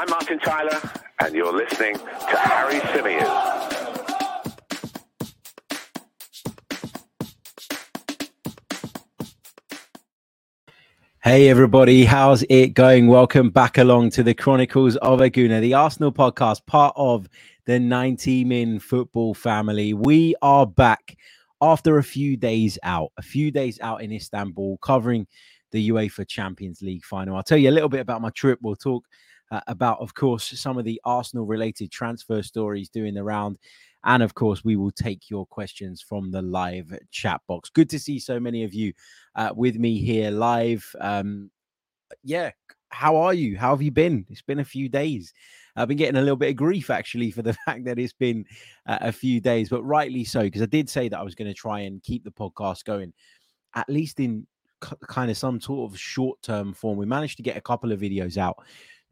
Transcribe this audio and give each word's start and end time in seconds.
I'm 0.00 0.08
Martin 0.08 0.38
Tyler, 0.38 0.80
and 1.18 1.34
you're 1.34 1.52
listening 1.52 1.94
to 1.94 2.36
Harry 2.38 2.80
Symeou. 2.80 3.20
Hey 11.22 11.50
everybody, 11.50 12.06
how's 12.06 12.42
it 12.48 12.68
going? 12.68 13.08
Welcome 13.08 13.50
back 13.50 13.76
along 13.76 14.12
to 14.12 14.22
the 14.22 14.32
Chronicles 14.32 14.96
of 14.96 15.20
a 15.20 15.28
Gooner, 15.28 15.60
the 15.60 15.74
Arsenal 15.74 16.12
podcast, 16.12 16.64
part 16.64 16.94
of 16.96 17.28
the 17.66 17.78
90 17.78 18.46
Min 18.46 18.78
football 18.78 19.34
family. 19.34 19.92
We 19.92 20.34
are 20.40 20.66
back 20.66 21.14
after 21.60 21.98
a 21.98 22.02
few 22.02 22.38
days 22.38 22.78
out, 22.84 23.12
a 23.18 23.22
few 23.22 23.50
days 23.50 23.78
out 23.82 24.00
in 24.00 24.12
Istanbul, 24.12 24.78
covering 24.78 25.26
the 25.72 25.90
UEFA 25.90 26.26
Champions 26.26 26.80
League 26.80 27.04
final. 27.04 27.36
I'll 27.36 27.42
tell 27.42 27.58
you 27.58 27.68
a 27.68 27.70
little 27.70 27.90
bit 27.90 28.00
about 28.00 28.22
my 28.22 28.30
trip. 28.30 28.60
We'll 28.62 28.76
talk 28.76 29.04
uh, 29.50 29.60
about, 29.66 30.00
of 30.00 30.14
course, 30.14 30.58
some 30.58 30.78
of 30.78 30.84
the 30.84 31.00
Arsenal 31.04 31.46
related 31.46 31.90
transfer 31.90 32.42
stories 32.42 32.88
doing 32.88 33.14
the 33.14 33.24
round. 33.24 33.58
And 34.04 34.22
of 34.22 34.34
course, 34.34 34.64
we 34.64 34.76
will 34.76 34.92
take 34.92 35.28
your 35.28 35.46
questions 35.46 36.00
from 36.00 36.30
the 36.30 36.42
live 36.42 36.96
chat 37.10 37.40
box. 37.46 37.68
Good 37.68 37.90
to 37.90 37.98
see 37.98 38.18
so 38.18 38.40
many 38.40 38.64
of 38.64 38.72
you 38.72 38.92
uh, 39.34 39.52
with 39.54 39.76
me 39.76 39.98
here 39.98 40.30
live. 40.30 40.84
Um, 41.00 41.50
yeah, 42.22 42.50
how 42.88 43.16
are 43.16 43.34
you? 43.34 43.58
How 43.58 43.70
have 43.70 43.82
you 43.82 43.90
been? 43.90 44.26
It's 44.30 44.42
been 44.42 44.60
a 44.60 44.64
few 44.64 44.88
days. 44.88 45.32
I've 45.76 45.88
been 45.88 45.96
getting 45.96 46.16
a 46.16 46.22
little 46.22 46.36
bit 46.36 46.50
of 46.50 46.56
grief 46.56 46.90
actually 46.90 47.30
for 47.30 47.42
the 47.42 47.52
fact 47.66 47.84
that 47.84 47.98
it's 47.98 48.12
been 48.12 48.44
uh, 48.86 48.98
a 49.00 49.12
few 49.12 49.40
days, 49.40 49.68
but 49.68 49.82
rightly 49.82 50.24
so, 50.24 50.42
because 50.42 50.62
I 50.62 50.66
did 50.66 50.88
say 50.88 51.08
that 51.08 51.18
I 51.18 51.22
was 51.22 51.34
going 51.34 51.48
to 51.48 51.54
try 51.54 51.80
and 51.80 52.02
keep 52.02 52.24
the 52.24 52.30
podcast 52.30 52.84
going, 52.84 53.12
at 53.74 53.88
least 53.88 54.18
in 54.18 54.46
c- 54.82 54.96
kind 55.08 55.30
of 55.30 55.36
some 55.36 55.60
sort 55.60 55.90
of 55.90 55.98
short 55.98 56.40
term 56.42 56.72
form. 56.72 56.98
We 56.98 57.06
managed 57.06 57.36
to 57.36 57.42
get 57.42 57.56
a 57.56 57.62
couple 57.62 57.92
of 57.92 58.00
videos 58.00 58.36
out 58.36 58.56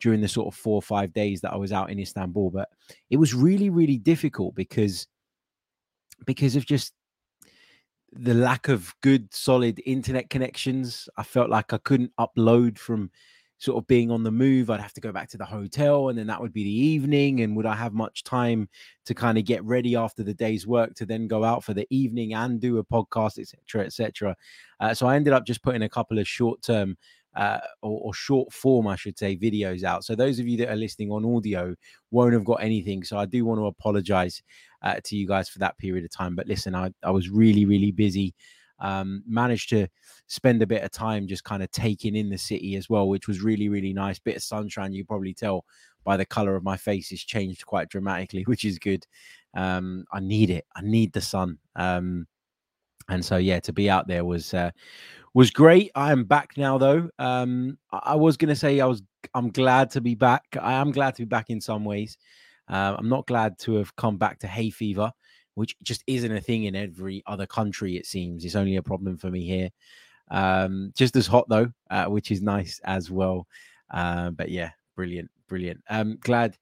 during 0.01 0.20
the 0.20 0.29
sort 0.29 0.47
of 0.47 0.55
four 0.59 0.75
or 0.75 0.83
five 0.83 1.12
days 1.12 1.41
that 1.41 1.52
I 1.52 1.57
was 1.57 1.73
out 1.73 1.91
in 1.91 1.99
Istanbul. 1.99 2.51
But 2.51 2.68
it 3.10 3.16
was 3.16 3.35
really, 3.35 3.71
really 3.71 3.99
difficult 3.99 4.54
because 4.54 5.07
because 6.27 6.57
of 6.57 6.66
just 6.66 6.93
the 8.13 8.35
lack 8.35 8.69
of 8.69 8.95
good 9.02 9.32
solid 9.32 9.80
internet 9.85 10.30
connections. 10.30 11.09
I 11.16 11.23
felt 11.23 11.51
like 11.51 11.73
I 11.73 11.79
couldn't 11.79 12.13
upload 12.19 12.79
from 12.79 13.10
sort 13.59 13.76
of 13.76 13.87
being 13.88 14.10
on 14.10 14.23
the 14.23 14.30
move. 14.30 14.71
I'd 14.71 14.80
have 14.80 14.93
to 14.95 15.01
go 15.01 15.13
back 15.13 15.29
to 15.30 15.37
the 15.37 15.45
hotel 15.45 16.09
and 16.09 16.19
then 16.19 16.29
that 16.29 16.41
would 16.41 16.52
be 16.52 16.63
the 16.63 16.71
evening. 16.71 17.41
And 17.41 17.57
would 17.57 17.66
I 17.66 17.74
have 17.74 17.93
much 17.93 18.23
time 18.23 18.69
to 19.04 19.15
kind 19.15 19.37
of 19.37 19.45
get 19.45 19.65
ready 19.65 19.96
after 19.96 20.23
the 20.23 20.32
day's 20.32 20.66
work 20.66 20.95
to 20.95 21.07
then 21.07 21.26
go 21.26 21.45
out 21.45 21.65
for 21.65 21.74
the 21.74 21.87
evening 21.91 22.35
and 22.35 22.60
do 22.60 22.79
a 22.79 22.85
podcast, 22.85 23.38
etc., 23.38 23.85
etc. 23.85 24.37
Uh, 24.80 24.95
so 24.95 25.07
I 25.07 25.16
ended 25.16 25.32
up 25.32 25.45
just 25.45 25.63
putting 25.63 25.82
a 25.82 25.88
couple 25.88 26.19
of 26.19 26.29
short 26.29 26.63
term 26.63 26.96
uh, 27.39 27.61
or, 27.83 28.01
or, 28.03 28.15
short 28.15 28.53
form, 28.53 28.89
I 28.89 28.97
should 28.97 29.17
say, 29.17 29.37
videos 29.37 29.85
out. 29.85 30.05
So 30.05 30.17
those 30.17 30.41
of 30.41 30.49
you 30.49 30.59
that 30.59 30.71
are 30.71 30.77
listening 30.77 31.13
on 31.13 31.25
audio 31.25 31.73
won't 32.11 32.33
have 32.33 32.45
got 32.45 32.61
anything. 32.61 33.05
So 33.05 33.17
I 33.17 33.27
do 33.27 33.45
want 33.45 33.61
to 33.61 33.67
apologize 33.67 34.43
uh, 34.83 34.97
to 35.05 35.17
you 35.17 35.25
guys 35.29 35.49
for 35.49 35.61
that 35.61 35.79
period 35.79 36.05
of 36.05 36.11
time. 36.11 36.35
But 36.35 36.49
listen, 36.49 36.75
I, 36.75 36.91
I 37.05 37.13
was 37.13 37.31
really, 37.31 37.65
really 37.65 37.93
busy. 37.93 38.35
Um, 38.81 39.23
managed 39.25 39.69
to 39.71 39.87
spend 40.27 40.63
a 40.63 40.66
bit 40.66 40.83
of 40.83 40.91
time 40.91 41.29
just 41.29 41.45
kind 41.45 41.63
of 41.63 41.71
taking 41.71 42.16
in 42.16 42.29
the 42.29 42.39
city 42.39 42.75
as 42.75 42.91
well, 42.91 43.09
which 43.09 43.29
was 43.29 43.41
really, 43.41 43.69
really 43.69 43.93
nice. 43.93 44.19
Bit 44.19 44.37
of 44.37 44.43
sunshine, 44.43 44.93
you 44.93 45.05
probably 45.05 45.33
tell 45.33 45.65
by 46.03 46.16
the 46.16 46.27
color 46.27 46.57
of 46.57 46.65
my 46.65 46.77
face, 46.77 47.11
has 47.11 47.21
changed 47.21 47.65
quite 47.66 47.89
dramatically, 47.89 48.43
which 48.47 48.65
is 48.65 48.81
good. 48.81 49.07
Um, 49.55 50.07
I 50.13 50.19
need 50.19 50.51
it. 50.51 50.66
I 50.75 50.81
need 50.83 51.13
the 51.13 51.21
sun. 51.21 51.59
Um, 51.77 52.27
and 53.09 53.25
so 53.25 53.37
yeah, 53.37 53.61
to 53.61 53.73
be 53.73 53.89
out 53.89 54.09
there 54.09 54.25
was 54.25 54.53
uh, 54.55 54.73
was 55.39 55.53
great. 55.53 55.93
I 55.95 56.11
am 56.11 56.25
back 56.25 56.57
now, 56.57 56.79
though. 56.79 57.09
Um, 57.21 57.79
I, 57.93 58.17
was 58.17 58.37
going 58.37 58.49
to 58.49 58.57
say 58.57 58.81
I 58.81 58.87
was. 58.87 59.05
I'm 59.35 59.51
glad 59.51 59.89
to 59.93 60.01
be 60.01 60.17
back. 60.17 60.43
I 60.61 60.73
am 60.73 60.91
glad 60.91 61.15
to 61.15 61.23
be 61.23 61.27
back 61.27 61.49
in 61.49 61.61
some 61.61 61.85
ways. 61.85 62.19
Uh, 62.69 62.97
I'm 62.99 63.09
not 63.09 63.29
glad 63.29 63.57
to 63.61 63.77
have 63.77 63.95
come 63.95 64.16
back 64.16 64.41
to 64.41 64.49
hay 64.49 64.71
fever, 64.71 65.12
which 65.54 65.77
just 65.84 66.03
isn't 66.09 66.32
a 66.32 66.41
thing 66.41 66.65
in 66.65 66.75
every 66.75 67.22
other 67.28 67.47
country. 67.47 67.97
It 67.97 68.04
seems 68.04 68.44
it's 68.44 68.56
only 68.56 68.75
a 68.77 68.82
problem 68.82 69.16
for 69.16 69.31
me 69.31 69.47
here. 69.47 69.71
Um, 70.28 70.93
just 70.97 71.15
as 71.15 71.28
hot 71.28 71.48
though, 71.48 71.71
uh, 71.88 72.06
which 72.06 72.32
is 72.32 72.43
nice 72.43 72.81
as 72.82 73.09
well. 73.09 73.47
Uh, 73.93 74.31
but 74.31 74.48
yeah, 74.48 74.72
brilliant, 74.97 75.31
brilliant. 75.47 75.81
Um, 75.88 76.19
glad 76.21 76.59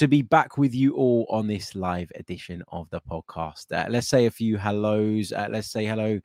to 0.00 0.08
be 0.08 0.22
back 0.22 0.56
with 0.56 0.74
you 0.74 0.94
all 0.94 1.26
on 1.28 1.46
this 1.46 1.74
live 1.74 2.10
edition 2.14 2.62
of 2.68 2.88
the 2.88 3.02
podcast. 3.02 3.70
Uh, 3.70 3.84
let's 3.90 4.08
say 4.08 4.24
a 4.24 4.30
few 4.30 4.56
hellos. 4.56 5.30
Uh, 5.30 5.46
let's 5.50 5.70
say 5.70 5.84
hello 5.84 6.18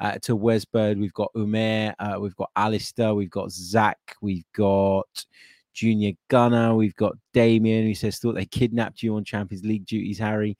uh, 0.00 0.18
to 0.20 0.36
Wesbird. 0.36 1.00
We've 1.00 1.14
got 1.14 1.32
Umer, 1.34 1.94
uh, 1.98 2.20
we've 2.20 2.36
got 2.36 2.50
Alistair, 2.56 3.14
we've 3.14 3.30
got 3.30 3.50
Zach, 3.50 3.96
we've 4.20 4.44
got 4.54 5.24
Junior 5.72 6.12
Gunner, 6.28 6.74
we've 6.74 6.94
got 6.96 7.14
Damien 7.32 7.86
who 7.86 7.94
says 7.94 8.18
thought 8.18 8.34
they 8.34 8.44
kidnapped 8.44 9.02
you 9.02 9.16
on 9.16 9.24
Champions 9.24 9.64
League 9.64 9.86
duties, 9.86 10.18
Harry. 10.18 10.58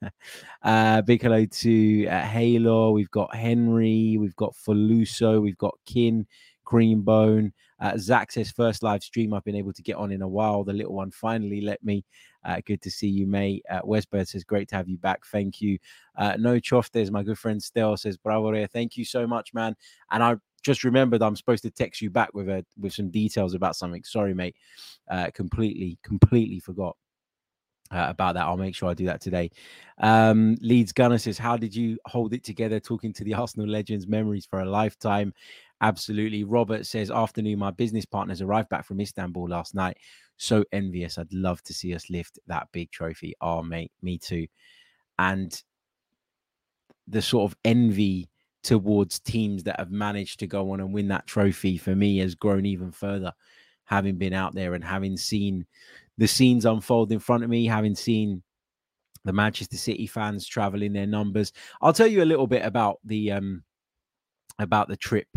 uh, 0.62 1.02
big 1.02 1.20
hello 1.20 1.44
to 1.44 2.06
uh, 2.06 2.22
Halo, 2.22 2.92
we've 2.92 3.10
got 3.10 3.34
Henry, 3.34 4.16
we've 4.18 4.36
got 4.36 4.54
Faluso, 4.54 5.42
we've 5.42 5.58
got 5.58 5.76
Kin, 5.84 6.26
Greenbone. 6.66 7.52
Uh, 7.80 7.96
Zach 7.96 8.32
says, 8.32 8.50
first 8.50 8.82
live 8.82 9.02
stream 9.02 9.32
I've 9.32 9.44
been 9.44 9.54
able 9.54 9.72
to 9.72 9.82
get 9.82 9.96
on 9.96 10.10
in 10.10 10.22
a 10.22 10.28
while. 10.28 10.64
The 10.64 10.72
little 10.72 10.94
one 10.94 11.10
finally 11.10 11.60
let 11.60 11.82
me. 11.84 12.04
Uh, 12.44 12.60
good 12.64 12.82
to 12.82 12.90
see 12.90 13.08
you, 13.08 13.26
mate. 13.26 13.64
Uh, 13.70 13.80
Westbird 13.84 14.28
says, 14.28 14.44
great 14.44 14.68
to 14.68 14.76
have 14.76 14.88
you 14.88 14.98
back. 14.98 15.24
Thank 15.26 15.60
you. 15.60 15.78
Uh, 16.16 16.36
no 16.38 16.58
Choftes, 16.58 17.10
my 17.10 17.22
good 17.22 17.38
friend 17.38 17.62
Stel 17.62 17.96
says, 17.96 18.16
bravo, 18.16 18.50
Rea. 18.50 18.66
Thank 18.66 18.96
you 18.96 19.04
so 19.04 19.26
much, 19.26 19.52
man. 19.54 19.76
And 20.10 20.22
I 20.22 20.36
just 20.62 20.84
remembered 20.84 21.22
I'm 21.22 21.36
supposed 21.36 21.62
to 21.62 21.70
text 21.70 22.00
you 22.02 22.10
back 22.10 22.34
with 22.34 22.48
a 22.48 22.64
with 22.78 22.92
some 22.92 23.10
details 23.10 23.54
about 23.54 23.76
something. 23.76 24.02
Sorry, 24.04 24.34
mate. 24.34 24.56
Uh, 25.10 25.30
completely, 25.32 25.98
completely 26.02 26.60
forgot. 26.60 26.96
Uh, 27.90 28.04
about 28.10 28.34
that. 28.34 28.44
I'll 28.44 28.58
make 28.58 28.74
sure 28.74 28.90
I 28.90 28.92
do 28.92 29.06
that 29.06 29.22
today. 29.22 29.50
Um, 29.96 30.58
Leeds 30.60 30.92
Gunner 30.92 31.16
says, 31.16 31.38
How 31.38 31.56
did 31.56 31.74
you 31.74 31.96
hold 32.04 32.34
it 32.34 32.44
together 32.44 32.78
talking 32.78 33.14
to 33.14 33.24
the 33.24 33.32
Arsenal 33.32 33.66
legends? 33.66 34.06
Memories 34.06 34.44
for 34.44 34.60
a 34.60 34.68
lifetime. 34.68 35.32
Absolutely. 35.80 36.44
Robert 36.44 36.86
says, 36.86 37.10
Afternoon, 37.10 37.58
my 37.58 37.70
business 37.70 38.04
partners 38.04 38.42
arrived 38.42 38.68
back 38.68 38.84
from 38.84 39.00
Istanbul 39.00 39.48
last 39.48 39.74
night. 39.74 39.96
So 40.36 40.64
envious. 40.72 41.18
I'd 41.18 41.32
love 41.32 41.62
to 41.64 41.74
see 41.74 41.94
us 41.94 42.10
lift 42.10 42.38
that 42.46 42.68
big 42.72 42.90
trophy. 42.90 43.34
Oh, 43.40 43.62
mate, 43.62 43.92
me 44.02 44.18
too. 44.18 44.46
And 45.18 45.60
the 47.06 47.22
sort 47.22 47.50
of 47.50 47.56
envy 47.64 48.28
towards 48.62 49.20
teams 49.20 49.62
that 49.64 49.78
have 49.78 49.90
managed 49.90 50.40
to 50.40 50.46
go 50.46 50.72
on 50.72 50.80
and 50.80 50.92
win 50.92 51.08
that 51.08 51.26
trophy 51.26 51.78
for 51.78 51.94
me 51.94 52.18
has 52.18 52.34
grown 52.34 52.66
even 52.66 52.90
further, 52.92 53.32
having 53.84 54.16
been 54.16 54.34
out 54.34 54.54
there 54.54 54.74
and 54.74 54.84
having 54.84 55.16
seen 55.16 55.64
the 56.18 56.26
scenes 56.26 56.64
unfold 56.66 57.12
in 57.12 57.20
front 57.20 57.44
of 57.44 57.50
me, 57.50 57.66
having 57.66 57.94
seen 57.94 58.42
the 59.24 59.32
Manchester 59.32 59.76
City 59.76 60.06
fans 60.06 60.46
travel 60.46 60.82
in 60.82 60.92
their 60.92 61.06
numbers. 61.06 61.52
I'll 61.80 61.92
tell 61.92 62.06
you 62.06 62.22
a 62.22 62.24
little 62.24 62.46
bit 62.46 62.64
about 62.64 62.98
the 63.04 63.32
um 63.32 63.62
about 64.58 64.88
the 64.88 64.96
trip 64.96 65.28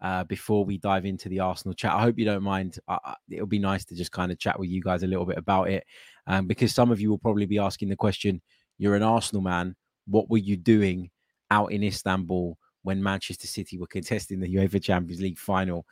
uh, 0.00 0.24
before 0.24 0.64
we 0.64 0.78
dive 0.78 1.04
into 1.04 1.28
the 1.28 1.40
Arsenal 1.40 1.74
chat. 1.74 1.92
I 1.92 2.02
hope 2.02 2.18
you 2.18 2.24
don't 2.24 2.42
mind. 2.42 2.78
Uh, 2.86 3.14
it'll 3.30 3.46
be 3.46 3.58
nice 3.58 3.84
to 3.86 3.94
just 3.94 4.12
kind 4.12 4.30
of 4.30 4.38
chat 4.38 4.58
with 4.58 4.68
you 4.68 4.80
guys 4.80 5.02
a 5.02 5.06
little 5.06 5.26
bit 5.26 5.38
about 5.38 5.70
it, 5.70 5.84
um, 6.26 6.46
because 6.46 6.74
some 6.74 6.90
of 6.90 7.00
you 7.00 7.10
will 7.10 7.18
probably 7.18 7.46
be 7.46 7.58
asking 7.58 7.88
the 7.88 7.96
question: 7.96 8.40
"You're 8.78 8.94
an 8.94 9.02
Arsenal 9.02 9.42
man. 9.42 9.74
What 10.06 10.30
were 10.30 10.38
you 10.38 10.56
doing 10.56 11.10
out 11.50 11.72
in 11.72 11.82
Istanbul 11.82 12.56
when 12.82 13.02
Manchester 13.02 13.46
City 13.46 13.78
were 13.78 13.86
contesting 13.86 14.40
the 14.40 14.54
UEFA 14.54 14.82
Champions 14.82 15.20
League 15.20 15.38
final?" 15.38 15.86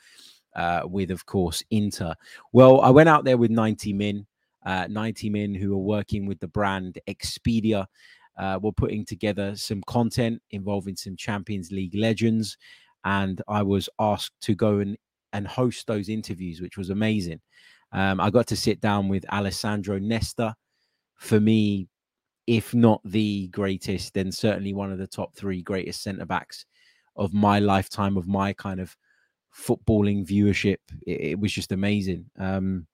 Uh, 0.54 0.82
with, 0.86 1.10
of 1.10 1.26
course, 1.26 1.62
Inter. 1.70 2.14
Well, 2.50 2.80
I 2.80 2.88
went 2.88 3.10
out 3.10 3.24
there 3.24 3.36
with 3.36 3.50
90 3.50 3.92
Min, 3.92 4.26
uh, 4.64 4.86
90 4.88 5.28
Min 5.28 5.54
who 5.54 5.74
are 5.74 5.76
working 5.76 6.24
with 6.24 6.40
the 6.40 6.48
brand 6.48 6.98
Expedia. 7.06 7.84
Uh, 8.38 8.58
we're 8.62 8.72
putting 8.72 9.04
together 9.04 9.54
some 9.54 9.82
content 9.86 10.40
involving 10.52 10.96
some 10.96 11.14
Champions 11.14 11.70
League 11.70 11.94
legends 11.94 12.56
and 13.04 13.40
I 13.48 13.62
was 13.62 13.88
asked 13.98 14.40
to 14.42 14.54
go 14.54 14.78
and 14.78 14.96
and 15.32 15.46
host 15.46 15.86
those 15.86 16.08
interviews, 16.08 16.60
which 16.60 16.78
was 16.78 16.90
amazing. 16.90 17.40
Um, 17.92 18.20
I 18.20 18.30
got 18.30 18.46
to 18.48 18.56
sit 18.56 18.80
down 18.80 19.08
with 19.08 19.30
Alessandro 19.30 19.98
Nesta. 19.98 20.54
For 21.16 21.40
me, 21.40 21.88
if 22.46 22.74
not 22.74 23.00
the 23.04 23.48
greatest, 23.48 24.14
then 24.14 24.30
certainly 24.30 24.72
one 24.72 24.92
of 24.92 24.98
the 24.98 25.06
top 25.06 25.34
three 25.34 25.62
greatest 25.62 26.02
centre 26.02 26.26
backs 26.26 26.66
of 27.16 27.32
my 27.32 27.58
lifetime, 27.58 28.16
of 28.16 28.26
my 28.28 28.52
kind 28.52 28.80
of 28.80 28.96
footballing 29.54 30.26
viewership. 30.26 30.78
It, 31.06 31.20
it 31.20 31.38
was 31.38 31.52
just 31.52 31.72
amazing 31.72 32.26
um, 32.38 32.86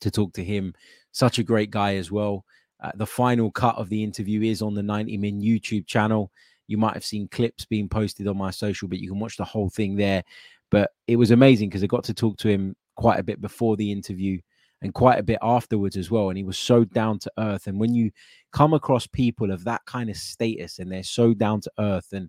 to 0.00 0.10
talk 0.10 0.32
to 0.34 0.44
him. 0.44 0.74
Such 1.12 1.38
a 1.38 1.44
great 1.44 1.70
guy 1.70 1.96
as 1.96 2.10
well. 2.10 2.44
Uh, 2.80 2.92
the 2.94 3.06
final 3.06 3.50
cut 3.50 3.76
of 3.76 3.88
the 3.88 4.04
interview 4.04 4.42
is 4.42 4.60
on 4.60 4.74
the 4.74 4.82
90 4.82 5.16
Min 5.16 5.40
YouTube 5.40 5.86
channel. 5.86 6.30
You 6.66 6.78
might 6.78 6.94
have 6.94 7.04
seen 7.04 7.28
clips 7.28 7.64
being 7.64 7.88
posted 7.88 8.26
on 8.26 8.36
my 8.36 8.50
social, 8.50 8.88
but 8.88 8.98
you 8.98 9.08
can 9.08 9.18
watch 9.18 9.36
the 9.36 9.44
whole 9.44 9.70
thing 9.70 9.96
there. 9.96 10.24
But 10.70 10.90
it 11.06 11.16
was 11.16 11.30
amazing 11.30 11.68
because 11.68 11.82
I 11.82 11.86
got 11.86 12.04
to 12.04 12.14
talk 12.14 12.36
to 12.38 12.48
him 12.48 12.74
quite 12.96 13.20
a 13.20 13.24
bit 13.24 13.40
before 13.40 13.76
the 13.76 13.92
interview 13.92 14.40
and 14.82 14.92
quite 14.92 15.18
a 15.18 15.22
bit 15.22 15.38
afterwards 15.42 15.96
as 15.96 16.10
well. 16.10 16.28
And 16.28 16.36
he 16.36 16.44
was 16.44 16.58
so 16.58 16.84
down 16.84 17.18
to 17.20 17.32
earth. 17.38 17.66
And 17.66 17.78
when 17.78 17.94
you 17.94 18.10
come 18.52 18.74
across 18.74 19.06
people 19.06 19.50
of 19.50 19.64
that 19.64 19.84
kind 19.86 20.10
of 20.10 20.16
status 20.16 20.78
and 20.78 20.90
they're 20.90 21.02
so 21.02 21.34
down 21.34 21.60
to 21.62 21.72
earth 21.78 22.12
and 22.12 22.28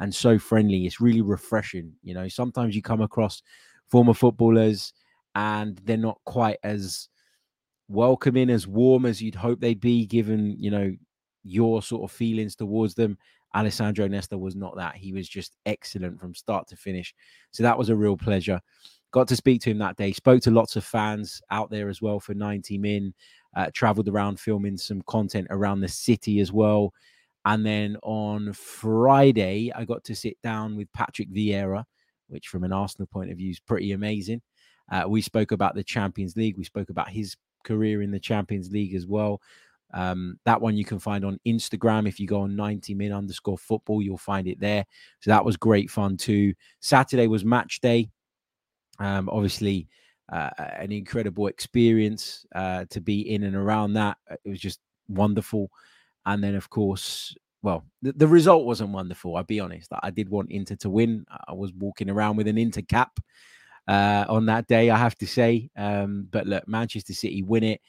and 0.00 0.14
so 0.14 0.38
friendly, 0.38 0.86
it's 0.86 1.00
really 1.00 1.22
refreshing. 1.22 1.92
You 2.04 2.14
know, 2.14 2.28
sometimes 2.28 2.76
you 2.76 2.82
come 2.82 3.00
across 3.00 3.42
former 3.88 4.14
footballers 4.14 4.92
and 5.34 5.80
they're 5.84 5.96
not 5.96 6.20
quite 6.24 6.58
as 6.62 7.08
welcoming, 7.88 8.48
as 8.50 8.66
warm 8.66 9.06
as 9.06 9.20
you'd 9.20 9.34
hope 9.34 9.60
they'd 9.60 9.80
be, 9.80 10.06
given 10.06 10.56
you 10.58 10.70
know 10.70 10.94
your 11.42 11.82
sort 11.82 12.08
of 12.08 12.14
feelings 12.14 12.54
towards 12.54 12.94
them. 12.94 13.18
Alessandro 13.54 14.06
Nesta 14.06 14.36
was 14.36 14.54
not 14.54 14.76
that. 14.76 14.96
He 14.96 15.12
was 15.12 15.28
just 15.28 15.56
excellent 15.66 16.20
from 16.20 16.34
start 16.34 16.68
to 16.68 16.76
finish. 16.76 17.14
So 17.50 17.62
that 17.62 17.78
was 17.78 17.88
a 17.88 17.96
real 17.96 18.16
pleasure. 18.16 18.60
Got 19.10 19.28
to 19.28 19.36
speak 19.36 19.62
to 19.62 19.70
him 19.70 19.78
that 19.78 19.96
day. 19.96 20.12
Spoke 20.12 20.42
to 20.42 20.50
lots 20.50 20.76
of 20.76 20.84
fans 20.84 21.40
out 21.50 21.70
there 21.70 21.88
as 21.88 22.02
well 22.02 22.20
for 22.20 22.34
90 22.34 22.78
Min. 22.78 23.14
Uh, 23.56 23.70
traveled 23.72 24.08
around 24.08 24.38
filming 24.38 24.76
some 24.76 25.02
content 25.06 25.46
around 25.50 25.80
the 25.80 25.88
city 25.88 26.40
as 26.40 26.52
well. 26.52 26.92
And 27.46 27.64
then 27.64 27.96
on 28.02 28.52
Friday, 28.52 29.72
I 29.74 29.84
got 29.84 30.04
to 30.04 30.14
sit 30.14 30.36
down 30.42 30.76
with 30.76 30.92
Patrick 30.92 31.32
Vieira, 31.32 31.84
which 32.28 32.48
from 32.48 32.64
an 32.64 32.72
Arsenal 32.72 33.06
point 33.06 33.30
of 33.30 33.38
view 33.38 33.50
is 33.50 33.60
pretty 33.60 33.92
amazing. 33.92 34.42
Uh, 34.92 35.04
we 35.08 35.22
spoke 35.22 35.52
about 35.52 35.74
the 35.74 35.82
Champions 35.82 36.36
League. 36.36 36.58
We 36.58 36.64
spoke 36.64 36.90
about 36.90 37.08
his 37.08 37.36
career 37.64 38.02
in 38.02 38.10
the 38.10 38.20
Champions 38.20 38.70
League 38.70 38.94
as 38.94 39.06
well. 39.06 39.40
Um, 39.94 40.38
that 40.44 40.60
one 40.60 40.76
you 40.76 40.84
can 40.84 40.98
find 40.98 41.24
on 41.24 41.40
Instagram. 41.46 42.06
If 42.06 42.20
you 42.20 42.26
go 42.26 42.42
on 42.42 42.56
90 42.56 42.94
min 42.94 43.12
underscore 43.12 43.58
football, 43.58 44.02
you'll 44.02 44.18
find 44.18 44.46
it 44.46 44.60
there. 44.60 44.84
So 45.20 45.30
that 45.30 45.44
was 45.44 45.56
great 45.56 45.90
fun 45.90 46.16
too. 46.16 46.54
Saturday 46.80 47.26
was 47.26 47.44
match 47.44 47.80
day. 47.80 48.10
Um, 48.98 49.28
obviously, 49.30 49.88
uh, 50.30 50.50
an 50.58 50.92
incredible 50.92 51.46
experience 51.46 52.44
uh, 52.54 52.84
to 52.90 53.00
be 53.00 53.32
in 53.32 53.44
and 53.44 53.56
around 53.56 53.94
that. 53.94 54.18
It 54.44 54.48
was 54.48 54.60
just 54.60 54.80
wonderful. 55.08 55.70
And 56.26 56.44
then, 56.44 56.54
of 56.54 56.68
course, 56.68 57.34
well, 57.62 57.84
the, 58.02 58.12
the 58.12 58.28
result 58.28 58.66
wasn't 58.66 58.90
wonderful. 58.90 59.36
I'll 59.36 59.44
be 59.44 59.60
honest. 59.60 59.90
I 60.02 60.10
did 60.10 60.28
want 60.28 60.50
Inter 60.50 60.76
to 60.76 60.90
win. 60.90 61.24
I 61.46 61.54
was 61.54 61.72
walking 61.72 62.10
around 62.10 62.36
with 62.36 62.48
an 62.48 62.58
Inter 62.58 62.82
cap 62.82 63.18
uh, 63.86 64.26
on 64.28 64.46
that 64.46 64.66
day, 64.66 64.90
I 64.90 64.96
have 64.96 65.16
to 65.18 65.26
say. 65.26 65.70
Um, 65.76 66.28
but 66.30 66.46
look, 66.46 66.68
Manchester 66.68 67.14
City 67.14 67.42
win 67.42 67.64
it. 67.64 67.80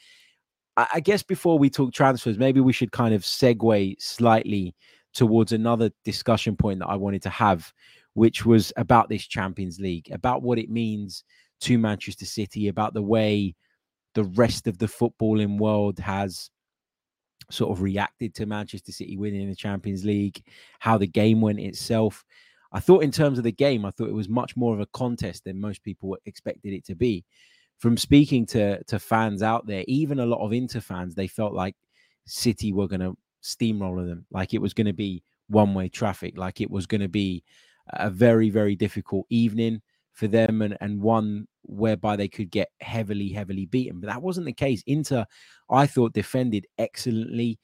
I, 0.77 0.99
guess 1.01 1.23
before 1.23 1.59
we 1.59 1.69
talk 1.69 1.93
transfers, 1.93 2.37
maybe 2.37 2.61
we 2.61 2.73
should 2.73 2.91
kind 2.91 3.13
of 3.13 3.23
segue 3.23 4.01
slightly 4.01 4.73
towards 5.13 5.51
another 5.51 5.91
discussion 6.05 6.55
point 6.55 6.79
that 6.79 6.87
I 6.87 6.95
wanted 6.95 7.21
to 7.23 7.29
have, 7.29 7.73
which 8.13 8.45
was 8.45 8.71
about 8.77 9.09
this 9.09 9.27
Champions 9.27 9.79
League, 9.79 10.09
about 10.11 10.41
what 10.41 10.57
it 10.57 10.69
means 10.69 11.23
to 11.61 11.77
Manchester 11.77 12.25
City, 12.25 12.67
about 12.67 12.93
the 12.93 13.01
way 13.01 13.55
the 14.13 14.23
rest 14.23 14.67
of 14.67 14.77
the 14.77 14.85
footballing 14.85 15.57
world 15.57 15.99
has 15.99 16.49
sort 17.51 17.71
of 17.71 17.81
reacted 17.81 18.35
to 18.35 18.45
Manchester 18.45 18.91
City 18.91 19.17
winning 19.17 19.49
the 19.49 19.55
Champions 19.55 20.05
League, 20.05 20.43
how 20.79 20.97
the 20.97 21.07
game 21.07 21.41
went 21.41 21.59
itself. 21.59 22.23
I 22.71 22.79
thought, 22.79 23.03
in 23.03 23.11
terms 23.11 23.37
of 23.37 23.43
the 23.43 23.51
game, 23.51 23.85
I 23.85 23.91
thought 23.91 24.09
it 24.09 24.13
was 24.13 24.29
much 24.29 24.55
more 24.55 24.73
of 24.73 24.79
a 24.79 24.85
contest 24.87 25.43
than 25.43 25.59
most 25.59 25.83
people 25.83 26.17
expected 26.25 26.73
it 26.73 26.85
to 26.85 26.95
be. 26.95 27.25
From 27.79 27.97
speaking 27.97 28.45
to 28.47 28.83
to 28.83 28.99
fans 28.99 29.41
out 29.41 29.65
there, 29.65 29.83
even 29.87 30.19
a 30.19 30.25
lot 30.25 30.45
of 30.45 30.53
Inter 30.53 30.81
fans, 30.81 31.15
they 31.15 31.27
felt 31.27 31.53
like 31.53 31.75
City 32.25 32.71
were 32.73 32.87
going 32.87 33.01
to 33.01 33.17
steamroller 33.41 34.05
them, 34.05 34.25
like 34.31 34.53
it 34.53 34.61
was 34.61 34.73
going 34.73 34.87
to 34.87 34.93
be 34.93 35.23
one 35.47 35.73
way 35.73 35.89
traffic, 35.89 36.37
like 36.37 36.61
it 36.61 36.69
was 36.69 36.85
going 36.85 37.01
to 37.01 37.09
be 37.09 37.43
a 37.93 38.09
very 38.09 38.49
very 38.49 38.75
difficult 38.75 39.25
evening 39.29 39.81
for 40.19 40.27
them 40.27 40.61
and, 40.61 40.77
and 40.81 41.01
one 41.01 41.47
whereby 41.63 42.15
they 42.15 42.27
could 42.27 42.51
get 42.51 42.69
heavily, 42.81 43.29
heavily 43.29 43.65
beaten. 43.65 43.99
But 43.99 44.07
that 44.07 44.21
wasn't 44.21 44.47
the 44.47 44.53
case. 44.53 44.83
Inter, 44.85 45.25
I 45.69 45.87
thought, 45.87 46.13
defended 46.13 46.67
excellently. 46.77 47.57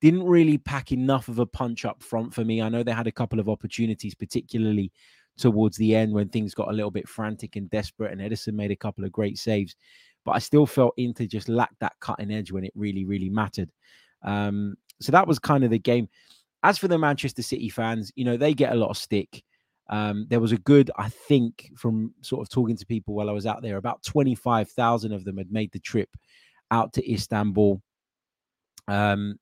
Didn't 0.00 0.24
really 0.24 0.58
pack 0.58 0.92
enough 0.92 1.28
of 1.28 1.38
a 1.38 1.46
punch 1.46 1.84
up 1.84 2.02
front 2.02 2.34
for 2.34 2.44
me. 2.44 2.60
I 2.60 2.68
know 2.68 2.82
they 2.82 2.92
had 2.92 3.06
a 3.06 3.12
couple 3.12 3.38
of 3.38 3.48
opportunities, 3.48 4.14
particularly 4.14 4.90
towards 5.40 5.76
the 5.76 5.94
end 5.94 6.12
when 6.12 6.28
things 6.28 6.54
got 6.54 6.68
a 6.68 6.72
little 6.72 6.90
bit 6.90 7.08
frantic 7.08 7.56
and 7.56 7.70
desperate, 7.70 8.12
and 8.12 8.20
Ederson 8.20 8.54
made 8.54 8.70
a 8.70 8.76
couple 8.76 9.04
of 9.04 9.12
great 9.12 9.38
saves. 9.38 9.74
But 10.24 10.32
I 10.32 10.38
still 10.38 10.66
felt 10.66 10.94
Inter 10.96 11.26
just 11.26 11.48
lacked 11.48 11.80
that 11.80 11.94
cutting 12.00 12.30
edge 12.30 12.52
when 12.52 12.64
it 12.64 12.72
really, 12.74 13.04
really 13.04 13.30
mattered. 13.30 13.70
Um, 14.22 14.76
so 15.00 15.12
that 15.12 15.26
was 15.26 15.38
kind 15.38 15.64
of 15.64 15.70
the 15.70 15.78
game. 15.78 16.08
As 16.62 16.76
for 16.76 16.88
the 16.88 16.98
Manchester 16.98 17.42
City 17.42 17.70
fans, 17.70 18.12
you 18.16 18.24
know, 18.24 18.36
they 18.36 18.52
get 18.52 18.72
a 18.72 18.76
lot 18.76 18.90
of 18.90 18.98
stick. 18.98 19.42
Um, 19.88 20.26
there 20.28 20.40
was 20.40 20.52
a 20.52 20.58
good, 20.58 20.90
I 20.96 21.08
think, 21.08 21.70
from 21.76 22.14
sort 22.20 22.42
of 22.42 22.50
talking 22.50 22.76
to 22.76 22.86
people 22.86 23.14
while 23.14 23.30
I 23.30 23.32
was 23.32 23.46
out 23.46 23.62
there, 23.62 23.78
about 23.78 24.02
25,000 24.02 25.12
of 25.12 25.24
them 25.24 25.38
had 25.38 25.50
made 25.50 25.72
the 25.72 25.80
trip 25.80 26.10
out 26.70 26.92
to 26.92 27.12
Istanbul. 27.12 27.80
Um, 28.86 29.38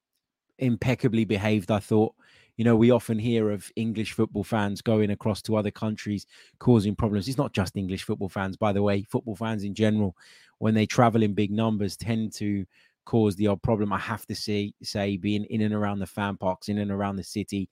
impeccably 0.57 1.25
behaved, 1.25 1.71
I 1.71 1.79
thought. 1.79 2.15
You 2.59 2.65
know, 2.65 2.75
we 2.75 2.91
often 2.91 3.17
hear 3.17 3.51
of 3.51 3.71
English 3.77 4.11
football 4.11 4.43
fans 4.43 4.81
going 4.81 5.11
across 5.11 5.41
to 5.43 5.55
other 5.55 5.71
countries 5.71 6.25
causing 6.59 6.93
problems. 6.93 7.29
It's 7.29 7.37
not 7.37 7.53
just 7.53 7.77
English 7.77 8.03
football 8.03 8.27
fans, 8.27 8.57
by 8.57 8.73
the 8.73 8.83
way. 8.83 9.03
Football 9.03 9.37
fans 9.37 9.63
in 9.63 9.73
general, 9.73 10.13
when 10.57 10.73
they 10.73 10.85
travel 10.85 11.23
in 11.23 11.33
big 11.33 11.51
numbers, 11.51 11.95
tend 11.95 12.33
to 12.33 12.65
cause 13.05 13.37
the 13.37 13.47
odd 13.47 13.61
problem. 13.61 13.93
I 13.93 13.97
have 13.99 14.25
to 14.25 14.35
say, 14.35 14.73
say 14.83 15.15
being 15.15 15.45
in 15.45 15.61
and 15.61 15.73
around 15.73 15.99
the 15.99 16.05
fan 16.05 16.35
parks, 16.35 16.67
in 16.67 16.79
and 16.79 16.91
around 16.91 17.15
the 17.15 17.23
city, 17.23 17.69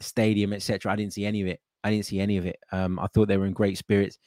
stadium, 0.00 0.52
etc. 0.52 0.92
I 0.92 0.96
didn't 0.96 1.14
see 1.14 1.24
any 1.24 1.40
of 1.40 1.48
it. 1.48 1.62
I 1.82 1.90
didn't 1.90 2.04
see 2.04 2.20
any 2.20 2.36
of 2.36 2.44
it. 2.44 2.58
Um, 2.70 2.98
I 2.98 3.06
thought 3.06 3.28
they 3.28 3.38
were 3.38 3.46
in 3.46 3.54
great 3.54 3.78
spirits. 3.78 4.18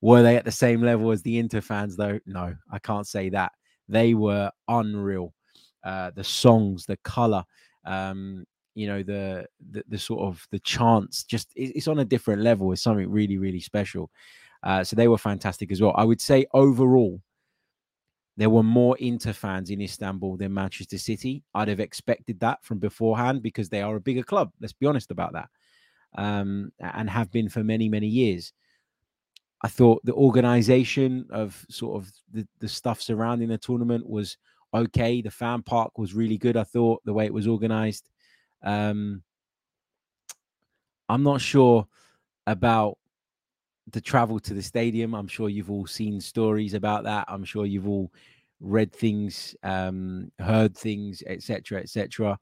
Were 0.00 0.24
they 0.24 0.36
at 0.36 0.44
the 0.44 0.50
same 0.50 0.82
level 0.82 1.12
as 1.12 1.22
the 1.22 1.38
Inter 1.38 1.60
fans, 1.60 1.96
though? 1.96 2.18
No, 2.26 2.56
I 2.68 2.80
can't 2.80 3.06
say 3.06 3.28
that. 3.28 3.52
They 3.88 4.14
were 4.14 4.50
unreal. 4.66 5.32
Uh, 5.84 6.10
the 6.16 6.24
songs, 6.24 6.84
the 6.84 6.96
color, 7.04 7.44
um, 7.84 8.44
you 8.74 8.86
know, 8.86 9.02
the, 9.02 9.46
the, 9.70 9.84
the 9.88 9.98
sort 9.98 10.20
of 10.20 10.46
the 10.50 10.58
chance 10.60 11.24
just 11.24 11.50
it's 11.54 11.88
on 11.88 12.00
a 12.00 12.04
different 12.04 12.42
level. 12.42 12.72
It's 12.72 12.82
something 12.82 13.10
really, 13.10 13.38
really 13.38 13.60
special. 13.60 14.10
Uh, 14.62 14.82
so 14.82 14.96
they 14.96 15.08
were 15.08 15.18
fantastic 15.18 15.70
as 15.70 15.80
well. 15.80 15.94
I 15.96 16.04
would 16.04 16.20
say 16.20 16.46
overall, 16.52 17.20
there 18.36 18.50
were 18.50 18.62
more 18.62 18.96
Inter 18.98 19.32
fans 19.32 19.70
in 19.70 19.80
Istanbul 19.80 20.36
than 20.36 20.54
Manchester 20.54 20.98
City. 20.98 21.44
I'd 21.54 21.68
have 21.68 21.80
expected 21.80 22.40
that 22.40 22.64
from 22.64 22.78
beforehand 22.78 23.42
because 23.42 23.68
they 23.68 23.82
are 23.82 23.96
a 23.96 24.00
bigger 24.00 24.24
club. 24.24 24.50
Let's 24.60 24.72
be 24.72 24.86
honest 24.86 25.10
about 25.10 25.34
that 25.34 25.48
um, 26.16 26.72
and 26.80 27.08
have 27.08 27.30
been 27.30 27.48
for 27.48 27.62
many, 27.62 27.88
many 27.88 28.08
years. 28.08 28.52
I 29.62 29.68
thought 29.68 30.04
the 30.04 30.14
organization 30.14 31.26
of 31.30 31.64
sort 31.70 32.02
of 32.02 32.12
the, 32.32 32.46
the 32.58 32.68
stuff 32.68 33.00
surrounding 33.00 33.48
the 33.48 33.58
tournament 33.58 34.08
was 34.08 34.36
okay. 34.74 35.22
The 35.22 35.30
fan 35.30 35.62
park 35.62 35.96
was 35.96 36.14
really 36.14 36.36
good. 36.36 36.56
I 36.56 36.64
thought 36.64 37.02
the 37.04 37.14
way 37.14 37.24
it 37.24 37.32
was 37.32 37.46
organized. 37.46 38.10
Um, 38.64 39.22
I'm 41.08 41.22
not 41.22 41.40
sure 41.40 41.86
about 42.46 42.98
the 43.90 44.00
travel 44.00 44.40
to 44.40 44.54
the 44.54 44.62
stadium. 44.62 45.14
I'm 45.14 45.28
sure 45.28 45.48
you've 45.48 45.70
all 45.70 45.86
seen 45.86 46.20
stories 46.20 46.74
about 46.74 47.04
that. 47.04 47.26
I'm 47.28 47.44
sure 47.44 47.66
you've 47.66 47.88
all 47.88 48.10
read 48.60 48.92
things, 48.92 49.54
um, 49.62 50.32
heard 50.38 50.76
things, 50.76 51.22
etc., 51.26 51.80
etc. 51.80 52.38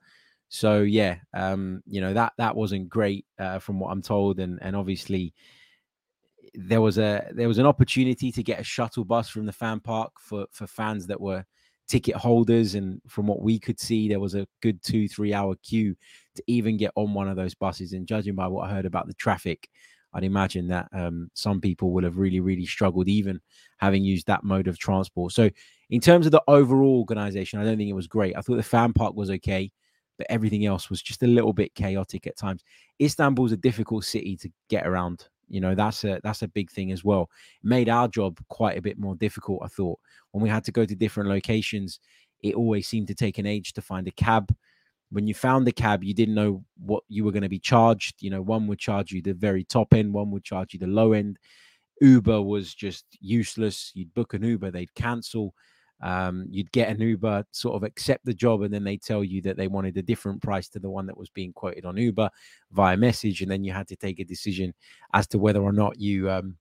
So 0.49 0.83
yeah, 0.83 1.17
um, 1.35 1.83
you 1.87 2.01
know 2.01 2.13
that 2.15 2.35
that 2.39 2.55
wasn't 2.55 2.89
great 2.89 3.27
uh, 3.39 3.59
from 3.59 3.81
what 3.81 3.91
I'm 3.91 4.03
told, 4.03 4.39
and 4.39 4.59
and 4.63 4.77
obviously 4.77 5.35
there 6.55 6.81
was 6.81 6.99
a 6.99 7.29
there 7.33 7.49
was 7.49 7.59
an 7.59 7.67
opportunity 7.67 8.31
to 8.31 8.43
get 8.43 8.61
a 8.61 8.65
shuttle 8.65 9.05
bus 9.05 9.29
from 9.29 9.47
the 9.47 9.53
fan 9.53 9.81
park 9.81 10.13
for 10.21 10.47
for 10.53 10.67
fans 10.67 11.07
that 11.07 11.21
were 11.21 11.45
ticket 11.93 12.17
holders, 12.17 12.75
and 12.75 13.03
from 13.07 13.27
what 13.27 13.43
we 13.43 13.59
could 13.59 13.79
see, 13.79 14.09
there 14.09 14.19
was 14.19 14.35
a 14.35 14.47
good 14.63 14.83
two 14.83 15.07
three 15.09 15.35
hour 15.35 15.55
queue 15.63 15.95
to 16.35 16.43
even 16.47 16.79
get 16.79 16.91
on 16.97 17.13
one 17.13 17.29
of 17.29 17.37
those 17.37 17.55
buses. 17.55 17.93
And 17.93 18.07
judging 18.07 18.35
by 18.35 18.47
what 18.47 18.67
I 18.67 18.73
heard 18.73 18.87
about 18.87 19.09
the 19.09 19.15
traffic, 19.15 19.69
I'd 20.15 20.25
imagine 20.25 20.69
that 20.69 20.89
um, 20.95 21.31
some 21.35 21.61
people 21.61 21.93
will 21.93 22.05
have 22.05 22.17
really, 22.17 22.41
really 22.41 22.65
struggled, 22.65 23.09
even 23.09 23.43
having 23.77 24.05
used 24.05 24.27
that 24.27 24.43
mode 24.43 24.69
of 24.69 24.79
transport. 24.79 25.33
So, 25.35 25.51
in 25.91 26.01
terms 26.01 26.25
of 26.25 26.33
the 26.33 26.43
overall 26.49 26.99
organization, 26.99 27.61
I 27.61 27.65
don't 27.65 27.77
think 27.77 27.91
it 27.91 27.95
was 27.95 28.07
great. 28.07 28.37
I 28.39 28.41
thought 28.41 28.57
the 28.57 28.63
fan 28.63 28.95
park 28.95 29.15
was 29.15 29.31
okay 29.31 29.71
but 30.19 30.27
everything 30.31 30.67
else 30.67 30.91
was 30.91 31.03
just 31.03 31.23
a 31.23 31.27
little 31.27 31.55
bit 31.55 31.75
chaotic 31.75 32.27
at 32.27 32.37
times. 32.37 32.63
Istanbul's 33.01 33.51
a 33.51 33.57
difficult 33.57 34.05
city 34.05 34.37
to 34.37 34.51
get 34.69 34.87
around. 34.87 35.27
You 35.49 35.61
know, 35.61 35.75
that's 35.75 36.05
a 36.05 36.21
that's 36.23 36.43
a 36.43 36.49
big 36.49 36.71
thing 36.71 36.93
as 36.93 37.05
well. 37.05 37.31
It 37.63 37.69
made 37.69 37.89
our 37.89 38.09
job 38.09 38.39
quite 38.49 38.79
a 38.79 38.83
bit 38.83 38.99
more 38.99 39.15
difficult, 39.17 39.61
I 39.63 39.69
thought. 39.69 39.99
When 40.31 40.43
we 40.43 40.49
had 40.49 40.65
to 40.65 40.73
go 40.73 40.85
to 40.85 40.95
different 40.95 41.29
locations, 41.29 42.01
it 42.43 42.55
always 42.55 42.89
seemed 42.89 43.09
to 43.09 43.15
take 43.15 43.39
an 43.39 43.47
age 43.47 43.73
to 43.75 43.83
find 43.83 44.07
a 44.09 44.13
cab. 44.13 44.55
When 45.11 45.27
you 45.27 45.35
found 45.35 45.67
the 45.67 45.73
cab, 45.73 46.03
you 46.03 46.15
didn't 46.15 46.35
know 46.35 46.65
what 46.79 47.05
you 47.09 47.25
were 47.25 47.33
going 47.33 47.43
to 47.43 47.49
be 47.49 47.59
charged. 47.59 48.23
You 48.23 48.31
know, 48.31 48.41
one 48.41 48.67
would 48.67 48.79
charge 48.79 49.13
you 49.13 49.21
the 49.21 49.35
very 49.35 49.65
top 49.65 49.93
end, 49.93 50.15
one 50.15 50.31
would 50.31 50.45
charge 50.45 50.73
you 50.73 50.79
the 50.79 50.87
low 50.87 51.13
end. 51.13 51.39
Uber 52.01 52.43
was 52.43 52.75
just 52.75 53.05
useless. 53.21 53.93
You'd 53.95 54.15
book 54.15 54.35
an 54.35 54.43
Uber, 54.43 54.71
they'd 54.71 54.95
cancel 54.95 55.55
um, 56.03 56.47
you'd 56.51 56.73
get 56.73 56.89
an 56.89 57.01
Uber, 57.01 57.45
sort 57.53 57.77
of 57.77 57.85
accept 57.85 58.25
the 58.25 58.35
job, 58.35 58.63
and 58.63 58.75
then 58.75 58.83
they 58.83 58.97
tell 58.97 59.23
you 59.23 59.41
that 59.43 59.57
they 59.57 59.69
wanted 59.69 59.97
a 59.97 60.03
different 60.03 60.43
price 60.43 60.69
to 60.71 60.81
the 60.81 60.91
one 60.91 61.07
that 61.07 61.17
was 61.17 61.31
being 61.31 61.53
quoted 61.53 61.85
on 61.85 61.97
Uber 61.97 62.29
via 62.73 62.97
message, 62.97 63.41
and 63.41 63.51
then 63.51 63.63
you 63.63 63.73
had 63.73 63.87
to 63.89 63.97
take 63.97 64.19
a 64.19 64.25
decision 64.25 64.75
as 65.15 65.29
to 65.29 65.39
whether 65.39 65.63
or 65.63 65.73
not 65.73 66.01
you 66.01 66.29
um, 66.29 66.57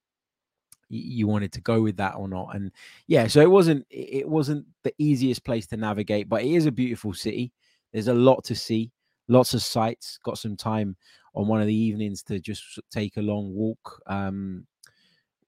you 0.89 1.25
wanted 1.25 1.51
to 1.53 1.62
go 1.62 1.81
with 1.81 1.98
that 1.98 2.15
or 2.15 2.27
not. 2.27 2.55
And 2.55 2.71
yeah, 3.07 3.25
so 3.25 3.41
it 3.41 3.50
wasn't 3.50 3.86
it 3.89 4.27
wasn't 4.27 4.65
the 4.83 4.93
easiest 5.00 5.43
place 5.43 5.65
to 5.67 5.77
navigate, 5.77 6.29
but 6.29 6.43
it 6.43 6.51
is 6.51 6.67
a 6.67 6.71
beautiful 6.71 7.13
city. 7.13 7.51
There's 7.91 8.10
a 8.10 8.13
lot 8.13 8.43
to 8.45 8.55
see, 8.55 8.91
lots 9.27 9.55
of 9.55 9.63
sights. 9.63 10.19
Got 10.24 10.38
some 10.38 10.55
time 10.55 10.95
on 11.33 11.48
one 11.48 11.62
of 11.62 11.67
the 11.67 11.75
evenings 11.75 12.21
to 12.24 12.39
just 12.39 12.79
take 12.91 13.17
a 13.17 13.21
long 13.21 13.55
walk 13.55 14.03
um, 14.05 14.67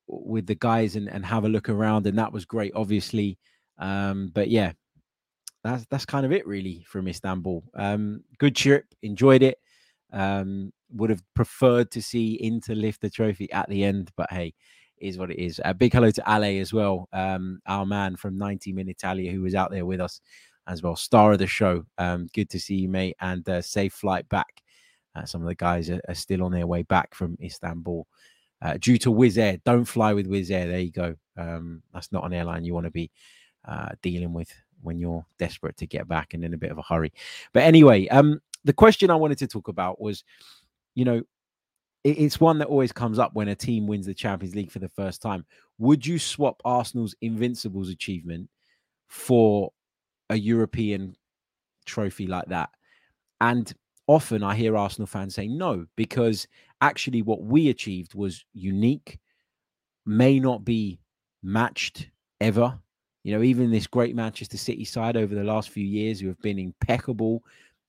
with 0.07 0.47
the 0.47 0.55
guys 0.55 0.95
and, 0.95 1.07
and 1.09 1.23
have 1.23 1.45
a 1.45 1.49
look 1.49 1.69
around, 1.69 2.07
and 2.07 2.17
that 2.17 2.33
was 2.33 2.45
great. 2.45 2.71
Obviously 2.73 3.37
Um, 3.79 4.31
but 4.33 4.49
yeah, 4.49 4.73
that's 5.63 5.85
that's 5.89 6.05
kind 6.05 6.25
of 6.25 6.31
it 6.31 6.45
really 6.45 6.85
from 6.87 7.07
Istanbul. 7.07 7.63
Um, 7.75 8.23
good 8.37 8.55
trip, 8.55 8.85
enjoyed 9.01 9.43
it. 9.43 9.57
Um, 10.11 10.71
would 10.91 11.09
have 11.09 11.23
preferred 11.33 11.89
to 11.91 12.01
see 12.01 12.37
Inter 12.41 12.75
lift 12.75 13.01
the 13.01 13.09
trophy 13.09 13.51
at 13.51 13.67
the 13.69 13.83
end, 13.83 14.11
but 14.15 14.31
hey, 14.31 14.53
is 14.99 15.17
what 15.17 15.31
it 15.31 15.39
is. 15.39 15.59
A 15.65 15.73
big 15.73 15.93
hello 15.93 16.11
to 16.11 16.23
Ale 16.27 16.61
as 16.61 16.73
well, 16.73 17.07
um, 17.13 17.59
our 17.65 17.85
man 17.85 18.15
from 18.15 18.37
90 18.37 18.73
Min 18.73 18.89
Italia, 18.89 19.31
who 19.31 19.41
was 19.41 19.55
out 19.55 19.71
there 19.71 19.85
with 19.85 19.99
us 19.99 20.21
as 20.67 20.81
well, 20.81 20.95
star 20.95 21.33
of 21.33 21.39
the 21.39 21.47
show. 21.47 21.83
Um, 21.97 22.27
good 22.33 22.49
to 22.51 22.59
see 22.59 22.75
you, 22.75 22.89
mate, 22.89 23.15
and 23.19 23.47
uh, 23.49 23.61
safe 23.61 23.93
flight 23.93 24.27
back. 24.29 24.61
Uh, 25.15 25.25
some 25.25 25.41
of 25.41 25.47
the 25.47 25.55
guys 25.55 25.89
are, 25.89 26.01
are, 26.07 26.15
still 26.15 26.43
on 26.43 26.51
their 26.51 26.65
way 26.65 26.83
back 26.83 27.13
from 27.13 27.37
Istanbul. 27.43 28.07
Uh, 28.61 28.77
due 28.79 28.97
to 28.97 29.11
Wizz 29.11 29.37
Air, 29.37 29.57
don't 29.65 29.85
fly 29.85 30.13
with 30.13 30.27
Wizz 30.27 30.51
Air. 30.51 30.67
There 30.67 30.79
you 30.79 30.91
go. 30.91 31.15
Um, 31.37 31.83
that's 31.93 32.11
not 32.11 32.25
an 32.25 32.33
airline 32.33 32.63
you 32.63 32.73
want 32.73 32.85
to 32.85 32.91
be 32.91 33.11
uh, 33.65 33.89
dealing 34.01 34.33
with 34.33 34.51
when 34.81 34.99
you're 34.99 35.25
desperate 35.37 35.77
to 35.77 35.87
get 35.87 36.07
back 36.07 36.33
and 36.33 36.43
in 36.43 36.53
a 36.53 36.57
bit 36.57 36.71
of 36.71 36.77
a 36.77 36.81
hurry. 36.81 37.11
But 37.53 37.63
anyway, 37.63 38.07
um, 38.09 38.41
the 38.63 38.73
question 38.73 39.09
I 39.09 39.15
wanted 39.15 39.37
to 39.39 39.47
talk 39.47 39.67
about 39.67 39.99
was, 40.01 40.23
you 40.95 41.05
know, 41.05 41.21
it, 42.03 42.17
it's 42.17 42.39
one 42.39 42.59
that 42.59 42.67
always 42.67 42.91
comes 42.91 43.19
up 43.19 43.33
when 43.33 43.47
a 43.47 43.55
team 43.55 43.87
wins 43.87 44.05
the 44.05 44.13
Champions 44.13 44.55
League 44.55 44.71
for 44.71 44.79
the 44.79 44.89
first 44.89 45.21
time. 45.21 45.45
Would 45.77 46.05
you 46.05 46.19
swap 46.19 46.61
Arsenal's 46.65 47.15
Invincibles 47.21 47.89
achievement 47.89 48.49
for 49.07 49.71
a 50.29 50.35
European 50.35 51.15
trophy 51.85 52.27
like 52.27 52.47
that? 52.47 52.69
And 53.41 53.73
often 54.07 54.43
I 54.43 54.55
hear 54.55 54.77
Arsenal 54.77 55.07
fans 55.07 55.35
say 55.35 55.47
no, 55.47 55.85
because 55.95 56.47
actually 56.81 57.21
what 57.21 57.43
we 57.43 57.69
achieved 57.69 58.15
was 58.15 58.45
unique, 58.53 59.19
may 60.05 60.39
not 60.39 60.65
be 60.65 60.99
matched 61.41 62.09
ever 62.41 62.77
you 63.23 63.33
know, 63.33 63.43
even 63.43 63.71
this 63.71 63.87
great 63.87 64.15
Manchester 64.15 64.57
City 64.57 64.85
side 64.85 65.17
over 65.17 65.33
the 65.33 65.43
last 65.43 65.69
few 65.69 65.85
years 65.85 66.19
who 66.19 66.27
have 66.27 66.41
been 66.41 66.59
impeccable 66.59 67.43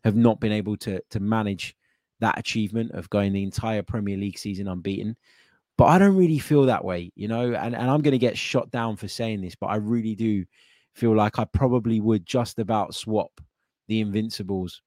have 0.04 0.16
not 0.16 0.40
been 0.40 0.52
able 0.52 0.76
to 0.78 1.00
to 1.10 1.20
manage 1.20 1.76
that 2.20 2.38
achievement 2.38 2.92
of 2.92 3.10
going 3.10 3.32
the 3.32 3.42
entire 3.42 3.82
Premier 3.82 4.16
League 4.16 4.38
season 4.38 4.68
unbeaten. 4.68 5.16
But 5.76 5.86
I 5.86 5.98
don't 5.98 6.16
really 6.16 6.38
feel 6.38 6.66
that 6.66 6.84
way, 6.84 7.10
you 7.16 7.26
know, 7.26 7.52
and, 7.52 7.74
and 7.74 7.90
I'm 7.90 8.00
going 8.00 8.12
to 8.12 8.18
get 8.18 8.38
shot 8.38 8.70
down 8.70 8.96
for 8.96 9.08
saying 9.08 9.40
this, 9.40 9.56
but 9.56 9.66
I 9.66 9.76
really 9.76 10.14
do 10.14 10.44
feel 10.94 11.16
like 11.16 11.40
I 11.40 11.44
probably 11.44 12.00
would 12.00 12.24
just 12.24 12.60
about 12.60 12.94
swap 12.94 13.40
the 13.88 14.00
Invincibles 14.00 14.82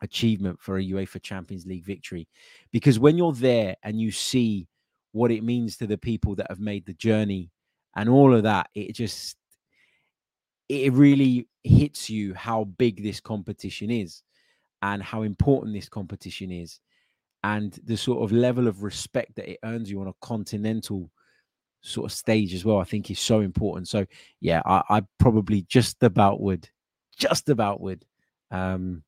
achievement 0.00 0.60
for 0.60 0.78
a 0.78 0.84
UEFA 0.84 1.22
Champions 1.22 1.66
League 1.66 1.84
victory. 1.84 2.26
Because 2.72 2.98
when 2.98 3.16
you're 3.16 3.32
there 3.32 3.76
and 3.84 4.00
you 4.00 4.10
see 4.10 4.66
what 5.12 5.30
it 5.30 5.44
means 5.44 5.76
to 5.76 5.86
the 5.86 5.98
people 5.98 6.34
that 6.34 6.48
have 6.50 6.58
made 6.58 6.84
the 6.84 6.94
journey 6.94 7.50
and 7.94 8.08
all 8.08 8.34
of 8.34 8.42
that, 8.42 8.68
it 8.74 8.94
just 8.94 9.36
it 10.68 10.92
really 10.92 11.48
hits 11.64 12.08
you 12.08 12.34
how 12.34 12.64
big 12.64 13.02
this 13.02 13.20
competition 13.20 13.90
is 13.90 14.22
and 14.82 15.02
how 15.02 15.22
important 15.22 15.74
this 15.74 15.88
competition 15.88 16.50
is 16.50 16.80
and 17.44 17.78
the 17.84 17.96
sort 17.96 18.22
of 18.22 18.32
level 18.32 18.68
of 18.68 18.82
respect 18.82 19.34
that 19.36 19.50
it 19.50 19.58
earns 19.64 19.90
you 19.90 20.00
on 20.00 20.08
a 20.08 20.14
continental 20.20 21.10
sort 21.82 22.10
of 22.10 22.16
stage 22.16 22.54
as 22.54 22.64
well 22.64 22.78
i 22.78 22.84
think 22.84 23.10
is 23.10 23.18
so 23.18 23.40
important. 23.40 23.88
So 23.88 24.06
yeah 24.40 24.62
i, 24.64 24.82
I 24.88 25.02
probably 25.18 25.62
just 25.62 26.02
about 26.02 26.40
would 26.40 26.68
just 27.18 27.48
about 27.48 27.80
would 27.80 28.04
um 28.50 29.02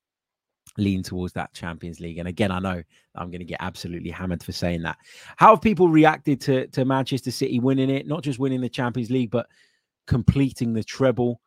lean 0.77 1.03
towards 1.05 1.33
that 1.35 1.55
champions 1.55 2.01
league. 2.01 2.19
And 2.19 2.27
again 2.27 2.51
i 2.51 2.59
know 2.59 2.83
i'm 3.15 3.31
going 3.31 3.41
to 3.41 3.45
get 3.45 3.61
absolutely 3.61 4.11
hammered 4.11 4.43
for 4.43 4.53
saying 4.53 4.83
that. 4.83 4.99
How 5.37 5.51
have 5.51 5.63
people 5.63 5.89
reacted 5.89 6.41
to 6.43 6.67
to 6.69 6.85
manchester 6.85 7.31
city 7.31 7.61
winning 7.61 7.91
it? 7.91 8.07
Not 8.07 8.23
just 8.23 8.39
winning 8.39 8.61
the 8.61 8.69
champions 8.69 9.11
league 9.11 9.31
but 9.31 9.47
completing 10.07 10.73
the 10.73 10.85
treble 10.85 11.41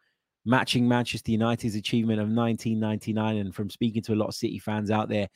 matching 0.45 0.87
Manchester 0.87 1.31
United's 1.31 1.75
achievement 1.75 2.19
of 2.19 2.29
1999. 2.29 3.37
And 3.37 3.53
from 3.53 3.69
speaking 3.69 4.01
to 4.03 4.13
a 4.13 4.15
lot 4.15 4.29
of 4.29 4.35
City 4.35 4.59
fans 4.59 4.89
out 4.89 5.09
there, 5.09 5.27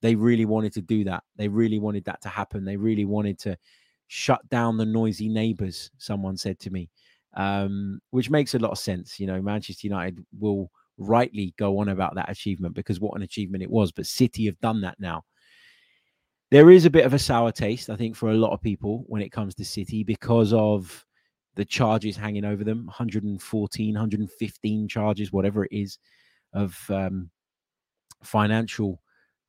they 0.00 0.14
really 0.14 0.44
wanted 0.44 0.72
to 0.74 0.80
do 0.80 1.04
that. 1.04 1.24
They 1.36 1.48
really 1.48 1.78
wanted 1.78 2.04
that 2.04 2.22
to 2.22 2.28
happen. 2.28 2.64
They 2.64 2.76
really 2.76 3.04
wanted 3.04 3.38
to 3.40 3.56
shut 4.06 4.48
down 4.48 4.76
the 4.76 4.86
noisy 4.86 5.28
neighbors, 5.28 5.90
someone 5.98 6.36
said 6.36 6.58
to 6.60 6.70
me, 6.70 6.88
um, 7.34 8.00
which 8.10 8.30
makes 8.30 8.54
a 8.54 8.58
lot 8.58 8.70
of 8.70 8.78
sense. 8.78 9.20
You 9.20 9.26
know, 9.26 9.42
Manchester 9.42 9.86
United 9.86 10.24
will 10.38 10.70
rightly 10.98 11.54
go 11.58 11.78
on 11.78 11.88
about 11.88 12.14
that 12.14 12.30
achievement 12.30 12.74
because 12.74 13.00
what 13.00 13.16
an 13.16 13.22
achievement 13.22 13.62
it 13.62 13.70
was. 13.70 13.92
But 13.92 14.06
City 14.06 14.46
have 14.46 14.58
done 14.60 14.80
that 14.82 14.98
now. 15.00 15.24
There 16.50 16.70
is 16.70 16.84
a 16.84 16.90
bit 16.90 17.06
of 17.06 17.14
a 17.14 17.18
sour 17.18 17.52
taste, 17.52 17.90
I 17.90 17.96
think, 17.96 18.16
for 18.16 18.30
a 18.30 18.34
lot 18.34 18.52
of 18.52 18.60
people 18.60 19.04
when 19.06 19.22
it 19.22 19.30
comes 19.30 19.54
to 19.56 19.64
City 19.64 20.02
because 20.02 20.52
of 20.52 21.04
the 21.60 21.64
charges 21.66 22.16
hanging 22.16 22.46
over 22.46 22.64
them 22.64 22.86
114 22.86 23.94
115 23.94 24.88
charges 24.88 25.30
whatever 25.30 25.66
it 25.66 25.72
is 25.72 25.98
of 26.54 26.74
um, 26.88 27.28
financial 28.22 29.02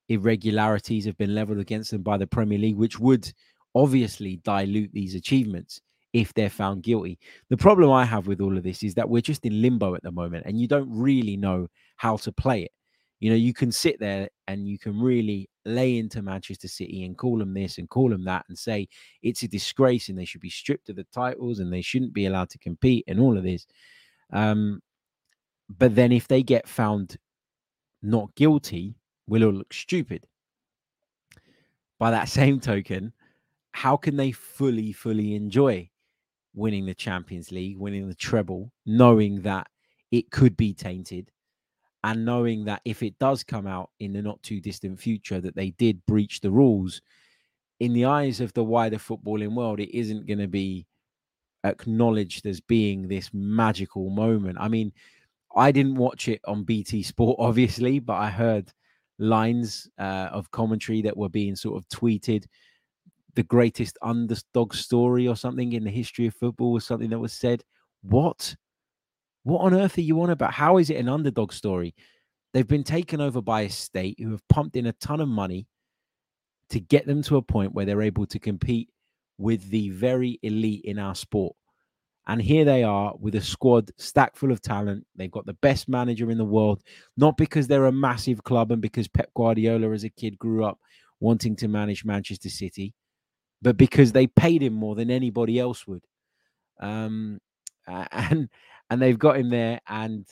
irregularities 0.10 1.06
have 1.06 1.18
been 1.18 1.34
leveled 1.34 1.60
against 1.60 1.92
them 1.92 2.02
by 2.02 2.18
the 2.18 2.28
premier 2.28 2.60
league 2.60 2.76
which 2.76 3.00
would 3.00 3.32
obviously 3.76 4.42
dilute 4.44 4.92
these 4.92 5.16
achievements 5.16 5.80
if 6.12 6.34
they're 6.34 6.50
found 6.50 6.84
guilty. 6.84 7.18
The 7.50 7.56
problem 7.56 7.90
i 7.92 8.04
have 8.04 8.28
with 8.28 8.42
all 8.42 8.58
of 8.58 8.64
this 8.64 8.84
is 8.84 8.94
that 8.96 9.08
we're 9.08 9.22
just 9.22 9.46
in 9.46 9.62
limbo 9.62 9.96
at 9.96 10.04
the 10.04 10.12
moment 10.12 10.46
and 10.46 10.60
you 10.60 10.68
don't 10.68 10.90
really 10.92 11.38
know 11.38 11.70
how 11.96 12.18
to 12.18 12.32
play 12.34 12.64
it. 12.64 12.72
You 13.22 13.30
know 13.30 13.38
you 13.38 13.54
can 13.54 13.72
sit 13.72 14.00
there 14.02 14.28
and 14.50 14.68
you 14.68 14.78
can 14.78 15.00
really 15.00 15.50
lay 15.66 15.98
into 15.98 16.22
Manchester 16.22 16.68
City 16.68 17.04
and 17.04 17.18
call 17.18 17.38
them 17.38 17.54
this 17.54 17.78
and 17.78 17.90
call 17.90 18.10
them 18.10 18.24
that 18.26 18.46
and 18.50 18.58
say 18.58 18.88
it's 19.22 19.44
a 19.44 19.48
disgrace 19.48 20.10
and 20.10 20.18
they 20.18 20.26
should 20.26 20.42
be 20.42 20.50
stripped 20.50 20.90
of 20.90 20.96
the 20.96 21.06
titles 21.14 21.60
and 21.60 21.72
they 21.72 21.82
shouldn't 21.82 22.14
be 22.14 22.26
allowed 22.26 22.50
to 22.50 22.58
compete 22.58 23.04
and 23.08 23.20
all 23.20 23.38
of 23.38 23.44
this. 23.44 23.68
Um, 24.34 24.82
but 25.70 25.96
then 25.96 26.12
if 26.12 26.28
they 26.28 26.44
get 26.44 26.68
found 26.68 27.18
not 28.02 28.34
guilty, 28.36 28.96
we'll 29.28 29.44
all 29.44 29.54
look 29.54 29.74
stupid. 29.74 30.26
By 32.00 32.12
that 32.12 32.30
same 32.30 32.60
token, 32.60 33.14
how 33.72 33.98
can 33.98 34.18
they 34.18 34.32
fully, 34.32 34.92
fully 34.92 35.36
enjoy 35.36 35.90
winning 36.54 36.86
the 36.86 36.94
Champions 36.94 37.52
League, 37.52 37.78
winning 37.78 38.08
the 38.08 38.16
treble, 38.16 38.72
knowing 38.86 39.42
that 39.42 39.68
it 40.12 40.32
could 40.32 40.58
be 40.58 40.74
tainted? 40.74 41.32
And 42.04 42.26
knowing 42.26 42.66
that 42.66 42.82
if 42.86 43.04
it 43.04 43.18
does 43.20 43.44
come 43.44 43.68
out 43.68 43.90
in 44.00 44.14
the 44.14 44.22
not 44.22 44.42
too 44.44 44.60
distant 44.60 45.00
future 45.00 45.40
that 45.40 45.56
they 45.56 45.72
did 45.72 46.06
breach 46.06 46.42
the 46.42 46.52
rules 46.52 47.02
in 47.80 47.94
the 47.94 48.06
eyes 48.06 48.40
of 48.40 48.54
the 48.54 48.64
wider 48.64 48.98
footballing 48.98 49.54
world 49.56 49.80
it 49.80 49.96
isn't 49.96 50.28
going 50.28 50.40
to 50.40 50.48
be 50.48 50.86
acknowledged 51.64 52.46
as 52.48 52.60
being 52.60 53.08
this 53.08 53.30
magical 53.34 54.10
moment. 54.10 54.58
I 54.60 54.68
mean 54.68 54.92
i 55.56 55.72
didn't 55.72 55.96
watch 55.96 56.28
it 56.30 56.40
on 56.48 56.64
bt 56.64 57.04
sport 57.04 57.36
obviously 57.40 58.00
but 58.00 58.14
i 58.14 58.30
heard 58.30 58.72
lines 59.22 59.88
uh, 60.00 60.30
of 60.32 60.52
commentary 60.52 61.02
that 61.04 61.16
were 61.16 61.30
being 61.30 61.56
sort 61.56 61.78
of 61.78 61.88
tweeted. 61.88 62.46
The 63.36 63.44
greatest 63.44 63.98
underdog 64.02 64.74
story 64.74 65.28
or 65.28 65.38
something 65.38 65.72
in 65.72 65.86
the 65.86 65.92
history 65.92 66.28
of 66.28 66.36
football 66.36 66.74
was 66.74 66.86
something 66.86 67.10
that 67.12 67.20
was 67.20 67.32
said. 67.32 67.64
What 68.02 68.54
what 69.44 69.62
on 69.62 69.74
earth 69.74 69.98
are 69.98 70.02
you 70.02 70.22
on 70.22 70.30
about? 70.30 70.54
How 70.54 70.78
is 70.78 70.90
it 70.90 70.98
an 70.98 71.10
underdog 71.10 71.52
story? 71.52 71.96
They've 72.54 72.68
been 72.68 72.84
taken 72.84 73.22
over 73.22 73.42
by 73.42 73.62
a 73.62 73.70
state 73.70 74.20
who 74.20 74.32
have 74.32 74.48
pumped 74.50 74.76
in 74.76 74.86
a 74.86 74.94
ton 74.94 75.22
of 75.22 75.28
money 75.28 75.68
to 76.70 76.80
get 76.80 77.06
them 77.06 77.22
to 77.24 77.38
a 77.38 77.42
point 77.42 77.74
where 77.74 77.86
they're 77.86 78.02
able 78.02 78.26
to 78.28 78.40
compete 78.40 78.90
with 79.38 79.70
the 79.70 79.90
very 79.90 80.40
elite 80.44 80.86
in 80.86 81.00
our 81.00 81.16
sport. 81.16 81.56
And 82.28 82.42
here 82.42 82.66
they 82.66 82.84
are 82.84 83.16
with 83.20 83.36
a 83.36 83.42
squad 83.42 83.90
stacked 83.98 84.38
full 84.38 84.52
of 84.52 84.62
talent. 84.62 85.06
They've 85.16 85.32
got 85.32 85.46
the 85.46 85.56
best 85.56 85.90
manager 85.90 86.30
in 86.30 86.38
the 86.38 86.46
world, 86.46 86.84
not 87.18 87.36
because 87.36 87.68
they're 87.68 87.88
a 87.88 87.92
massive 87.92 88.44
club 88.44 88.72
and 88.72 88.82
because 88.82 89.08
Pep 89.08 89.32
Guardiola 89.36 89.92
as 89.92 90.04
a 90.04 90.10
kid 90.10 90.38
grew 90.38 90.64
up 90.64 90.80
wanting 91.20 91.56
to 91.58 91.68
manage 91.68 92.06
Manchester 92.06 92.50
City, 92.50 92.94
but 93.62 93.76
because 93.76 94.12
they 94.12 94.28
paid 94.28 94.62
him 94.62 94.74
more 94.74 94.96
than 94.96 95.10
anybody 95.10 95.60
else 95.60 95.88
would. 95.88 96.04
Um, 96.80 97.40
and 97.88 98.50
and 98.92 99.02
they've 99.02 99.18
got 99.18 99.38
him 99.38 99.50
there 99.50 99.80
and 99.88 100.28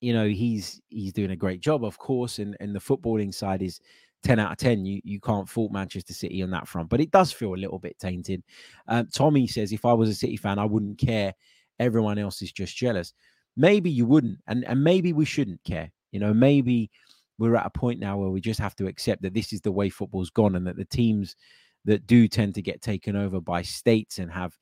you 0.00 0.12
know 0.12 0.26
he's 0.26 0.80
he's 0.88 1.12
doing 1.12 1.30
a 1.30 1.36
great 1.36 1.60
job 1.60 1.84
of 1.84 1.98
course 1.98 2.40
and 2.40 2.56
and 2.58 2.74
the 2.74 2.80
footballing 2.80 3.32
side 3.32 3.62
is 3.62 3.80
10 4.24 4.40
out 4.40 4.50
of 4.50 4.58
10 4.58 4.84
you 4.84 5.00
you 5.04 5.20
can't 5.20 5.48
fault 5.48 5.70
manchester 5.70 6.14
city 6.14 6.42
on 6.42 6.50
that 6.50 6.66
front 6.66 6.88
but 6.88 7.00
it 7.00 7.10
does 7.12 7.30
feel 7.30 7.54
a 7.54 7.56
little 7.56 7.78
bit 7.78 7.96
tainted. 8.00 8.42
Um, 8.88 9.06
tommy 9.12 9.46
says 9.46 9.72
if 9.72 9.84
i 9.84 9.92
was 9.92 10.08
a 10.08 10.14
city 10.14 10.36
fan 10.36 10.58
i 10.58 10.64
wouldn't 10.64 10.98
care. 10.98 11.34
Everyone 11.78 12.18
else 12.18 12.42
is 12.42 12.50
just 12.50 12.76
jealous. 12.76 13.12
Maybe 13.56 13.88
you 13.88 14.04
wouldn't 14.04 14.38
and 14.48 14.64
and 14.64 14.82
maybe 14.82 15.12
we 15.12 15.24
shouldn't 15.24 15.62
care. 15.62 15.92
You 16.10 16.18
know 16.18 16.34
maybe 16.34 16.90
we're 17.38 17.54
at 17.54 17.66
a 17.66 17.70
point 17.70 18.00
now 18.00 18.16
where 18.18 18.30
we 18.30 18.40
just 18.40 18.58
have 18.58 18.74
to 18.76 18.88
accept 18.88 19.22
that 19.22 19.34
this 19.34 19.52
is 19.52 19.60
the 19.60 19.70
way 19.70 19.88
football's 19.90 20.30
gone 20.30 20.56
and 20.56 20.66
that 20.66 20.76
the 20.76 20.84
teams 20.84 21.36
that 21.84 22.04
do 22.06 22.26
tend 22.26 22.56
to 22.56 22.62
get 22.62 22.82
taken 22.82 23.14
over 23.14 23.40
by 23.40 23.62
states 23.62 24.18
and 24.18 24.32
have 24.32 24.58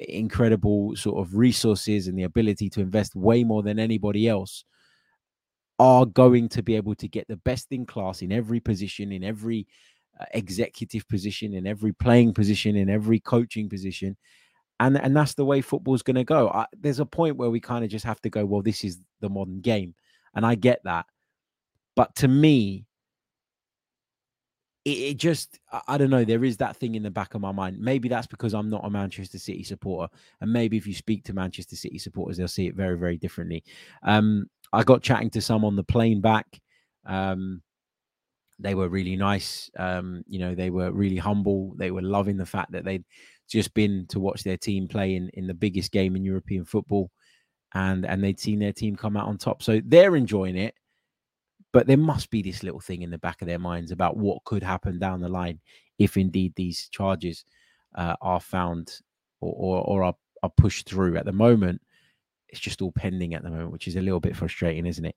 incredible 0.00 0.94
sort 0.96 1.18
of 1.18 1.36
resources 1.36 2.08
and 2.08 2.18
the 2.18 2.24
ability 2.24 2.70
to 2.70 2.80
invest 2.80 3.14
way 3.14 3.44
more 3.44 3.62
than 3.62 3.78
anybody 3.78 4.28
else 4.28 4.64
are 5.78 6.06
going 6.06 6.48
to 6.48 6.62
be 6.62 6.74
able 6.74 6.94
to 6.94 7.08
get 7.08 7.28
the 7.28 7.36
best 7.36 7.66
in 7.70 7.84
class 7.84 8.22
in 8.22 8.32
every 8.32 8.60
position, 8.60 9.12
in 9.12 9.22
every 9.22 9.66
uh, 10.18 10.24
executive 10.32 11.06
position, 11.08 11.54
in 11.54 11.66
every 11.66 11.92
playing 11.92 12.32
position, 12.32 12.76
in 12.76 12.88
every 12.88 13.20
coaching 13.20 13.68
position. 13.68 14.16
and 14.80 14.98
and 14.98 15.16
that's 15.16 15.34
the 15.34 15.44
way 15.44 15.60
football's 15.60 16.02
going 16.02 16.16
to 16.16 16.24
go. 16.24 16.48
I, 16.48 16.66
there's 16.78 17.00
a 17.00 17.06
point 17.06 17.36
where 17.36 17.50
we 17.50 17.60
kind 17.60 17.84
of 17.84 17.90
just 17.90 18.04
have 18.04 18.20
to 18.22 18.30
go, 18.30 18.44
well, 18.44 18.62
this 18.62 18.84
is 18.84 18.98
the 19.20 19.28
modern 19.28 19.60
game, 19.60 19.94
and 20.34 20.44
I 20.46 20.54
get 20.54 20.80
that, 20.84 21.06
but 21.94 22.14
to 22.16 22.28
me, 22.28 22.86
it, 24.86 24.98
it 24.98 25.16
just 25.16 25.58
I, 25.88 25.98
don't 25.98 26.10
know. 26.10 26.24
There 26.24 26.44
is 26.44 26.56
that 26.58 26.76
thing 26.76 26.94
in 26.94 27.02
the 27.02 27.10
back 27.10 27.34
of 27.34 27.40
my 27.40 27.50
mind. 27.50 27.78
Maybe 27.78 28.08
that's 28.08 28.28
because 28.28 28.54
I'm 28.54 28.70
not 28.70 28.84
a 28.84 28.90
Manchester 28.90 29.38
City 29.38 29.64
supporter, 29.64 30.12
and 30.40 30.52
maybe 30.52 30.76
if 30.76 30.86
you 30.86 30.94
speak 30.94 31.24
to 31.24 31.34
Manchester 31.34 31.74
City 31.74 31.98
supporters, 31.98 32.36
they'll 32.36 32.48
see 32.48 32.68
it 32.68 32.76
very 32.76 32.96
very 32.96 33.16
differently. 33.16 33.64
Um, 34.04 34.46
I 34.72 34.84
got 34.84 35.02
chatting 35.02 35.30
to 35.30 35.40
some 35.40 35.64
on 35.64 35.74
the 35.74 35.84
plane 35.84 36.20
back. 36.20 36.46
Um, 37.04 37.62
they 38.58 38.74
were 38.74 38.88
really 38.88 39.16
nice. 39.16 39.68
Um, 39.76 40.22
you 40.28 40.38
know, 40.38 40.54
they 40.54 40.70
were 40.70 40.92
really 40.92 41.16
humble. 41.16 41.74
They 41.76 41.90
were 41.90 42.02
loving 42.02 42.36
the 42.36 42.46
fact 42.46 42.72
that 42.72 42.84
they'd 42.84 43.04
just 43.48 43.74
been 43.74 44.06
to 44.08 44.20
watch 44.20 44.44
their 44.44 44.56
team 44.56 44.88
play 44.88 45.14
in, 45.14 45.30
in 45.34 45.46
the 45.46 45.54
biggest 45.54 45.92
game 45.92 46.16
in 46.16 46.24
European 46.24 46.64
football 46.64 47.10
and 47.74 48.06
and 48.06 48.24
they'd 48.24 48.40
seen 48.40 48.58
their 48.58 48.72
team 48.72 48.96
come 48.96 49.16
out 49.16 49.28
on 49.28 49.36
top. 49.36 49.62
So 49.62 49.80
they're 49.84 50.16
enjoying 50.16 50.56
it. 50.56 50.74
But 51.76 51.86
there 51.86 51.98
must 51.98 52.30
be 52.30 52.40
this 52.40 52.62
little 52.62 52.80
thing 52.80 53.02
in 53.02 53.10
the 53.10 53.18
back 53.18 53.42
of 53.42 53.48
their 53.48 53.58
minds 53.58 53.90
about 53.90 54.16
what 54.16 54.42
could 54.44 54.62
happen 54.62 54.98
down 54.98 55.20
the 55.20 55.28
line 55.28 55.60
if 55.98 56.16
indeed 56.16 56.54
these 56.56 56.88
charges 56.88 57.44
uh, 57.94 58.16
are 58.22 58.40
found 58.40 59.00
or, 59.42 59.52
or, 59.52 59.84
or 59.84 60.04
are, 60.04 60.14
are 60.42 60.52
pushed 60.56 60.88
through. 60.88 61.18
At 61.18 61.26
the 61.26 61.32
moment, 61.32 61.82
it's 62.48 62.62
just 62.62 62.80
all 62.80 62.92
pending 62.92 63.34
at 63.34 63.42
the 63.42 63.50
moment, 63.50 63.72
which 63.72 63.88
is 63.88 63.96
a 63.96 64.00
little 64.00 64.20
bit 64.20 64.34
frustrating, 64.34 64.86
isn't 64.86 65.04
it? 65.04 65.16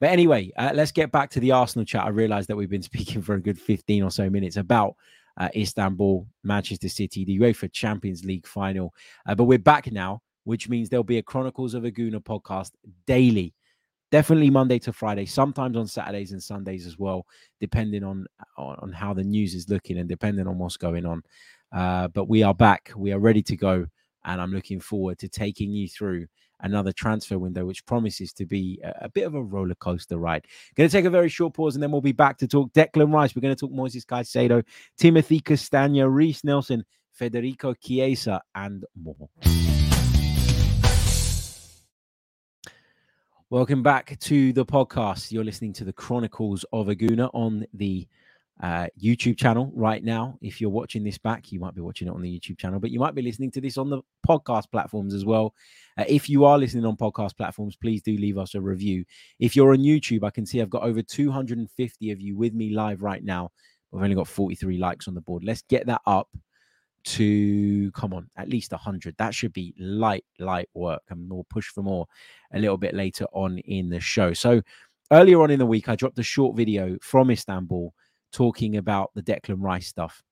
But 0.00 0.08
anyway, 0.08 0.50
uh, 0.56 0.70
let's 0.72 0.92
get 0.92 1.12
back 1.12 1.28
to 1.32 1.40
the 1.40 1.52
Arsenal 1.52 1.84
chat. 1.84 2.06
I 2.06 2.08
realise 2.08 2.46
that 2.46 2.56
we've 2.56 2.70
been 2.70 2.80
speaking 2.90 3.20
for 3.20 3.34
a 3.34 3.42
good 3.42 3.60
15 3.60 4.02
or 4.02 4.10
so 4.10 4.30
minutes 4.30 4.56
about 4.56 4.96
uh, 5.36 5.50
Istanbul, 5.54 6.26
Manchester 6.42 6.88
City, 6.88 7.26
the 7.26 7.38
UEFA 7.38 7.70
Champions 7.70 8.24
League 8.24 8.46
final. 8.46 8.94
Uh, 9.26 9.34
but 9.34 9.44
we're 9.44 9.58
back 9.58 9.92
now, 9.92 10.22
which 10.44 10.70
means 10.70 10.88
there'll 10.88 11.04
be 11.04 11.18
a 11.18 11.22
Chronicles 11.22 11.74
of 11.74 11.84
a 11.84 11.90
Gooner 11.90 12.24
podcast 12.24 12.70
daily. 13.06 13.52
Definitely 14.10 14.50
Monday 14.50 14.78
to 14.80 14.92
Friday, 14.92 15.26
sometimes 15.26 15.76
on 15.76 15.86
Saturdays 15.86 16.32
and 16.32 16.42
Sundays 16.42 16.86
as 16.86 16.98
well, 16.98 17.26
depending 17.60 18.04
on 18.04 18.26
on 18.56 18.92
how 18.92 19.12
the 19.12 19.24
news 19.24 19.54
is 19.54 19.68
looking 19.68 19.98
and 19.98 20.08
depending 20.08 20.46
on 20.46 20.58
what's 20.58 20.78
going 20.78 21.04
on. 21.04 21.22
Uh, 21.72 22.08
but 22.08 22.26
we 22.26 22.42
are 22.42 22.54
back. 22.54 22.90
We 22.96 23.12
are 23.12 23.18
ready 23.18 23.42
to 23.42 23.56
go, 23.56 23.86
and 24.24 24.40
I'm 24.40 24.52
looking 24.52 24.80
forward 24.80 25.18
to 25.18 25.28
taking 25.28 25.70
you 25.72 25.88
through 25.88 26.26
another 26.60 26.92
transfer 26.92 27.38
window, 27.38 27.64
which 27.64 27.84
promises 27.86 28.32
to 28.34 28.46
be 28.46 28.80
a, 28.82 28.92
a 29.02 29.08
bit 29.08 29.26
of 29.26 29.34
a 29.34 29.42
roller 29.42 29.74
coaster 29.74 30.18
ride. 30.18 30.46
Going 30.74 30.88
to 30.88 30.92
take 30.92 31.04
a 31.04 31.10
very 31.10 31.28
short 31.28 31.54
pause 31.54 31.76
and 31.76 31.82
then 31.82 31.92
we'll 31.92 32.00
be 32.00 32.12
back 32.12 32.38
to 32.38 32.48
talk 32.48 32.72
Declan 32.72 33.12
Rice. 33.12 33.34
We're 33.34 33.42
going 33.42 33.54
to 33.54 33.60
talk 33.60 33.72
Moises 33.72 34.04
Caicedo, 34.04 34.64
Timothy 34.96 35.40
Castagne, 35.40 36.04
Reiss 36.12 36.44
Nelson, 36.44 36.84
Federico 37.12 37.74
Chiesa, 37.74 38.40
and 38.54 38.84
more. 39.00 39.28
Welcome 43.50 43.82
back 43.82 44.18
to 44.20 44.52
the 44.52 44.66
podcast. 44.66 45.32
You're 45.32 45.42
listening 45.42 45.72
to 45.72 45.84
the 45.84 45.92
Chronicles 45.94 46.66
of 46.70 46.90
a 46.90 46.94
Gooner 46.94 47.30
on 47.32 47.64
the 47.72 48.06
uh, 48.62 48.88
YouTube 49.02 49.38
channel 49.38 49.72
right 49.74 50.04
now. 50.04 50.36
If 50.42 50.60
you're 50.60 50.68
watching 50.68 51.02
this 51.02 51.16
back, 51.16 51.50
you 51.50 51.58
might 51.58 51.74
be 51.74 51.80
watching 51.80 52.08
it 52.08 52.10
on 52.10 52.20
the 52.20 52.28
YouTube 52.28 52.58
channel, 52.58 52.78
but 52.78 52.90
you 52.90 53.00
might 53.00 53.14
be 53.14 53.22
listening 53.22 53.50
to 53.52 53.62
this 53.62 53.78
on 53.78 53.88
the 53.88 54.02
podcast 54.28 54.70
platforms 54.70 55.14
as 55.14 55.24
well. 55.24 55.54
Uh, 55.96 56.04
if 56.06 56.28
you 56.28 56.44
are 56.44 56.58
listening 56.58 56.84
on 56.84 56.98
podcast 56.98 57.38
platforms, 57.38 57.74
please 57.74 58.02
do 58.02 58.18
leave 58.18 58.36
us 58.36 58.54
a 58.54 58.60
review. 58.60 59.02
If 59.40 59.56
you're 59.56 59.72
on 59.72 59.78
YouTube, 59.78 60.24
I 60.24 60.30
can 60.30 60.44
see 60.44 60.60
I've 60.60 60.68
got 60.68 60.82
over 60.82 61.00
250 61.00 62.10
of 62.10 62.20
you 62.20 62.36
with 62.36 62.52
me 62.52 62.74
live 62.74 63.02
right 63.02 63.24
now. 63.24 63.50
We've 63.90 64.02
only 64.02 64.14
got 64.14 64.28
43 64.28 64.76
likes 64.76 65.08
on 65.08 65.14
the 65.14 65.22
board. 65.22 65.42
Let's 65.42 65.62
get 65.70 65.86
that 65.86 66.02
up 66.04 66.28
to 67.04 67.90
come 67.92 68.12
on 68.12 68.28
at 68.36 68.48
least 68.48 68.72
100 68.72 69.14
that 69.18 69.34
should 69.34 69.52
be 69.52 69.74
light 69.78 70.24
light 70.38 70.68
work 70.74 71.02
and 71.10 71.30
we'll 71.30 71.46
push 71.48 71.68
for 71.68 71.82
more 71.82 72.06
a 72.52 72.58
little 72.58 72.76
bit 72.76 72.94
later 72.94 73.24
on 73.32 73.58
in 73.58 73.88
the 73.88 74.00
show 74.00 74.32
so 74.32 74.60
earlier 75.12 75.40
on 75.40 75.50
in 75.50 75.58
the 75.58 75.66
week 75.66 75.88
i 75.88 75.96
dropped 75.96 76.18
a 76.18 76.22
short 76.22 76.56
video 76.56 76.98
from 77.00 77.30
istanbul 77.30 77.94
talking 78.32 78.76
about 78.76 79.10
the 79.14 79.22
Declan 79.22 79.62
Rice 79.62 79.88
stuff. 79.88 80.22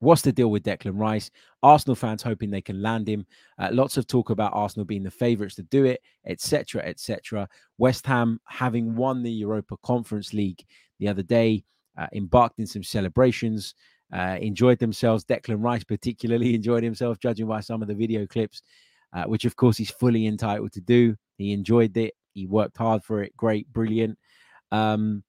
What's 0.00 0.22
the 0.22 0.32
deal 0.32 0.50
with 0.50 0.64
Declan 0.64 0.98
Rice? 0.98 1.30
Arsenal 1.62 1.94
fans 1.94 2.22
hoping 2.22 2.50
they 2.50 2.60
can 2.60 2.82
land 2.82 3.08
him. 3.08 3.26
Uh, 3.58 3.68
lots 3.72 3.96
of 3.96 4.06
talk 4.06 4.30
about 4.30 4.52
Arsenal 4.52 4.84
being 4.84 5.02
the 5.02 5.10
favourites 5.10 5.54
to 5.54 5.62
do 5.62 5.84
it, 5.84 6.00
etc., 6.26 6.82
etc. 6.82 7.48
West 7.78 8.06
Ham 8.06 8.40
having 8.46 8.96
won 8.96 9.22
the 9.22 9.30
Europa 9.30 9.76
Conference 9.82 10.32
League 10.32 10.64
the 10.98 11.08
other 11.08 11.22
day, 11.22 11.64
uh, 11.96 12.08
embarked 12.12 12.58
in 12.58 12.66
some 12.66 12.82
celebrations, 12.82 13.74
uh, 14.12 14.38
enjoyed 14.40 14.78
themselves. 14.78 15.24
Declan 15.24 15.62
Rice 15.62 15.84
particularly 15.84 16.54
enjoyed 16.54 16.82
himself, 16.82 17.18
judging 17.18 17.46
by 17.46 17.60
some 17.60 17.82
of 17.82 17.88
the 17.88 17.94
video 17.94 18.26
clips, 18.26 18.62
uh, 19.12 19.24
which 19.24 19.44
of 19.44 19.56
course 19.56 19.76
he's 19.76 19.90
fully 19.90 20.26
entitled 20.26 20.72
to 20.72 20.80
do. 20.80 21.16
He 21.38 21.52
enjoyed 21.52 21.96
it. 21.96 22.14
He 22.32 22.46
worked 22.46 22.76
hard 22.76 23.04
for 23.04 23.22
it. 23.22 23.36
Great, 23.36 23.72
brilliant. 23.72 24.18
Um, 24.72 25.22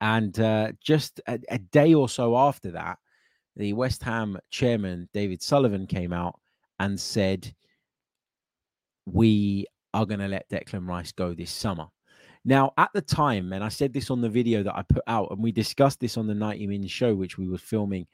and 0.00 0.38
uh, 0.38 0.72
just 0.82 1.20
a, 1.26 1.38
a, 1.48 1.58
day 1.58 1.94
or 1.94 2.10
so 2.10 2.36
after 2.36 2.72
that, 2.72 2.98
the 3.56 3.72
West 3.72 4.02
Ham 4.02 4.38
chairman, 4.50 5.08
David 5.14 5.42
Sullivan, 5.42 5.86
came 5.86 6.12
out 6.12 6.38
and 6.78 7.00
said, 7.00 7.54
We 9.06 9.66
are 9.94 10.04
going 10.04 10.20
to 10.20 10.28
let 10.28 10.50
Declan 10.50 10.86
Rice 10.86 11.12
go 11.12 11.32
this 11.32 11.50
summer. 11.50 11.86
Now, 12.44 12.72
at 12.76 12.90
the 12.92 13.00
time, 13.00 13.52
and 13.52 13.64
I 13.64 13.68
said 13.68 13.92
this 13.92 14.10
on 14.10 14.20
the 14.20 14.28
video 14.28 14.62
that 14.62 14.76
I 14.76 14.82
put 14.82 15.02
out, 15.06 15.30
and 15.30 15.42
we 15.42 15.50
discussed 15.50 16.00
this 16.00 16.18
on 16.18 16.26
the 16.26 16.34
90 16.34 16.66
Min 16.66 16.86
show, 16.86 17.14
which 17.14 17.38
we 17.38 17.48
were 17.48 17.58
filming 17.58 18.06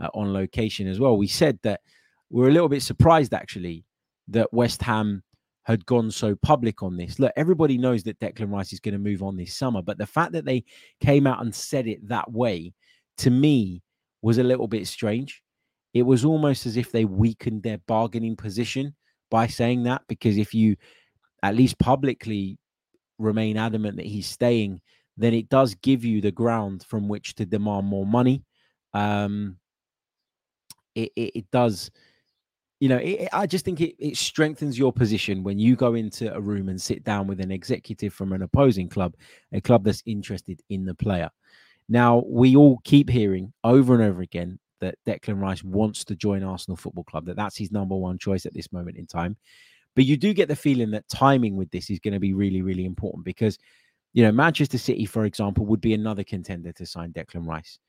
uh, 0.00 0.08
on 0.14 0.32
location 0.32 0.86
as 0.86 1.00
well. 1.00 1.16
We 1.16 1.26
said 1.26 1.58
that 1.62 1.80
we 2.30 2.42
we're 2.42 2.50
a 2.50 2.52
little 2.52 2.68
bit 2.68 2.82
surprised 2.82 3.32
actually 3.32 3.84
that 4.28 4.52
West 4.52 4.82
Ham 4.82 5.22
had 5.64 5.84
gone 5.86 6.10
so 6.10 6.34
public 6.36 6.82
on 6.82 6.96
this. 6.96 7.18
Look, 7.18 7.32
everybody 7.36 7.78
knows 7.78 8.02
that 8.04 8.18
Declan 8.20 8.52
Rice 8.52 8.72
is 8.72 8.80
going 8.80 8.92
to 8.92 8.98
move 8.98 9.22
on 9.22 9.36
this 9.36 9.54
summer, 9.54 9.82
but 9.82 9.98
the 9.98 10.06
fact 10.06 10.32
that 10.32 10.44
they 10.44 10.64
came 11.00 11.26
out 11.26 11.42
and 11.42 11.54
said 11.54 11.86
it 11.86 12.06
that 12.08 12.30
way 12.30 12.72
to 13.18 13.30
me 13.30 13.82
was 14.22 14.38
a 14.38 14.42
little 14.42 14.68
bit 14.68 14.86
strange. 14.86 15.42
It 15.94 16.02
was 16.02 16.24
almost 16.24 16.66
as 16.66 16.76
if 16.76 16.92
they 16.92 17.04
weakened 17.04 17.62
their 17.62 17.78
bargaining 17.86 18.36
position 18.36 18.94
by 19.30 19.46
saying 19.46 19.84
that, 19.84 20.02
because 20.08 20.36
if 20.36 20.54
you 20.54 20.76
at 21.42 21.54
least 21.54 21.78
publicly 21.78 22.58
remain 23.18 23.56
adamant 23.56 23.96
that 23.96 24.06
he's 24.06 24.26
staying, 24.26 24.80
then 25.16 25.34
it 25.34 25.48
does 25.48 25.74
give 25.74 26.04
you 26.04 26.20
the 26.20 26.32
ground 26.32 26.84
from 26.88 27.08
which 27.08 27.34
to 27.36 27.46
demand 27.46 27.86
more 27.86 28.06
money. 28.06 28.44
Um, 28.94 29.58
it, 30.94 31.12
it, 31.16 31.32
it 31.34 31.50
does 31.50 31.90
you 32.80 32.88
know, 32.88 32.96
it, 32.96 33.28
I 33.32 33.46
just 33.46 33.64
think 33.64 33.80
it, 33.80 33.96
it 33.98 34.16
strengthens 34.16 34.78
your 34.78 34.92
position 34.92 35.42
when 35.42 35.58
you 35.58 35.74
go 35.74 35.94
into 35.94 36.32
a 36.32 36.40
room 36.40 36.68
and 36.68 36.80
sit 36.80 37.02
down 37.02 37.26
with 37.26 37.40
an 37.40 37.50
executive 37.50 38.14
from 38.14 38.32
an 38.32 38.42
opposing 38.42 38.88
club, 38.88 39.14
a 39.52 39.60
club 39.60 39.84
that's 39.84 40.02
interested 40.06 40.60
in 40.68 40.84
the 40.84 40.94
player. 40.94 41.30
Now, 41.88 42.22
we 42.26 42.54
all 42.54 42.80
keep 42.84 43.10
hearing 43.10 43.52
over 43.64 43.94
and 43.94 44.02
over 44.02 44.22
again 44.22 44.58
that 44.80 44.96
Declan 45.06 45.40
Rice 45.40 45.64
wants 45.64 46.04
to 46.04 46.14
join 46.14 46.44
Arsenal 46.44 46.76
Football 46.76 47.04
Club, 47.04 47.26
that 47.26 47.36
that's 47.36 47.56
his 47.56 47.72
number 47.72 47.96
one 47.96 48.18
choice 48.18 48.46
at 48.46 48.54
this 48.54 48.72
moment 48.72 48.96
in 48.96 49.06
time. 49.06 49.36
But 49.98 50.06
you 50.06 50.16
do 50.16 50.32
get 50.32 50.46
the 50.46 50.54
feeling 50.54 50.92
that 50.92 51.08
timing 51.08 51.56
with 51.56 51.72
this 51.72 51.90
is 51.90 51.98
going 51.98 52.14
to 52.14 52.20
be 52.20 52.32
really, 52.32 52.62
really 52.62 52.84
important 52.84 53.24
because, 53.24 53.58
you 54.12 54.22
know, 54.22 54.30
Manchester 54.30 54.78
City, 54.78 55.04
for 55.04 55.24
example, 55.24 55.66
would 55.66 55.80
be 55.80 55.92
another 55.92 56.22
contender 56.22 56.70
to 56.74 56.86
sign 56.86 57.12
Declan 57.12 57.48
Rice. 57.48 57.80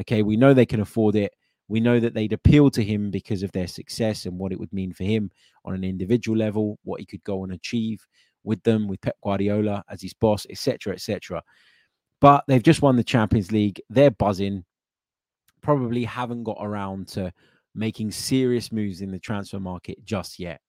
Okay, 0.00 0.22
we 0.22 0.38
know 0.38 0.54
they 0.54 0.64
can 0.64 0.80
afford 0.80 1.16
it. 1.16 1.34
We 1.68 1.78
know 1.78 2.00
that 2.00 2.14
they'd 2.14 2.32
appeal 2.32 2.70
to 2.70 2.82
him 2.82 3.10
because 3.10 3.42
of 3.42 3.52
their 3.52 3.66
success 3.66 4.24
and 4.24 4.38
what 4.38 4.52
it 4.52 4.58
would 4.58 4.72
mean 4.72 4.94
for 4.94 5.04
him 5.04 5.30
on 5.66 5.74
an 5.74 5.84
individual 5.84 6.38
level, 6.38 6.78
what 6.84 6.98
he 6.98 7.04
could 7.04 7.22
go 7.24 7.44
and 7.44 7.52
achieve 7.52 8.06
with 8.42 8.62
them, 8.62 8.88
with 8.88 9.02
Pep 9.02 9.18
Guardiola 9.22 9.84
as 9.90 10.00
his 10.00 10.14
boss, 10.14 10.46
etc., 10.48 10.94
etc. 10.94 11.42
But 12.22 12.42
they've 12.48 12.62
just 12.62 12.80
won 12.80 12.96
the 12.96 13.04
Champions 13.04 13.52
League. 13.52 13.82
They're 13.90 14.10
buzzing. 14.10 14.64
Probably 15.60 16.04
haven't 16.04 16.44
got 16.44 16.56
around 16.58 17.08
to 17.08 17.34
making 17.74 18.12
serious 18.12 18.72
moves 18.72 19.02
in 19.02 19.10
the 19.10 19.18
transfer 19.18 19.60
market 19.60 20.02
just 20.06 20.38
yet. 20.38 20.62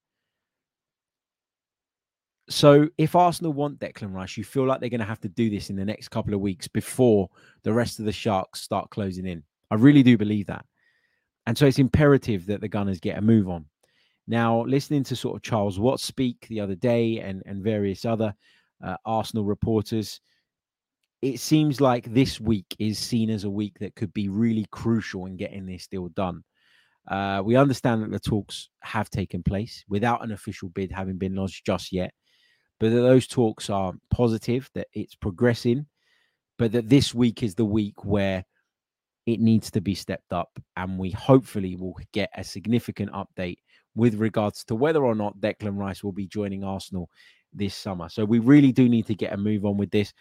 So 2.52 2.86
if 2.98 3.16
Arsenal 3.16 3.54
want 3.54 3.80
Declan 3.80 4.12
Rice, 4.12 4.36
you 4.36 4.44
feel 4.44 4.66
like 4.66 4.80
they're 4.80 4.90
going 4.90 5.00
to 5.00 5.06
have 5.06 5.20
to 5.20 5.28
do 5.28 5.48
this 5.48 5.70
in 5.70 5.76
the 5.76 5.86
next 5.86 6.08
couple 6.08 6.34
of 6.34 6.40
weeks 6.40 6.68
before 6.68 7.30
the 7.62 7.72
rest 7.72 7.98
of 7.98 8.04
the 8.04 8.12
Sharks 8.12 8.60
start 8.60 8.90
closing 8.90 9.26
in. 9.26 9.42
I 9.70 9.76
really 9.76 10.02
do 10.02 10.18
believe 10.18 10.46
that. 10.48 10.66
And 11.46 11.56
so 11.56 11.66
it's 11.66 11.78
imperative 11.78 12.44
that 12.46 12.60
the 12.60 12.68
Gunners 12.68 13.00
get 13.00 13.16
a 13.16 13.22
move 13.22 13.48
on. 13.48 13.64
Now, 14.28 14.64
listening 14.64 15.02
to 15.04 15.16
sort 15.16 15.36
of 15.36 15.42
Charles 15.42 15.78
Watts 15.78 16.04
speak 16.04 16.46
the 16.48 16.60
other 16.60 16.74
day 16.74 17.20
and, 17.20 17.42
and 17.46 17.64
various 17.64 18.04
other 18.04 18.34
uh, 18.84 18.96
Arsenal 19.06 19.44
reporters, 19.44 20.20
it 21.22 21.40
seems 21.40 21.80
like 21.80 22.12
this 22.12 22.38
week 22.38 22.76
is 22.78 22.98
seen 22.98 23.30
as 23.30 23.44
a 23.44 23.50
week 23.50 23.78
that 23.80 23.94
could 23.94 24.12
be 24.12 24.28
really 24.28 24.66
crucial 24.70 25.24
in 25.24 25.36
getting 25.38 25.64
this 25.64 25.86
deal 25.86 26.08
done. 26.10 26.44
Uh, 27.08 27.40
we 27.42 27.56
understand 27.56 28.02
that 28.02 28.10
the 28.10 28.20
talks 28.20 28.68
have 28.82 29.08
taken 29.08 29.42
place 29.42 29.84
without 29.88 30.22
an 30.22 30.32
official 30.32 30.68
bid 30.68 30.92
having 30.92 31.16
been 31.16 31.34
lodged 31.34 31.64
just 31.64 31.92
yet, 31.92 32.12
but 32.82 32.90
that 32.90 33.02
those 33.02 33.28
talks 33.28 33.70
are 33.70 33.92
positive, 34.10 34.68
that 34.74 34.88
it's 34.92 35.14
progressing, 35.14 35.86
but 36.58 36.72
that 36.72 36.88
this 36.88 37.14
week 37.14 37.44
is 37.44 37.54
the 37.54 37.64
week 37.64 38.04
where 38.04 38.44
it 39.24 39.38
needs 39.38 39.70
to 39.70 39.80
be 39.80 39.94
stepped 39.94 40.32
up. 40.32 40.50
And 40.76 40.98
we 40.98 41.12
hopefully 41.12 41.76
will 41.76 41.96
get 42.12 42.28
a 42.36 42.42
significant 42.42 43.12
update 43.12 43.58
with 43.94 44.16
regards 44.16 44.64
to 44.64 44.74
whether 44.74 45.04
or 45.04 45.14
not 45.14 45.38
Declan 45.38 45.78
Rice 45.78 46.02
will 46.02 46.10
be 46.10 46.26
joining 46.26 46.64
Arsenal 46.64 47.08
this 47.52 47.76
summer. 47.76 48.08
So 48.08 48.24
we 48.24 48.40
really 48.40 48.72
do 48.72 48.88
need 48.88 49.06
to 49.06 49.14
get 49.14 49.32
a 49.32 49.36
move 49.36 49.64
on 49.64 49.76
with 49.76 49.92
this. 49.92 50.12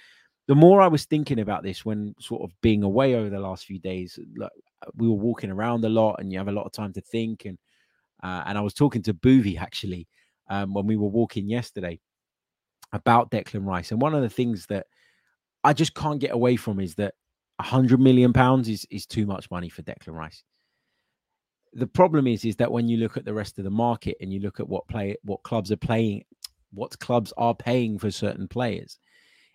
The 0.48 0.54
more 0.54 0.84
I 0.84 0.88
was 0.88 1.06
thinking 1.06 1.40
about 1.40 1.64
this 1.64 1.84
when 1.84 2.14
sort 2.20 2.44
of 2.44 2.52
being 2.62 2.84
away 2.84 3.16
over 3.16 3.32
the 3.32 3.40
last 3.40 3.66
few 3.66 3.80
days, 3.80 4.20
like, 4.38 4.52
we 4.94 5.08
were 5.08 5.16
walking 5.16 5.50
around 5.50 5.84
a 5.84 5.90
lot 5.90 6.18
and 6.20 6.32
you 6.32 6.38
have 6.38 6.48
a 6.48 6.52
lot 6.52 6.68
of 6.68 6.74
time 6.74 6.94
to 6.94 7.02
think. 7.02 7.46
And 7.46 7.58
uh, 8.22 8.44
and 8.46 8.56
I 8.56 8.62
was 8.62 8.76
talking 8.76 9.02
to 9.02 9.16
Boovy 9.16 9.60
actually 9.60 10.08
um, 10.48 10.76
when 10.76 10.86
we 10.86 10.96
were 10.96 11.10
walking 11.10 11.50
yesterday 11.50 12.00
about 12.94 13.32
Declan 13.32 13.66
Rice. 13.66 13.92
And 13.92 14.02
one 14.02 14.14
of 14.14 14.22
the 14.22 14.30
things 14.30 14.66
that 14.68 14.88
I 15.64 15.74
just 15.74 15.94
can't 15.94 16.20
get 16.20 16.32
away 16.32 16.56
from 16.56 16.80
is 16.80 16.96
that 16.96 17.14
a 17.60 17.64
hundred 17.64 18.00
million 18.00 18.34
pounds 18.34 18.68
is 18.68 18.86
is 18.90 19.06
too 19.06 19.26
much 19.26 19.50
money 19.52 19.70
for 19.70 19.84
Declan 19.84 20.16
Rice. 20.16 20.44
The 21.74 21.88
problem 21.88 22.28
is, 22.28 22.44
is 22.44 22.58
that 22.58 22.72
when 22.72 22.88
you 22.88 22.98
look 22.98 23.16
at 23.16 23.24
the 23.24 23.34
rest 23.34 23.58
of 23.58 23.64
the 23.64 23.70
market 23.70 24.18
and 24.20 24.34
you 24.34 24.40
look 24.40 24.60
at 24.60 24.68
what 24.68 24.88
play 24.88 25.16
what 25.24 25.44
clubs 25.44 25.72
are 25.72 25.78
playing, 25.78 26.24
what 26.74 26.98
clubs 27.00 27.34
are 27.38 27.56
paying 27.56 27.98
for 27.98 28.12
certain 28.12 28.48
players, 28.48 28.98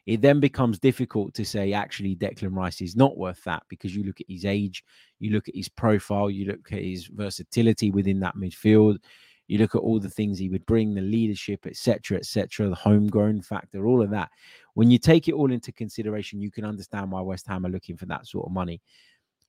it 0.06 0.22
then 0.22 0.38
becomes 0.38 0.78
difficult 0.78 1.34
to 1.34 1.44
say 1.44 1.72
actually 1.72 2.14
Declan 2.14 2.56
Rice 2.56 2.80
is 2.80 2.94
not 2.94 3.18
worth 3.18 3.42
that 3.44 3.64
because 3.68 3.94
you 3.94 4.04
look 4.04 4.20
at 4.20 4.30
his 4.30 4.44
age, 4.44 4.84
you 5.18 5.32
look 5.32 5.48
at 5.48 5.56
his 5.56 5.68
profile, 5.68 6.30
you 6.30 6.46
look 6.46 6.72
at 6.72 6.82
his 6.82 7.06
versatility 7.06 7.90
within 7.90 8.20
that 8.20 8.36
midfield, 8.36 8.98
you 9.48 9.58
look 9.58 9.74
at 9.74 9.80
all 9.80 10.00
the 10.00 10.10
things 10.10 10.38
he 10.38 10.48
would 10.48 10.66
bring, 10.66 10.94
the 10.94 11.00
leadership, 11.00 11.66
etc., 11.66 12.18
etc., 12.18 12.68
the 12.68 12.74
homegrown 12.74 13.42
factor, 13.42 13.86
all 13.86 14.02
of 14.02 14.10
that. 14.10 14.30
When 14.74 14.90
you 14.90 14.98
take 14.98 15.28
it 15.28 15.34
all 15.34 15.52
into 15.52 15.72
consideration, 15.72 16.40
you 16.40 16.50
can 16.50 16.64
understand 16.64 17.10
why 17.10 17.20
West 17.20 17.46
Ham 17.46 17.64
are 17.64 17.70
looking 17.70 17.96
for 17.96 18.06
that 18.06 18.26
sort 18.26 18.46
of 18.46 18.52
money. 18.52 18.80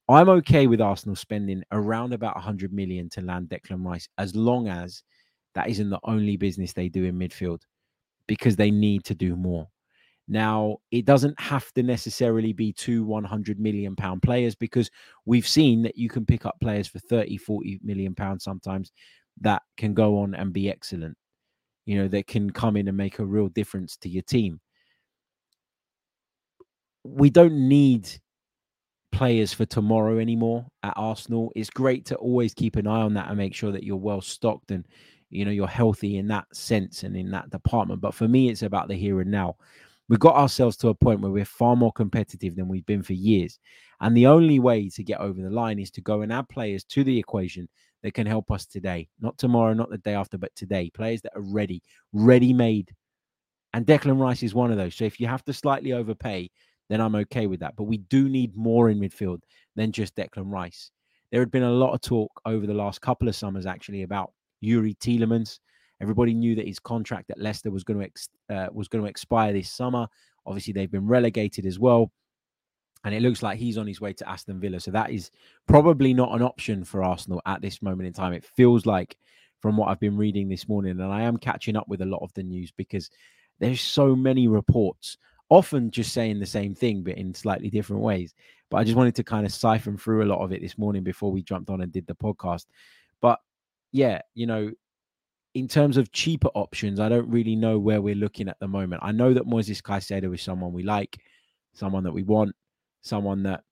I'm 0.08 0.28
okay 0.30 0.66
with 0.66 0.80
Arsenal 0.80 1.16
spending 1.16 1.62
around 1.70 2.14
about 2.14 2.34
100 2.36 2.72
million 2.72 3.10
to 3.10 3.20
land 3.20 3.48
Declan 3.48 3.84
Rice 3.84 4.08
as 4.16 4.34
long 4.34 4.68
as 4.68 5.02
that 5.54 5.68
isn't 5.68 5.90
the 5.90 6.00
only 6.04 6.36
business 6.36 6.72
they 6.72 6.88
do 6.88 7.04
in 7.04 7.18
midfield 7.18 7.60
because 8.26 8.56
they 8.56 8.70
need 8.70 9.04
to 9.04 9.14
do 9.14 9.36
more. 9.36 9.68
Now, 10.28 10.78
it 10.90 11.06
doesn't 11.06 11.38
have 11.40 11.72
to 11.72 11.82
necessarily 11.82 12.52
be 12.52 12.72
two 12.72 13.04
100 13.04 13.58
million 13.58 13.96
pound 13.96 14.22
players 14.22 14.54
because 14.54 14.90
we've 15.24 15.48
seen 15.48 15.82
that 15.82 15.96
you 15.96 16.08
can 16.10 16.26
pick 16.26 16.44
up 16.44 16.60
players 16.60 16.86
for 16.86 16.98
30, 16.98 17.38
40 17.38 17.80
million 17.82 18.14
pounds 18.14 18.44
sometimes 18.44 18.92
that 19.40 19.62
can 19.76 19.94
go 19.94 20.18
on 20.18 20.34
and 20.34 20.52
be 20.52 20.70
excellent. 20.70 21.16
You 21.86 21.98
know, 21.98 22.08
that 22.08 22.26
can 22.26 22.50
come 22.50 22.76
in 22.76 22.88
and 22.88 22.96
make 22.96 23.18
a 23.18 23.24
real 23.24 23.48
difference 23.48 23.96
to 23.98 24.08
your 24.08 24.22
team. 24.22 24.60
We 27.04 27.30
don't 27.30 27.68
need 27.68 28.10
players 29.10 29.54
for 29.54 29.64
tomorrow 29.64 30.18
anymore 30.18 30.66
at 30.82 30.92
Arsenal. 30.96 31.50
It's 31.56 31.70
great 31.70 32.04
to 32.06 32.16
always 32.16 32.52
keep 32.52 32.76
an 32.76 32.86
eye 32.86 33.00
on 33.00 33.14
that 33.14 33.28
and 33.28 33.38
make 33.38 33.54
sure 33.54 33.72
that 33.72 33.84
you're 33.84 33.96
well 33.96 34.20
stocked 34.20 34.70
and 34.70 34.86
you 35.30 35.44
know 35.44 35.50
you're 35.50 35.66
healthy 35.66 36.18
in 36.18 36.28
that 36.28 36.44
sense 36.54 37.02
and 37.02 37.16
in 37.16 37.30
that 37.30 37.50
department. 37.50 38.00
But 38.00 38.14
for 38.14 38.28
me, 38.28 38.50
it's 38.50 38.62
about 38.62 38.88
the 38.88 38.94
here 38.94 39.20
and 39.20 39.30
now 39.30 39.56
we 40.08 40.16
got 40.16 40.36
ourselves 40.36 40.76
to 40.78 40.88
a 40.88 40.94
point 40.94 41.20
where 41.20 41.30
we're 41.30 41.44
far 41.44 41.76
more 41.76 41.92
competitive 41.92 42.56
than 42.56 42.68
we've 42.68 42.86
been 42.86 43.02
for 43.02 43.12
years. 43.12 43.58
And 44.00 44.16
the 44.16 44.26
only 44.26 44.58
way 44.58 44.88
to 44.90 45.02
get 45.02 45.20
over 45.20 45.40
the 45.40 45.50
line 45.50 45.78
is 45.78 45.90
to 45.92 46.00
go 46.00 46.22
and 46.22 46.32
add 46.32 46.48
players 46.48 46.84
to 46.84 47.04
the 47.04 47.18
equation 47.18 47.68
that 48.02 48.14
can 48.14 48.26
help 48.26 48.50
us 48.50 48.66
today, 48.66 49.08
not 49.20 49.38
tomorrow, 49.38 49.74
not 49.74 49.90
the 49.90 49.98
day 49.98 50.14
after, 50.14 50.38
but 50.38 50.54
today. 50.54 50.90
Players 50.90 51.20
that 51.22 51.36
are 51.36 51.42
ready, 51.42 51.82
ready 52.12 52.52
made. 52.52 52.94
And 53.74 53.86
Declan 53.86 54.20
Rice 54.20 54.42
is 54.42 54.54
one 54.54 54.70
of 54.70 54.76
those. 54.76 54.94
So 54.94 55.04
if 55.04 55.20
you 55.20 55.26
have 55.26 55.44
to 55.44 55.52
slightly 55.52 55.92
overpay, 55.92 56.50
then 56.88 57.00
I'm 57.00 57.14
okay 57.16 57.46
with 57.46 57.60
that. 57.60 57.76
But 57.76 57.84
we 57.84 57.98
do 57.98 58.28
need 58.28 58.56
more 58.56 58.88
in 58.88 58.98
midfield 58.98 59.40
than 59.76 59.92
just 59.92 60.14
Declan 60.16 60.50
Rice. 60.50 60.90
There 61.30 61.40
had 61.40 61.50
been 61.50 61.64
a 61.64 61.70
lot 61.70 61.92
of 61.92 62.00
talk 62.00 62.30
over 62.46 62.66
the 62.66 62.74
last 62.74 63.00
couple 63.00 63.28
of 63.28 63.36
summers, 63.36 63.66
actually, 63.66 64.02
about 64.02 64.32
Youri 64.64 64.96
Tielemans 64.98 65.58
Everybody 66.00 66.32
knew 66.32 66.54
that 66.54 66.66
his 66.66 66.78
contract 66.78 67.30
at 67.30 67.40
Leicester 67.40 67.70
was 67.70 67.82
going 67.82 67.98
to 67.98 68.06
ex- 68.06 68.28
uh, 68.48 68.68
was 68.72 68.88
going 68.88 69.02
to 69.02 69.10
expire 69.10 69.52
this 69.52 69.70
summer. 69.70 70.06
Obviously, 70.46 70.72
they've 70.72 70.90
been 70.90 71.08
relegated 71.08 71.66
as 71.66 71.78
well, 71.78 72.12
and 73.08 73.16
it 73.16 73.26
looks 73.26 73.42
like 73.42 73.58
he's 73.58 73.78
on 73.78 73.86
his 73.86 74.02
way 74.02 74.12
to 74.12 74.28
Aston 74.28 74.60
Villa. 74.60 74.78
So 74.78 74.90
that 74.90 75.10
is 75.10 75.30
probably 75.66 76.12
not 76.12 76.34
an 76.34 76.42
option 76.42 76.84
for 76.84 77.02
Arsenal 77.02 77.40
at 77.46 77.62
this 77.62 77.80
moment 77.80 78.06
in 78.06 78.12
time. 78.12 78.34
It 78.34 78.44
feels 78.44 78.84
like, 78.84 79.16
from 79.60 79.78
what 79.78 79.88
I've 79.88 79.98
been 79.98 80.18
reading 80.18 80.46
this 80.46 80.68
morning, 80.68 81.00
and 81.00 81.10
I 81.10 81.22
am 81.22 81.38
catching 81.38 81.74
up 81.74 81.88
with 81.88 82.02
a 82.02 82.06
lot 82.06 82.22
of 82.22 82.30
the 82.34 82.42
news 82.42 82.70
because 82.70 83.10
there's 83.60 83.80
so 83.80 84.14
many 84.14 84.46
reports, 84.46 85.16
often 85.48 85.90
just 85.90 86.12
saying 86.12 86.38
the 86.38 86.44
same 86.44 86.74
thing 86.74 87.02
but 87.02 87.16
in 87.16 87.32
slightly 87.32 87.70
different 87.70 88.02
ways. 88.02 88.34
But 88.70 88.76
I 88.76 88.84
just 88.84 88.96
wanted 88.96 89.14
to 89.14 89.24
kind 89.24 89.46
of 89.46 89.52
siphon 89.54 89.96
through 89.96 90.22
a 90.22 90.28
lot 90.28 90.44
of 90.44 90.52
it 90.52 90.60
this 90.60 90.76
morning 90.76 91.02
before 91.02 91.32
we 91.32 91.42
jumped 91.42 91.70
on 91.70 91.80
and 91.80 91.90
did 91.90 92.06
the 92.06 92.14
podcast. 92.14 92.66
But 93.22 93.40
yeah, 93.90 94.20
you 94.34 94.46
know, 94.46 94.70
in 95.54 95.66
terms 95.66 95.96
of 95.96 96.12
cheaper 96.12 96.50
options, 96.54 97.00
I 97.00 97.08
don't 97.08 97.30
really 97.30 97.56
know 97.56 97.78
where 97.78 98.02
we're 98.02 98.14
looking 98.14 98.48
at 98.48 98.60
the 98.60 98.68
moment. 98.68 99.02
I 99.02 99.12
know 99.12 99.32
that 99.32 99.46
Moises 99.46 99.80
Caicedo 99.80 100.34
is 100.34 100.42
someone 100.42 100.74
we 100.74 100.82
like, 100.82 101.18
someone 101.72 102.04
that 102.04 102.12
we 102.12 102.22
want, 102.22 102.54
someone 103.02 103.42
that 103.44 103.62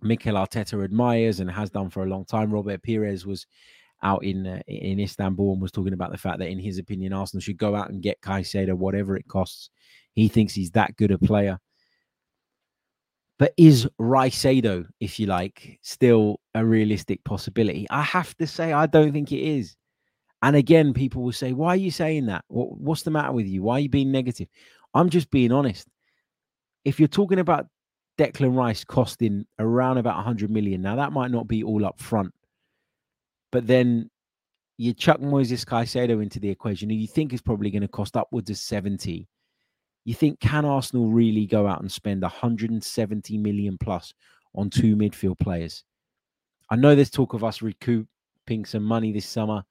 Mikel 0.00 0.34
Arteta 0.34 0.82
admires 0.82 1.40
and 1.40 1.50
has 1.50 1.70
done 1.70 1.90
for 1.90 2.04
a 2.04 2.08
long 2.08 2.24
time. 2.24 2.52
Robert 2.52 2.82
Pires 2.82 3.26
was 3.26 3.46
out 4.02 4.24
in 4.24 4.46
uh, 4.46 4.60
in 4.68 5.00
Istanbul 5.00 5.52
and 5.52 5.62
was 5.62 5.72
talking 5.72 5.92
about 5.92 6.12
the 6.12 6.18
fact 6.18 6.38
that, 6.38 6.48
in 6.48 6.58
his 6.58 6.78
opinion, 6.78 7.12
Arsenal 7.12 7.40
should 7.40 7.58
go 7.58 7.74
out 7.74 7.90
and 7.90 8.02
get 8.02 8.20
Caicedo, 8.20 8.74
whatever 8.74 9.16
it 9.16 9.26
costs. 9.28 9.70
He 10.14 10.28
thinks 10.28 10.54
he's 10.54 10.70
that 10.72 10.96
good 10.96 11.10
a 11.10 11.18
player. 11.18 11.58
But 13.38 13.54
is 13.56 13.88
Ricedo, 14.00 14.86
if 14.98 15.20
you 15.20 15.26
like, 15.26 15.78
still 15.82 16.40
a 16.54 16.64
realistic 16.64 17.22
possibility? 17.22 17.86
I 17.88 18.02
have 18.02 18.36
to 18.38 18.48
say, 18.48 18.72
I 18.72 18.86
don't 18.86 19.12
think 19.12 19.30
it 19.30 19.40
is. 19.40 19.76
And 20.42 20.56
again, 20.56 20.92
people 20.92 21.22
will 21.22 21.32
say, 21.32 21.52
Why 21.52 21.68
are 21.68 21.76
you 21.76 21.90
saying 21.90 22.26
that? 22.26 22.44
what's 22.48 23.02
the 23.02 23.10
matter 23.10 23.32
with 23.32 23.46
you? 23.46 23.62
Why 23.62 23.74
are 23.74 23.80
you 23.80 23.88
being 23.88 24.12
negative? 24.12 24.48
I'm 24.94 25.10
just 25.10 25.30
being 25.30 25.52
honest. 25.52 25.86
If 26.84 26.98
you're 26.98 27.08
talking 27.08 27.38
about 27.38 27.66
Declan 28.18 28.56
Rice 28.56 28.84
costing 28.84 29.46
around 29.58 29.98
about 29.98 30.16
100 30.16 30.50
million, 30.50 30.82
now 30.82 30.96
that 30.96 31.12
might 31.12 31.30
not 31.30 31.46
be 31.46 31.62
all 31.62 31.86
up 31.86 32.00
front, 32.00 32.34
but 33.52 33.66
then 33.66 34.10
you 34.76 34.92
chuck 34.92 35.20
Moises 35.20 35.64
Caicedo 35.64 36.22
into 36.22 36.38
the 36.38 36.48
equation, 36.48 36.90
and 36.90 37.00
you 37.00 37.06
think 37.06 37.32
it's 37.32 37.42
probably 37.42 37.70
going 37.70 37.82
to 37.82 37.88
cost 37.88 38.16
upwards 38.16 38.50
of 38.50 38.56
70. 38.56 39.26
You 40.04 40.14
think, 40.14 40.40
can 40.40 40.64
Arsenal 40.64 41.10
really 41.10 41.46
go 41.46 41.66
out 41.66 41.80
and 41.80 41.90
spend 41.90 42.22
170 42.22 43.38
million 43.38 43.76
plus 43.78 44.14
on 44.54 44.70
two 44.70 44.96
midfield 44.96 45.38
players? 45.38 45.84
I 46.70 46.76
know 46.76 46.94
there's 46.94 47.10
talk 47.10 47.34
of 47.34 47.44
us 47.44 47.60
recouping 47.60 48.64
some 48.64 48.84
money 48.84 49.12
this 49.12 49.26
summer. 49.26 49.64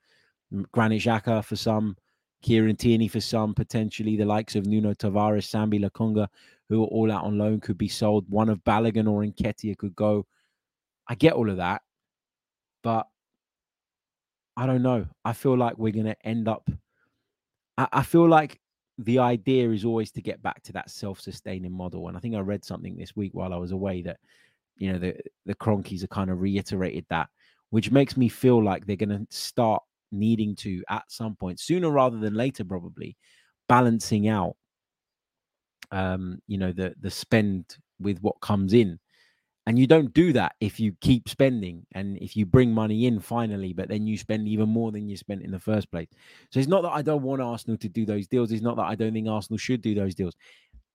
Granit 0.72 1.02
Xhaka 1.02 1.44
for 1.44 1.56
some, 1.56 1.96
Kieran 2.42 2.76
Tierney 2.76 3.08
for 3.08 3.22
some, 3.22 3.54
potentially 3.54 4.16
the 4.16 4.26
likes 4.26 4.56
of 4.56 4.66
Nuno 4.66 4.94
Tavares, 4.94 5.48
Sambi 5.48 5.80
Lokonga, 5.84 6.28
who 6.70 6.84
are 6.84 6.88
all 6.88 7.12
out 7.12 7.24
on 7.24 7.38
loan, 7.38 7.60
could 7.60 7.78
be 7.78 7.88
sold. 7.88 8.26
One 8.30 8.50
of 8.50 8.64
Balogun 8.64 9.10
or 9.10 9.24
Nketiah 9.24 9.78
could 9.78 9.96
go. 9.96 10.26
I 11.08 11.16
get 11.16 11.34
all 11.34 11.50
of 11.50 11.58
that, 11.58 11.82
but 12.84 13.08
I 14.58 14.66
don't 14.66 14.82
know. 14.82 15.06
I 15.24 15.34
feel 15.34 15.58
like 15.58 15.78
we're 15.78 15.94
going 15.94 16.06
to 16.06 16.28
end 16.28 16.48
up. 16.48 16.70
I, 17.78 17.88
I 17.92 18.04
feel 18.04 18.28
like 18.28 18.60
the 18.98 19.20
idea 19.20 19.70
is 19.70 19.86
always 19.86 20.12
to 20.12 20.22
get 20.22 20.42
back 20.42 20.64
to 20.64 20.74
that 20.74 20.90
self-sustaining 20.90 21.72
model, 21.72 22.08
and 22.08 22.18
I 22.18 22.20
think 22.20 22.36
I 22.36 22.40
read 22.40 22.66
something 22.66 22.98
this 22.98 23.16
week 23.16 23.34
while 23.34 23.54
I 23.54 23.58
was 23.58 23.72
away 23.72 24.02
that 24.02 24.18
you 24.76 24.92
know 24.92 25.00
the 25.00 25.16
the 25.46 25.56
Kroenkes 25.56 26.04
are 26.04 26.08
kind 26.08 26.30
of 26.30 26.42
reiterated 26.42 27.06
that, 27.10 27.30
which 27.70 27.92
makes 27.92 28.18
me 28.18 28.28
feel 28.28 28.64
like 28.64 28.86
they're 28.86 28.96
going 28.96 29.10
to 29.10 29.26
start 29.30 29.84
needing 30.12 30.56
to 30.56 30.84
at 30.90 31.04
some 31.10 31.36
point 31.36 31.60
sooner 31.60 31.90
rather 31.90 32.18
than 32.18 32.34
later 32.34 32.64
probably 32.64 33.16
balancing 33.68 34.30
out 34.30 34.56
um 35.91 36.39
you 36.47 36.58
know 36.58 36.71
the 36.71 36.93
the 37.00 37.12
spend 37.12 37.78
with 38.00 38.19
what 38.19 38.39
comes 38.41 38.73
in. 38.73 39.00
And 39.65 39.78
you 39.78 39.86
don't 39.86 40.13
do 40.13 40.32
that 40.32 40.56
if 40.62 40.80
you 40.80 40.93
keep 41.02 41.28
spending 41.28 41.86
and 41.93 42.17
if 42.19 42.38
you 42.38 42.45
bring 42.45 42.71
money 42.71 43.06
in 43.06 43.19
finally 43.19 43.73
but 43.73 43.89
then 43.89 44.08
you 44.08 44.17
spend 44.17 44.47
even 44.47 44.69
more 44.69 44.93
than 44.93 45.10
you 45.10 45.17
spent 45.17 45.41
in 45.41 45.52
the 45.52 45.60
first 45.60 45.91
place. 45.91 46.08
So 46.52 46.60
it's 46.60 46.69
not 46.69 46.84
that 46.84 46.93
i 46.93 47.02
don't 47.02 47.21
want 47.21 47.41
arsenal 47.41 47.78
to 47.78 47.89
do 47.89 48.06
those 48.06 48.28
deals. 48.28 48.52
It's 48.52 48.62
not 48.62 48.78
that 48.78 48.86
i 48.86 48.95
don't 48.95 49.13
think 49.13 49.28
arsenal 49.28 49.58
should 49.58 49.82
do 49.82 49.93
those 49.93 50.15
deals. 50.15 50.36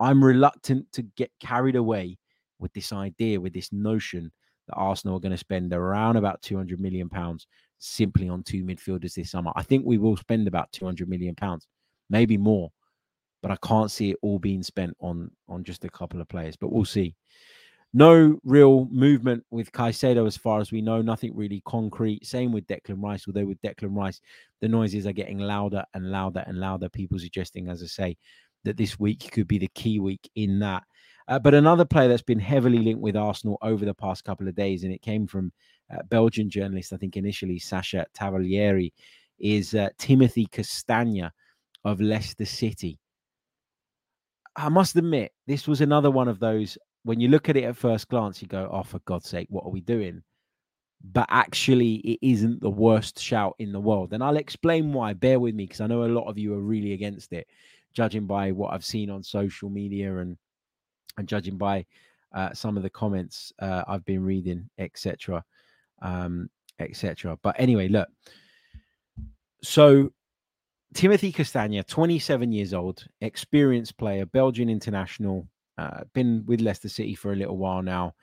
I'm 0.00 0.24
reluctant 0.24 0.90
to 0.92 1.02
get 1.02 1.30
carried 1.38 1.76
away 1.76 2.18
with 2.58 2.72
this 2.72 2.92
idea 2.92 3.40
with 3.40 3.52
this 3.52 3.72
notion 3.72 4.32
that 4.68 4.74
arsenal 4.74 5.16
are 5.16 5.20
going 5.20 5.32
to 5.32 5.38
spend 5.38 5.72
around 5.72 6.16
about 6.16 6.40
200 6.42 6.80
million 6.80 7.08
pounds 7.08 7.46
simply 7.78 8.28
on 8.28 8.42
two 8.42 8.62
midfielders 8.64 9.14
this 9.14 9.30
summer. 9.30 9.52
I 9.54 9.62
think 9.62 9.84
we 9.84 9.98
will 9.98 10.16
spend 10.16 10.48
about 10.48 10.72
200 10.72 11.08
million 11.08 11.34
pounds, 11.34 11.66
maybe 12.08 12.38
more, 12.38 12.70
but 13.42 13.50
I 13.50 13.56
can't 13.66 13.90
see 13.90 14.10
it 14.10 14.18
all 14.22 14.38
being 14.38 14.62
spent 14.62 14.96
on 15.00 15.30
on 15.48 15.64
just 15.64 15.84
a 15.84 15.90
couple 15.90 16.20
of 16.20 16.28
players. 16.28 16.56
But 16.56 16.72
we'll 16.72 16.84
see. 16.84 17.14
No 17.94 18.38
real 18.42 18.86
movement 18.90 19.44
with 19.50 19.70
Caicedo 19.70 20.26
as 20.26 20.36
far 20.36 20.60
as 20.60 20.72
we 20.72 20.80
know. 20.80 21.02
Nothing 21.02 21.36
really 21.36 21.62
concrete. 21.66 22.24
Same 22.24 22.50
with 22.50 22.66
Declan 22.66 23.02
Rice. 23.02 23.24
Although 23.26 23.44
with 23.44 23.60
Declan 23.60 23.94
Rice, 23.94 24.20
the 24.62 24.68
noises 24.68 25.06
are 25.06 25.12
getting 25.12 25.38
louder 25.38 25.84
and 25.92 26.10
louder 26.10 26.42
and 26.46 26.58
louder. 26.58 26.88
People 26.88 27.18
suggesting, 27.18 27.68
as 27.68 27.82
I 27.82 27.86
say, 27.86 28.16
that 28.64 28.78
this 28.78 28.98
week 28.98 29.30
could 29.30 29.46
be 29.46 29.58
the 29.58 29.70
key 29.74 29.98
week 29.98 30.30
in 30.36 30.58
that. 30.60 30.84
Uh, 31.28 31.38
but 31.38 31.54
another 31.54 31.84
player 31.84 32.08
that's 32.08 32.22
been 32.22 32.38
heavily 32.38 32.78
linked 32.78 33.00
with 33.00 33.16
Arsenal 33.16 33.58
over 33.62 33.84
the 33.84 33.94
past 33.94 34.24
couple 34.24 34.48
of 34.48 34.54
days, 34.54 34.84
and 34.84 34.92
it 34.92 35.02
came 35.02 35.26
from 35.26 35.52
uh, 35.92 36.02
Belgian 36.08 36.48
journalist, 36.48 36.92
I 36.92 36.96
think 36.96 37.16
initially 37.16 37.58
Sacha 37.58 38.06
Tavolieri, 38.14 38.92
is 39.38 39.74
uh, 39.74 39.90
Timothy 39.98 40.46
Castagne 40.46 41.30
of 41.84 42.00
Leicester 42.00 42.44
City. 42.44 42.98
I 44.56 44.68
must 44.68 44.96
admit, 44.96 45.32
this 45.46 45.66
was 45.66 45.80
another 45.80 46.10
one 46.10 46.28
of 46.28 46.38
those. 46.38 46.76
When 47.04 47.20
you 47.20 47.28
look 47.28 47.48
at 47.48 47.56
it 47.56 47.64
at 47.64 47.76
first 47.76 48.08
glance, 48.08 48.40
you 48.42 48.48
go, 48.48 48.68
"Oh, 48.70 48.82
for 48.82 49.00
God's 49.00 49.28
sake, 49.28 49.48
what 49.50 49.64
are 49.64 49.70
we 49.70 49.80
doing?" 49.80 50.22
But 51.04 51.26
actually, 51.30 51.96
it 51.96 52.18
isn't 52.22 52.60
the 52.60 52.70
worst 52.70 53.18
shout 53.20 53.56
in 53.58 53.72
the 53.72 53.80
world, 53.80 54.12
and 54.12 54.22
I'll 54.22 54.36
explain 54.36 54.92
why. 54.92 55.14
Bear 55.14 55.40
with 55.40 55.54
me, 55.54 55.64
because 55.64 55.80
I 55.80 55.86
know 55.86 56.04
a 56.04 56.06
lot 56.06 56.28
of 56.28 56.38
you 56.38 56.54
are 56.54 56.60
really 56.60 56.92
against 56.92 57.32
it, 57.32 57.48
judging 57.92 58.26
by 58.26 58.52
what 58.52 58.72
I've 58.72 58.84
seen 58.84 59.10
on 59.10 59.22
social 59.22 59.68
media 59.70 60.18
and 60.18 60.36
and 61.18 61.28
judging 61.28 61.58
by 61.58 61.84
uh, 62.32 62.52
some 62.52 62.76
of 62.76 62.82
the 62.82 62.90
comments 62.90 63.52
uh, 63.58 63.84
I've 63.86 64.04
been 64.04 64.24
reading, 64.24 64.68
etc., 64.78 65.44
um, 66.02 66.48
etc. 66.78 67.38
But 67.42 67.56
anyway, 67.58 67.88
look. 67.88 68.08
So 69.62 70.12
Timothy 70.94 71.32
Castagne, 71.32 71.82
27 71.86 72.52
years 72.52 72.74
old, 72.74 73.06
experienced 73.20 73.96
player, 73.96 74.26
Belgian 74.26 74.68
international, 74.68 75.48
uh, 75.78 76.04
been 76.12 76.44
with 76.46 76.60
Leicester 76.60 76.88
City 76.88 77.14
for 77.14 77.32
a 77.32 77.36
little 77.36 77.56
while 77.56 77.82
now, 77.82 78.14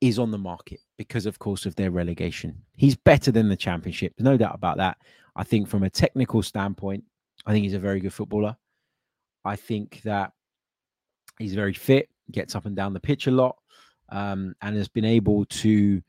is 0.00 0.18
on 0.18 0.30
the 0.30 0.38
market 0.38 0.80
because, 0.98 1.26
of 1.26 1.38
course, 1.38 1.64
of 1.64 1.74
their 1.76 1.90
relegation. 1.90 2.62
He's 2.74 2.96
better 2.96 3.30
than 3.30 3.48
the 3.48 3.56
championship, 3.56 4.14
no 4.18 4.36
doubt 4.36 4.54
about 4.54 4.76
that. 4.78 4.98
I 5.36 5.44
think 5.44 5.68
from 5.68 5.84
a 5.84 5.90
technical 5.90 6.42
standpoint, 6.42 7.04
I 7.46 7.52
think 7.52 7.64
he's 7.64 7.74
a 7.74 7.78
very 7.78 8.00
good 8.00 8.12
footballer. 8.12 8.56
I 9.44 9.56
think 9.56 10.02
that 10.02 10.32
he's 11.38 11.54
very 11.54 11.72
fit, 11.72 12.08
gets 12.30 12.54
up 12.54 12.66
and 12.66 12.74
down 12.74 12.92
the 12.92 13.00
pitch 13.00 13.26
a 13.26 13.30
lot, 13.30 13.56
um, 14.08 14.54
and 14.60 14.76
has 14.76 14.88
been 14.88 15.04
able 15.04 15.44
to 15.46 16.02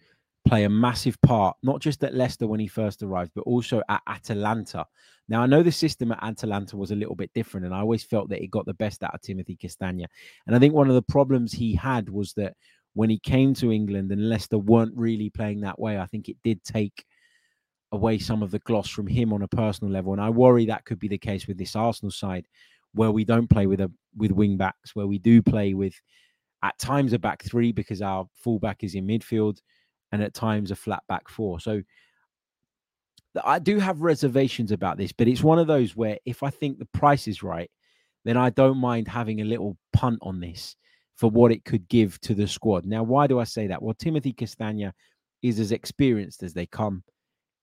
play 0.47 0.63
a 0.63 0.69
massive 0.69 1.21
part, 1.21 1.57
not 1.63 1.81
just 1.81 2.03
at 2.03 2.13
Leicester 2.13 2.47
when 2.47 2.59
he 2.59 2.67
first 2.67 3.03
arrived, 3.03 3.31
but 3.35 3.41
also 3.41 3.81
at 3.89 4.01
Atalanta. 4.07 4.85
Now, 5.29 5.41
I 5.41 5.45
know 5.45 5.61
the 5.61 5.71
system 5.71 6.11
at 6.11 6.23
Atalanta 6.23 6.77
was 6.77 6.91
a 6.91 6.95
little 6.95 7.15
bit 7.15 7.31
different, 7.33 7.65
and 7.65 7.75
I 7.75 7.79
always 7.79 8.03
felt 8.03 8.29
that 8.29 8.39
he 8.39 8.47
got 8.47 8.65
the 8.65 8.73
best 8.73 9.03
out 9.03 9.13
of 9.13 9.21
Timothy 9.21 9.57
Castagne. 9.61 10.05
And 10.45 10.55
I 10.55 10.59
think 10.59 10.73
one 10.73 10.87
of 10.87 10.95
the 10.95 11.01
problems 11.01 11.51
he 11.51 11.75
had 11.75 12.09
was 12.09 12.33
that 12.33 12.53
when 12.93 13.09
he 13.09 13.19
came 13.19 13.53
to 13.55 13.71
England 13.71 14.11
and 14.11 14.29
Leicester 14.29 14.57
weren't 14.57 14.95
really 14.95 15.29
playing 15.29 15.61
that 15.61 15.79
way, 15.79 15.99
I 15.99 16.05
think 16.05 16.29
it 16.29 16.37
did 16.43 16.63
take 16.63 17.05
away 17.91 18.17
some 18.17 18.41
of 18.41 18.51
the 18.51 18.59
gloss 18.59 18.89
from 18.89 19.07
him 19.07 19.33
on 19.33 19.41
a 19.41 19.47
personal 19.47 19.91
level. 19.91 20.13
And 20.13 20.21
I 20.21 20.29
worry 20.29 20.65
that 20.65 20.85
could 20.85 20.99
be 20.99 21.07
the 21.07 21.17
case 21.17 21.47
with 21.47 21.57
this 21.57 21.75
Arsenal 21.75 22.11
side, 22.11 22.47
where 22.93 23.11
we 23.11 23.25
don't 23.25 23.49
play 23.49 23.67
with 23.67 23.81
a 23.81 23.91
with 24.15 24.31
wing 24.31 24.57
backs, 24.57 24.95
where 24.95 25.07
we 25.07 25.19
do 25.19 25.41
play 25.41 25.73
with 25.73 25.93
at 26.63 26.77
times 26.79 27.13
a 27.13 27.19
back 27.19 27.43
three 27.43 27.71
because 27.71 28.01
our 28.01 28.25
fullback 28.33 28.83
is 28.83 28.95
in 28.95 29.05
midfield 29.05 29.59
and 30.11 30.21
at 30.21 30.33
times 30.33 30.71
a 30.71 30.75
flat 30.75 31.03
back 31.07 31.29
four. 31.29 31.59
So 31.59 31.81
I 33.43 33.59
do 33.59 33.79
have 33.79 34.01
reservations 34.01 34.71
about 34.71 34.97
this, 34.97 35.11
but 35.11 35.27
it's 35.27 35.43
one 35.43 35.59
of 35.59 35.67
those 35.67 35.95
where 35.95 36.17
if 36.25 36.43
I 36.43 36.49
think 36.49 36.79
the 36.79 36.85
price 36.85 37.27
is 37.27 37.43
right, 37.43 37.69
then 38.25 38.37
I 38.37 38.49
don't 38.49 38.77
mind 38.77 39.07
having 39.07 39.41
a 39.41 39.45
little 39.45 39.77
punt 39.93 40.19
on 40.21 40.39
this 40.39 40.75
for 41.15 41.29
what 41.29 41.51
it 41.51 41.65
could 41.65 41.87
give 41.87 42.19
to 42.21 42.33
the 42.33 42.47
squad. 42.47 42.85
Now, 42.85 43.03
why 43.03 43.27
do 43.27 43.39
I 43.39 43.43
say 43.43 43.67
that? 43.67 43.81
Well, 43.81 43.95
Timothy 43.95 44.33
Castagne 44.33 44.91
is 45.41 45.59
as 45.59 45.71
experienced 45.71 46.43
as 46.43 46.53
they 46.53 46.65
come. 46.65 47.03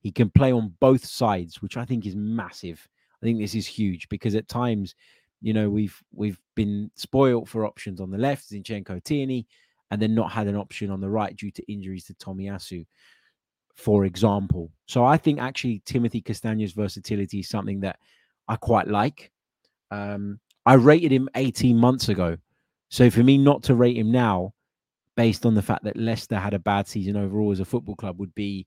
He 0.00 0.12
can 0.12 0.30
play 0.30 0.52
on 0.52 0.74
both 0.80 1.04
sides, 1.04 1.62
which 1.62 1.76
I 1.76 1.84
think 1.84 2.06
is 2.06 2.16
massive. 2.16 2.86
I 3.22 3.26
think 3.26 3.38
this 3.38 3.54
is 3.54 3.66
huge 3.66 4.08
because 4.08 4.34
at 4.34 4.48
times, 4.48 4.94
you 5.40 5.52
know, 5.52 5.70
we've 5.70 5.98
we've 6.12 6.40
been 6.54 6.90
spoiled 6.94 7.48
for 7.48 7.64
options 7.64 8.00
on 8.00 8.10
the 8.10 8.18
left, 8.18 8.50
Zinchenko 8.50 9.02
Tierney, 9.02 9.46
and 9.90 10.00
then 10.00 10.14
not 10.14 10.32
had 10.32 10.46
an 10.46 10.56
option 10.56 10.90
on 10.90 11.00
the 11.00 11.08
right 11.08 11.36
due 11.36 11.50
to 11.52 11.72
injuries 11.72 12.04
to 12.04 12.14
Tomiyasu, 12.14 12.86
for 13.74 14.04
example. 14.04 14.70
So 14.86 15.04
I 15.04 15.16
think 15.16 15.40
actually 15.40 15.82
Timothy 15.84 16.20
Castagne's 16.20 16.72
versatility 16.72 17.40
is 17.40 17.48
something 17.48 17.80
that 17.80 17.98
I 18.48 18.56
quite 18.56 18.88
like. 18.88 19.30
Um, 19.90 20.40
I 20.66 20.74
rated 20.74 21.12
him 21.12 21.28
18 21.34 21.76
months 21.76 22.08
ago. 22.08 22.36
So 22.88 23.10
for 23.10 23.22
me 23.22 23.38
not 23.38 23.62
to 23.64 23.74
rate 23.74 23.96
him 23.96 24.10
now, 24.10 24.54
based 25.16 25.46
on 25.46 25.54
the 25.54 25.62
fact 25.62 25.84
that 25.84 25.96
Leicester 25.96 26.36
had 26.36 26.54
a 26.54 26.58
bad 26.58 26.88
season 26.88 27.16
overall 27.16 27.52
as 27.52 27.60
a 27.60 27.64
football 27.64 27.94
club, 27.94 28.18
would 28.18 28.34
be 28.34 28.66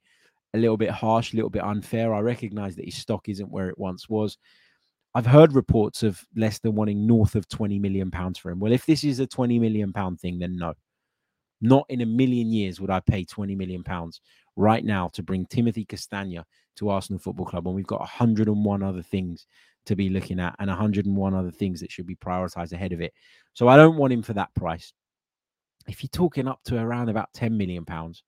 a 0.54 0.58
little 0.58 0.78
bit 0.78 0.90
harsh, 0.90 1.34
a 1.34 1.36
little 1.36 1.50
bit 1.50 1.64
unfair. 1.64 2.14
I 2.14 2.20
recognize 2.20 2.76
that 2.76 2.86
his 2.86 2.96
stock 2.96 3.28
isn't 3.30 3.52
where 3.52 3.70
it 3.70 3.78
once 3.78 4.08
was. 4.08 4.38
I've 5.14 5.26
heard 5.26 5.54
reports 5.54 6.04
of 6.04 6.24
Leicester 6.36 6.70
wanting 6.70 7.08
north 7.08 7.36
of 7.36 7.48
20 7.50 7.80
million 7.80 8.12
pounds 8.12 8.38
for 8.38 8.52
him. 8.52 8.60
Well, 8.60 8.72
if 8.72 8.86
this 8.86 9.04
is 9.04 9.20
a 9.20 9.28
20 9.28 9.60
million 9.60 9.92
pound 9.92 10.20
thing, 10.20 10.40
then 10.40 10.58
no. 10.58 10.74
Not 11.62 11.86
in 11.90 12.02
a 12.02 12.06
million 12.06 12.52
years 12.52 12.80
would 12.80 12.90
I 12.90 13.00
pay 13.00 13.24
20 13.24 13.56
million 13.56 13.84
pounds 13.84 14.22
right 14.56 14.84
now 14.84 15.08
to 15.10 15.24
bring 15.24 15.46
Timothy 15.46 15.86
Castagne 15.86 16.44
to 16.78 16.90
Arsenal 16.90 17.20
Football 17.20 17.46
Club. 17.46 17.68
And 17.68 17.76
we've 17.76 17.88
got 17.88 18.00
101 18.00 18.84
other 18.84 19.02
things 19.02 19.48
to 19.86 19.96
be 19.96 20.10
looking 20.10 20.40
at 20.40 20.56
and 20.60 20.70
101 20.70 21.34
other 21.34 21.52
things 21.52 21.80
that 21.80 21.92
should 21.92 22.08
be 22.08 22.16
prioritized 22.16 22.74
ahead 22.74 22.94
of 22.94 23.02
it. 23.02 23.14
So 23.54 23.68
I 23.68 23.78
don't 23.78 23.98
want 23.98 24.14
him 24.14 24.22
for 24.22 24.34
that 24.34 24.54
price. 24.54 24.94
If 25.88 26.04
you're 26.04 26.10
talking 26.10 26.48
up 26.48 26.60
to 26.66 26.78
around 26.78 27.10
about 27.10 27.34
10 27.34 27.58
million 27.58 27.86
pounds, 27.86 28.24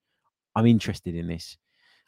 I'm 0.56 0.65
interested 0.65 1.15
in 1.15 1.28
this. 1.28 1.58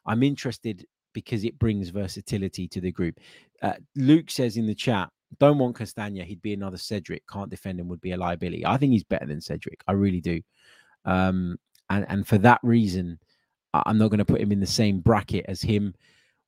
I'm 0.05 0.23
interested 0.23 0.85
because 1.13 1.43
it 1.43 1.59
brings 1.59 1.89
versatility 1.89 2.67
to 2.69 2.81
the 2.81 2.91
group. 2.91 3.19
Uh, 3.61 3.73
Luke 3.95 4.31
says 4.31 4.57
in 4.57 4.65
the 4.65 4.73
chat, 4.73 5.09
don't 5.39 5.57
want 5.57 5.77
Castagne. 5.77 6.23
He'd 6.23 6.41
be 6.41 6.53
another 6.53 6.77
Cedric. 6.77 7.23
Can't 7.27 7.49
defend 7.49 7.79
him. 7.79 7.87
Would 7.87 8.01
be 8.01 8.11
a 8.11 8.17
liability. 8.17 8.65
I 8.65 8.77
think 8.77 8.91
he's 8.91 9.03
better 9.03 9.25
than 9.25 9.41
Cedric. 9.41 9.81
I 9.87 9.93
really 9.93 10.21
do. 10.21 10.41
Um, 11.05 11.57
and 11.89 12.05
and 12.09 12.27
for 12.27 12.37
that 12.39 12.59
reason, 12.63 13.19
I'm 13.73 13.97
not 13.97 14.09
going 14.09 14.19
to 14.19 14.25
put 14.25 14.41
him 14.41 14.51
in 14.51 14.59
the 14.59 14.65
same 14.65 14.99
bracket 14.99 15.45
as 15.47 15.61
him. 15.61 15.93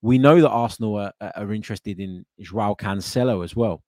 We 0.01 0.17
know 0.17 0.41
that 0.41 0.49
Arsenal 0.49 0.97
are, 0.97 1.13
are 1.21 1.53
interested 1.53 1.99
in 1.99 2.25
Joao 2.39 2.75
Cancelo 2.75 3.43
as 3.43 3.55
well. 3.55 3.83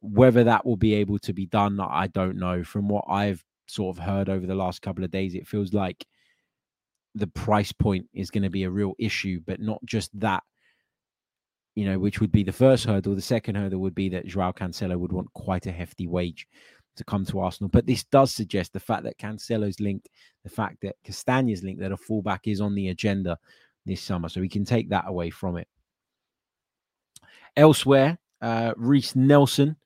Whether 0.00 0.44
that 0.44 0.64
will 0.64 0.76
be 0.76 0.94
able 0.94 1.18
to 1.20 1.32
be 1.32 1.46
done, 1.46 1.78
I 1.80 2.08
don't 2.08 2.36
know. 2.36 2.64
From 2.64 2.88
what 2.88 3.04
I've 3.08 3.44
sort 3.68 3.96
of 3.96 4.02
heard 4.02 4.28
over 4.28 4.46
the 4.46 4.54
last 4.54 4.82
couple 4.82 5.04
of 5.04 5.10
days, 5.10 5.34
it 5.34 5.46
feels 5.46 5.72
like 5.72 6.04
the 7.14 7.26
price 7.26 7.72
point 7.72 8.06
is 8.14 8.30
going 8.30 8.42
to 8.42 8.50
be 8.50 8.64
a 8.64 8.70
real 8.70 8.94
issue, 8.98 9.40
but 9.46 9.60
not 9.60 9.84
just 9.84 10.18
that. 10.20 10.42
You 11.74 11.86
know, 11.86 11.98
which 11.98 12.20
would 12.20 12.32
be 12.32 12.42
the 12.42 12.52
first 12.52 12.84
hurdle. 12.84 13.14
The 13.14 13.22
second 13.22 13.54
hurdle 13.54 13.80
would 13.80 13.94
be 13.94 14.10
that 14.10 14.26
Joao 14.26 14.52
Cancelo 14.52 14.98
would 14.98 15.12
want 15.12 15.32
quite 15.32 15.66
a 15.66 15.72
hefty 15.72 16.06
wage 16.06 16.46
to 16.96 17.04
come 17.04 17.24
to 17.26 17.40
Arsenal. 17.40 17.68
But 17.68 17.86
this 17.86 18.04
does 18.04 18.34
suggest 18.34 18.72
the 18.72 18.80
fact 18.80 19.04
that 19.04 19.18
Cancelo's 19.18 19.80
linked, 19.80 20.08
the 20.44 20.50
fact 20.50 20.78
that 20.82 20.96
Castagne's 21.04 21.62
linked, 21.62 21.80
that 21.80 21.92
a 21.92 21.96
fullback 21.96 22.46
is 22.46 22.60
on 22.60 22.74
the 22.74 22.88
agenda 22.88 23.38
this 23.86 24.02
summer. 24.02 24.28
So 24.28 24.40
we 24.40 24.48
can 24.48 24.64
take 24.64 24.88
that 24.90 25.04
away 25.06 25.30
from 25.30 25.56
it. 25.56 25.68
Elsewhere, 27.56 28.18
uh, 28.40 28.72
Reiss 28.76 29.14
Nelson 29.14 29.76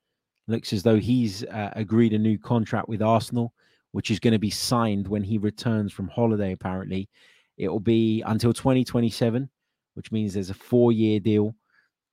looks 0.48 0.72
as 0.72 0.82
though 0.82 0.98
he's 0.98 1.44
uh, 1.44 1.70
agreed 1.74 2.12
a 2.12 2.18
new 2.18 2.38
contract 2.38 2.88
with 2.88 3.02
Arsenal, 3.02 3.52
which 3.92 4.10
is 4.10 4.20
going 4.20 4.32
to 4.32 4.38
be 4.38 4.50
signed 4.50 5.08
when 5.08 5.22
he 5.22 5.38
returns 5.38 5.92
from 5.92 6.08
holiday, 6.08 6.52
apparently. 6.52 7.08
It 7.56 7.68
will 7.68 7.80
be 7.80 8.22
until 8.26 8.52
2027, 8.52 9.48
which 9.94 10.12
means 10.12 10.34
there's 10.34 10.50
a 10.50 10.54
four 10.54 10.92
year 10.92 11.18
deal. 11.18 11.54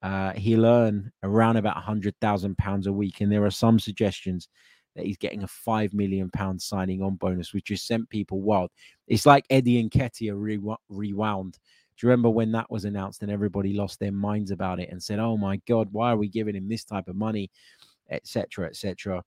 Uh, 0.02 0.32
he'll 0.32 0.66
earn 0.66 1.10
around 1.22 1.56
about 1.56 1.76
£100,000 1.76 2.86
a 2.86 2.92
week. 2.92 3.20
And 3.20 3.32
there 3.32 3.44
are 3.44 3.50
some 3.50 3.78
suggestions 3.78 4.48
that 4.94 5.06
he's 5.06 5.16
getting 5.16 5.42
a 5.42 5.48
five 5.48 5.92
million 5.92 6.30
pound 6.30 6.60
signing 6.60 7.02
on 7.02 7.16
bonus, 7.16 7.52
which 7.52 7.66
just 7.66 7.86
sent 7.86 8.08
people 8.08 8.40
wild. 8.40 8.70
It's 9.06 9.26
like 9.26 9.44
Eddie 9.50 9.80
and 9.80 9.90
Nketiah 9.90 10.34
re- 10.34 10.76
rewound. 10.88 11.58
Do 11.96 12.06
you 12.06 12.10
remember 12.10 12.30
when 12.30 12.52
that 12.52 12.70
was 12.70 12.84
announced 12.84 13.22
and 13.22 13.30
everybody 13.30 13.72
lost 13.72 14.00
their 14.00 14.12
minds 14.12 14.50
about 14.50 14.80
it 14.80 14.90
and 14.90 15.02
said, 15.02 15.18
"Oh 15.18 15.36
my 15.36 15.56
God, 15.66 15.88
why 15.92 16.12
are 16.12 16.16
we 16.16 16.28
giving 16.28 16.56
him 16.56 16.68
this 16.68 16.84
type 16.84 17.08
of 17.08 17.16
money, 17.16 17.50
etc., 18.10 18.66
etc." 18.66 19.22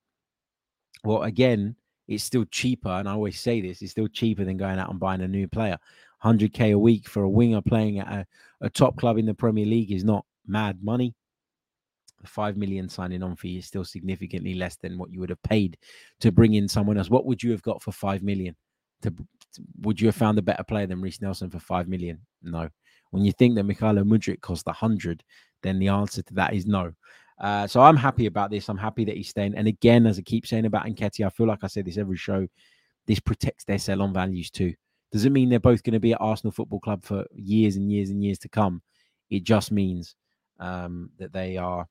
Well, 1.03 1.23
again, 1.23 1.75
it's 2.07 2.23
still 2.23 2.45
cheaper, 2.45 2.89
and 2.89 3.07
I 3.07 3.13
always 3.13 3.39
say 3.39 3.61
this: 3.61 3.81
it's 3.81 3.91
still 3.91 4.07
cheaper 4.07 4.45
than 4.45 4.57
going 4.57 4.79
out 4.79 4.89
and 4.89 4.99
buying 4.99 5.21
a 5.21 5.27
new 5.27 5.47
player. 5.47 5.77
100k 6.23 6.73
a 6.73 6.79
week 6.79 7.07
for 7.07 7.23
a 7.23 7.29
winger 7.29 7.61
playing 7.61 7.99
at 7.99 8.07
a, 8.07 8.25
a 8.61 8.69
top 8.69 8.97
club 8.97 9.17
in 9.17 9.25
the 9.25 9.33
Premier 9.33 9.65
League 9.65 9.91
is 9.91 10.03
not 10.03 10.25
mad 10.47 10.83
money 10.83 11.13
the 12.27 12.33
five 12.33 12.57
million 12.57 12.89
signing 12.89 13.23
on 13.23 13.35
fee 13.35 13.57
is 13.57 13.65
still 13.65 13.85
significantly 13.85 14.53
less 14.53 14.75
than 14.75 14.97
what 14.97 15.11
you 15.11 15.19
would 15.19 15.29
have 15.29 15.41
paid 15.43 15.77
to 16.19 16.31
bring 16.31 16.55
in 16.55 16.67
someone 16.67 16.97
else. 16.97 17.09
What 17.09 17.25
would 17.25 17.41
you 17.41 17.51
have 17.51 17.61
got 17.61 17.81
for 17.81 17.91
five 17.91 18.21
million? 18.21 18.55
To, 19.03 19.13
would 19.81 20.01
you 20.01 20.07
have 20.07 20.15
found 20.15 20.37
a 20.37 20.41
better 20.41 20.63
player 20.63 20.87
than 20.87 21.01
Reiss 21.01 21.21
Nelson 21.21 21.49
for 21.49 21.59
five 21.59 21.87
million? 21.87 22.19
No. 22.43 22.69
When 23.11 23.23
you 23.23 23.31
think 23.31 23.55
that 23.55 23.65
Mykhailo 23.65 24.03
Mudryk 24.03 24.41
cost 24.41 24.67
a 24.67 24.73
hundred, 24.73 25.23
then 25.63 25.79
the 25.79 25.87
answer 25.87 26.21
to 26.21 26.33
that 26.33 26.53
is 26.53 26.65
no. 26.65 26.91
Uh, 27.39 27.67
so 27.67 27.81
I'm 27.81 27.95
happy 27.95 28.25
about 28.25 28.51
this. 28.51 28.67
I'm 28.67 28.77
happy 28.77 29.05
that 29.05 29.15
he's 29.15 29.29
staying. 29.29 29.55
And 29.55 29.67
again, 29.67 30.05
as 30.05 30.19
I 30.19 30.23
keep 30.23 30.45
saying 30.45 30.65
about 30.65 30.85
Nketiah, 30.85 31.27
I 31.27 31.29
feel 31.29 31.47
like 31.47 31.63
I 31.63 31.67
say 31.67 31.81
this 31.81 31.97
every 31.97 32.17
show. 32.17 32.47
This 33.05 33.19
protects 33.19 33.63
their 33.63 33.79
sell 33.79 34.01
on 34.01 34.13
values 34.13 34.49
too. 34.49 34.73
Doesn't 35.13 35.31
mean 35.31 35.47
they're 35.47 35.59
both 35.59 35.83
going 35.83 35.93
to 35.93 35.99
be 35.99 36.13
at 36.13 36.21
Arsenal 36.21 36.51
Football 36.51 36.81
Club 36.81 37.05
for 37.05 37.25
years 37.33 37.77
and 37.77 37.89
years 37.89 38.09
and 38.09 38.21
years 38.21 38.39
to 38.39 38.49
come. 38.49 38.81
It 39.29 39.43
just 39.43 39.71
means 39.71 40.15
um, 40.59 41.11
that 41.19 41.31
they 41.31 41.57
are 41.57 41.87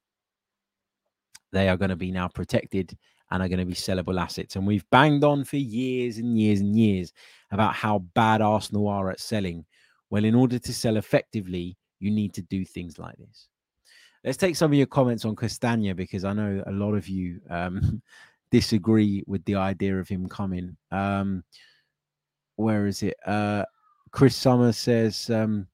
they 1.57 1.69
are 1.69 1.77
going 1.77 1.91
to 1.91 1.97
be 1.97 2.11
now 2.11 2.29
protected 2.29 2.97
and 3.31 3.43
are 3.43 3.49
going 3.49 3.59
to 3.59 3.65
be 3.65 3.75
sellable 3.75 4.21
assets. 4.21 4.57
And 4.57 4.67
we've 4.67 4.89
banged 4.91 5.25
on 5.25 5.45
for 5.45 5.57
years 5.57 6.19
and 6.19 6.39
years 6.39 6.61
and 6.61 6.79
years 6.79 7.13
about 7.51 7.75
how 7.75 8.01
bad 8.15 8.41
Arsenal 8.41 8.89
are 8.89 9.11
at 9.11 9.21
selling. 9.21 9.65
Well, 10.11 10.25
in 10.25 10.35
order 10.35 10.59
to 10.59 10.73
sell 10.73 10.97
effectively, 10.97 11.77
you 11.99 12.11
need 12.11 12.35
to 12.35 12.43
do 12.43 12.65
things 12.65 12.99
like 12.99 13.17
this. 13.17 13.49
Let's 14.25 14.37
take 14.37 14.57
some 14.57 14.73
of 14.73 14.79
your 14.79 14.87
comments 14.87 15.25
on 15.25 15.37
Castagne 15.37 15.95
because 15.95 16.25
I 16.25 16.33
know 16.33 16.63
a 16.67 16.73
lot 16.73 16.95
of 16.95 17.09
you 17.09 17.41
um, 17.49 18.03
disagree 18.51 19.25
with 19.27 19.45
the 19.45 19.57
idea 19.57 19.99
of 19.99 20.09
him 20.09 20.29
coming. 20.29 20.77
Um, 20.91 21.43
where 22.57 22.87
is 22.87 23.03
it? 23.03 23.17
Uh, 23.25 23.65
Chris 24.11 24.37
Summers 24.37 24.77
says, 24.77 25.31
um, 25.31 25.67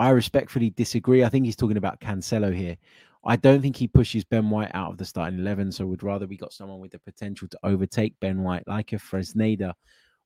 I 0.00 0.10
respectfully 0.10 0.70
disagree. 0.70 1.24
I 1.24 1.28
think 1.28 1.46
he's 1.46 1.56
talking 1.56 1.76
about 1.76 2.00
Cancelo 2.00 2.54
here. 2.54 2.76
I 3.26 3.36
don't 3.36 3.62
think 3.62 3.76
he 3.76 3.88
pushes 3.88 4.24
Ben 4.24 4.50
White 4.50 4.70
out 4.74 4.92
of 4.92 4.98
the 4.98 5.04
starting 5.04 5.38
11, 5.38 5.72
so 5.72 5.86
would 5.86 6.02
rather 6.02 6.26
we 6.26 6.36
got 6.36 6.52
someone 6.52 6.80
with 6.80 6.92
the 6.92 6.98
potential 6.98 7.48
to 7.48 7.58
overtake 7.62 8.14
Ben 8.20 8.42
White, 8.42 8.64
like 8.66 8.92
a 8.92 8.96
Fresneda 8.96 9.72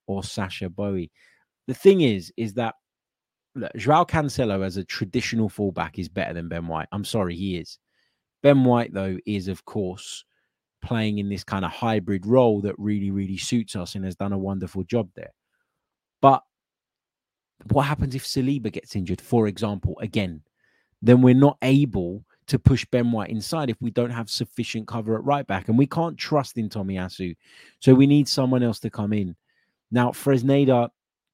or 0.06 0.24
Sacha 0.24 0.68
Boey. 0.68 1.10
The 1.68 1.74
thing 1.74 2.00
is, 2.00 2.32
is 2.36 2.54
that 2.54 2.74
look, 3.54 3.72
Joao 3.76 4.04
Cancelo 4.04 4.64
as 4.64 4.76
a 4.76 4.84
traditional 4.84 5.48
fullback 5.48 5.98
is 5.98 6.08
better 6.08 6.34
than 6.34 6.48
Ben 6.48 6.66
White. 6.66 6.88
I'm 6.92 7.04
sorry, 7.04 7.36
he 7.36 7.56
is. 7.56 7.78
Ben 8.42 8.64
White, 8.64 8.92
though, 8.92 9.18
is 9.26 9.48
of 9.48 9.64
course 9.64 10.24
playing 10.82 11.18
in 11.18 11.28
this 11.28 11.44
kind 11.44 11.64
of 11.64 11.70
hybrid 11.70 12.26
role 12.26 12.60
that 12.62 12.78
really, 12.78 13.10
really 13.10 13.36
suits 13.36 13.76
us 13.76 13.94
and 13.94 14.04
has 14.04 14.16
done 14.16 14.32
a 14.32 14.38
wonderful 14.38 14.84
job 14.84 15.08
there. 15.14 15.32
But 16.20 16.42
what 17.70 17.82
happens 17.82 18.14
if 18.14 18.24
Saliba 18.24 18.72
gets 18.72 18.96
injured, 18.96 19.20
for 19.20 19.48
example, 19.48 19.98
again? 20.00 20.42
Then 21.02 21.22
we're 21.22 21.34
not 21.34 21.58
able 21.62 22.24
to 22.48 22.58
push 22.58 22.84
Ben 22.86 23.12
White 23.12 23.30
inside 23.30 23.70
if 23.70 23.80
we 23.80 23.90
don't 23.90 24.10
have 24.10 24.28
sufficient 24.28 24.88
cover 24.88 25.16
at 25.16 25.24
right 25.24 25.46
back. 25.46 25.68
And 25.68 25.78
we 25.78 25.86
can't 25.86 26.18
trust 26.18 26.58
in 26.58 26.68
Tomiyasu. 26.68 27.36
So 27.80 27.94
we 27.94 28.06
need 28.06 28.28
someone 28.28 28.62
else 28.62 28.80
to 28.80 28.90
come 28.90 29.12
in. 29.12 29.36
Now, 29.90 30.10
Fresneda 30.10 30.88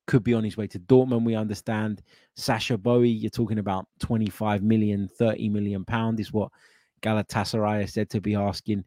could 0.06 0.22
be 0.22 0.34
on 0.34 0.44
his 0.44 0.56
way 0.56 0.66
to 0.66 0.78
Dortmund. 0.78 1.24
We 1.24 1.34
understand 1.34 2.02
Sacha 2.36 2.76
Boey, 2.76 3.20
you're 3.20 3.30
talking 3.30 3.58
about 3.58 3.86
25 4.00 4.62
million, 4.62 5.08
30 5.18 5.48
million 5.48 5.84
pound 5.84 6.20
is 6.20 6.32
what 6.32 6.50
Galatasaray 7.02 7.88
said 7.88 8.10
to 8.10 8.20
be 8.20 8.34
asking. 8.34 8.84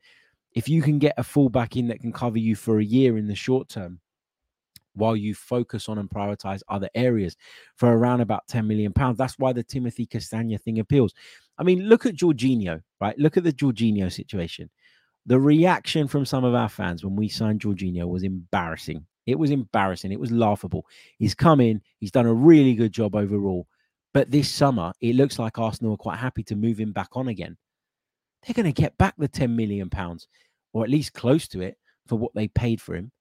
If 0.54 0.70
you 0.70 0.82
can 0.82 1.00
get 1.00 1.16
a 1.18 1.24
fullback 1.24 1.76
in 1.76 1.88
that 1.88 2.02
can 2.02 2.12
cover 2.12 2.38
you 2.38 2.56
for 2.56 2.80
a 2.80 2.84
year 2.84 3.18
in 3.18 3.28
the 3.28 3.36
short 3.36 3.70
term, 3.70 4.00
while 4.98 5.16
you 5.16 5.36
focus 5.36 5.88
on 5.88 6.00
and 6.00 6.10
prioritize 6.10 6.62
other 6.68 6.90
areas 6.96 7.38
for 7.76 7.96
around 7.96 8.20
about 8.22 8.48
10 8.48 8.68
million 8.68 8.92
pounds. 8.92 9.18
That's 9.18 9.38
why 9.38 9.54
the 9.54 9.64
Timothy 9.64 10.08
Castagne 10.08 10.60
thing 10.60 10.80
appeals. 10.80 11.14
I 11.58 11.64
mean, 11.64 11.88
look 11.90 12.06
at 12.06 12.16
Jorginho, 12.16 12.82
right? 13.02 13.18
Look 13.18 13.38
at 13.38 13.44
the 13.44 13.54
Jorginho 13.54 14.12
situation. 14.12 14.70
The 15.26 15.40
reaction 15.40 16.08
from 16.08 16.26
some 16.26 16.44
of 16.44 16.56
our 16.56 16.70
fans 16.70 17.04
when 17.04 17.16
we 17.16 17.28
signed 17.28 17.62
Jorginho 17.62 18.08
was 18.08 18.24
embarrassing. 18.24 19.06
It 19.26 19.38
was 19.38 19.52
embarrassing. 19.52 20.12
It 20.12 20.20
was 20.20 20.32
laughable. 20.32 20.86
He's 21.18 21.36
come 21.36 21.60
in, 21.60 21.82
he's 22.00 22.12
done 22.12 22.26
a 22.26 22.34
really 22.34 22.76
good 22.76 22.94
job 22.94 23.16
overall. 23.16 23.68
But 24.14 24.32
this 24.32 24.50
summer, 24.50 24.94
it 25.02 25.16
looks 25.16 25.38
like 25.38 25.60
Arsenal 25.60 25.94
are 25.94 25.98
quite 25.98 26.18
happy 26.18 26.44
to 26.44 26.56
move 26.56 26.80
him 26.80 26.94
back 26.94 27.10
on 27.14 27.28
again. 27.28 27.58
They're 28.46 28.54
going 28.54 28.74
to 28.74 28.82
get 28.82 28.98
back 28.98 29.16
the 29.18 29.28
10 29.28 29.56
million 29.56 29.90
pounds, 29.90 30.28
or 30.72 30.84
at 30.84 30.90
least 30.90 31.14
close 31.14 31.48
to 31.50 31.62
it, 31.62 31.78
for 32.08 32.18
what 32.18 32.34
they 32.34 32.48
paid 32.48 32.80
for 32.80 32.96
him. 32.96 33.12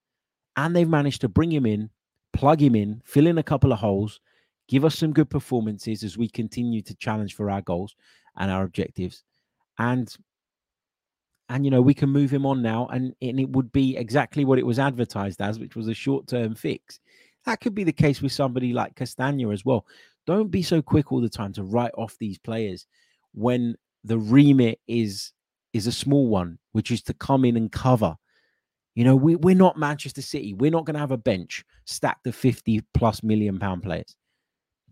And 0.57 0.75
they've 0.75 0.89
managed 0.89 1.23
to 1.23 1.29
bring 1.29 1.51
him 1.51 1.67
in, 1.67 1.91
plug 2.33 2.63
him 2.63 2.77
in, 2.77 3.03
fill 3.05 3.27
in 3.27 3.39
a 3.39 3.43
couple 3.43 3.73
of 3.73 3.79
holes, 3.81 4.21
give 4.69 4.85
us 4.85 4.97
some 4.97 5.13
good 5.13 5.29
performances 5.29 6.05
as 6.05 6.17
we 6.17 6.29
continue 6.29 6.83
to 6.83 6.95
challenge 6.95 7.35
for 7.35 7.51
our 7.51 7.63
goals 7.63 7.97
and 8.37 8.51
our 8.51 8.65
objectives. 8.65 9.23
And 9.79 10.15
and 11.49 11.65
you 11.65 11.71
know 11.71 11.83
we 11.83 11.95
can 11.95 12.11
move 12.11 12.31
him 12.31 12.45
on 12.45 12.63
now 12.63 12.87
and, 12.89 13.15
and 13.23 13.39
it 13.39 13.49
would 13.51 13.71
be 13.73 13.97
exactly 13.97 14.45
what 14.45 14.59
it 14.59 14.67
was 14.67 14.79
advertised 14.79 15.41
as 15.41 15.59
which 15.59 15.77
was 15.77 15.89
a 15.89 15.95
short-term 15.95 16.55
fix. 16.55 17.01
That 17.45 17.61
could 17.61 17.75
be 17.75 17.85
the 17.85 17.93
case 17.93 18.21
with 18.21 18.33
somebody 18.33 18.73
like 18.73 18.97
castagne 18.97 19.53
as 19.53 19.65
well. 19.65 19.87
Don't 20.27 20.51
be 20.51 20.63
so 20.63 20.83
quick 20.83 21.13
all 21.13 21.21
the 21.21 21.29
time 21.29 21.53
to 21.53 21.63
write 21.63 21.93
off 21.97 22.17
these 22.19 22.39
players 22.39 22.87
when 23.33 23.77
the 24.05 24.19
remit 24.19 24.81
is 24.89 25.33
is 25.73 25.87
a 25.87 25.93
small 25.93 26.27
one 26.29 26.59
which 26.73 26.91
is 26.91 27.03
to 27.03 27.15
come 27.15 27.45
in 27.45 27.57
and 27.57 27.71
cover. 27.71 28.17
You 28.95 29.05
know 29.05 29.15
we, 29.15 29.37
we're 29.37 29.55
not 29.55 29.79
manchester 29.79 30.23
city. 30.23 30.55
We're 30.55 30.71
not 30.71 30.85
going 30.85 30.95
to 30.95 31.01
have 31.01 31.13
a 31.13 31.19
bench 31.19 31.65
stacked 31.85 32.27
of 32.27 32.35
50 32.35 32.83
plus 32.95 33.23
million 33.23 33.59
pound 33.59 33.83
players. 33.83 34.17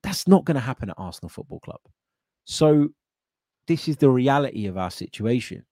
That's 0.03 0.29
not 0.29 0.45
going 0.45 0.57
to 0.57 0.61
happen 0.61 0.91
at 0.91 0.97
arsenal 0.99 1.31
football 1.31 1.61
club. 1.61 1.81
So 2.45 2.91
this 3.67 3.89
is 3.89 3.97
the 3.97 4.11
reality 4.11 4.67
of 4.67 4.77
our 4.77 4.91
situation 4.91 5.65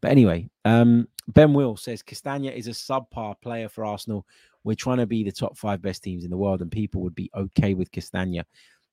but 0.00 0.10
anyway, 0.10 0.48
um, 0.64 1.08
Ben 1.28 1.52
Will 1.52 1.76
says 1.76 2.02
Castagne 2.02 2.52
is 2.52 2.68
a 2.68 2.70
subpar 2.70 3.34
player 3.40 3.68
for 3.68 3.84
Arsenal. 3.84 4.26
We're 4.64 4.74
trying 4.74 4.98
to 4.98 5.06
be 5.06 5.24
the 5.24 5.32
top 5.32 5.56
five 5.56 5.82
best 5.82 6.02
teams 6.02 6.24
in 6.24 6.30
the 6.30 6.36
world, 6.36 6.62
and 6.62 6.70
people 6.70 7.02
would 7.02 7.14
be 7.14 7.30
okay 7.34 7.74
with 7.74 7.90
Castagne. 7.90 8.42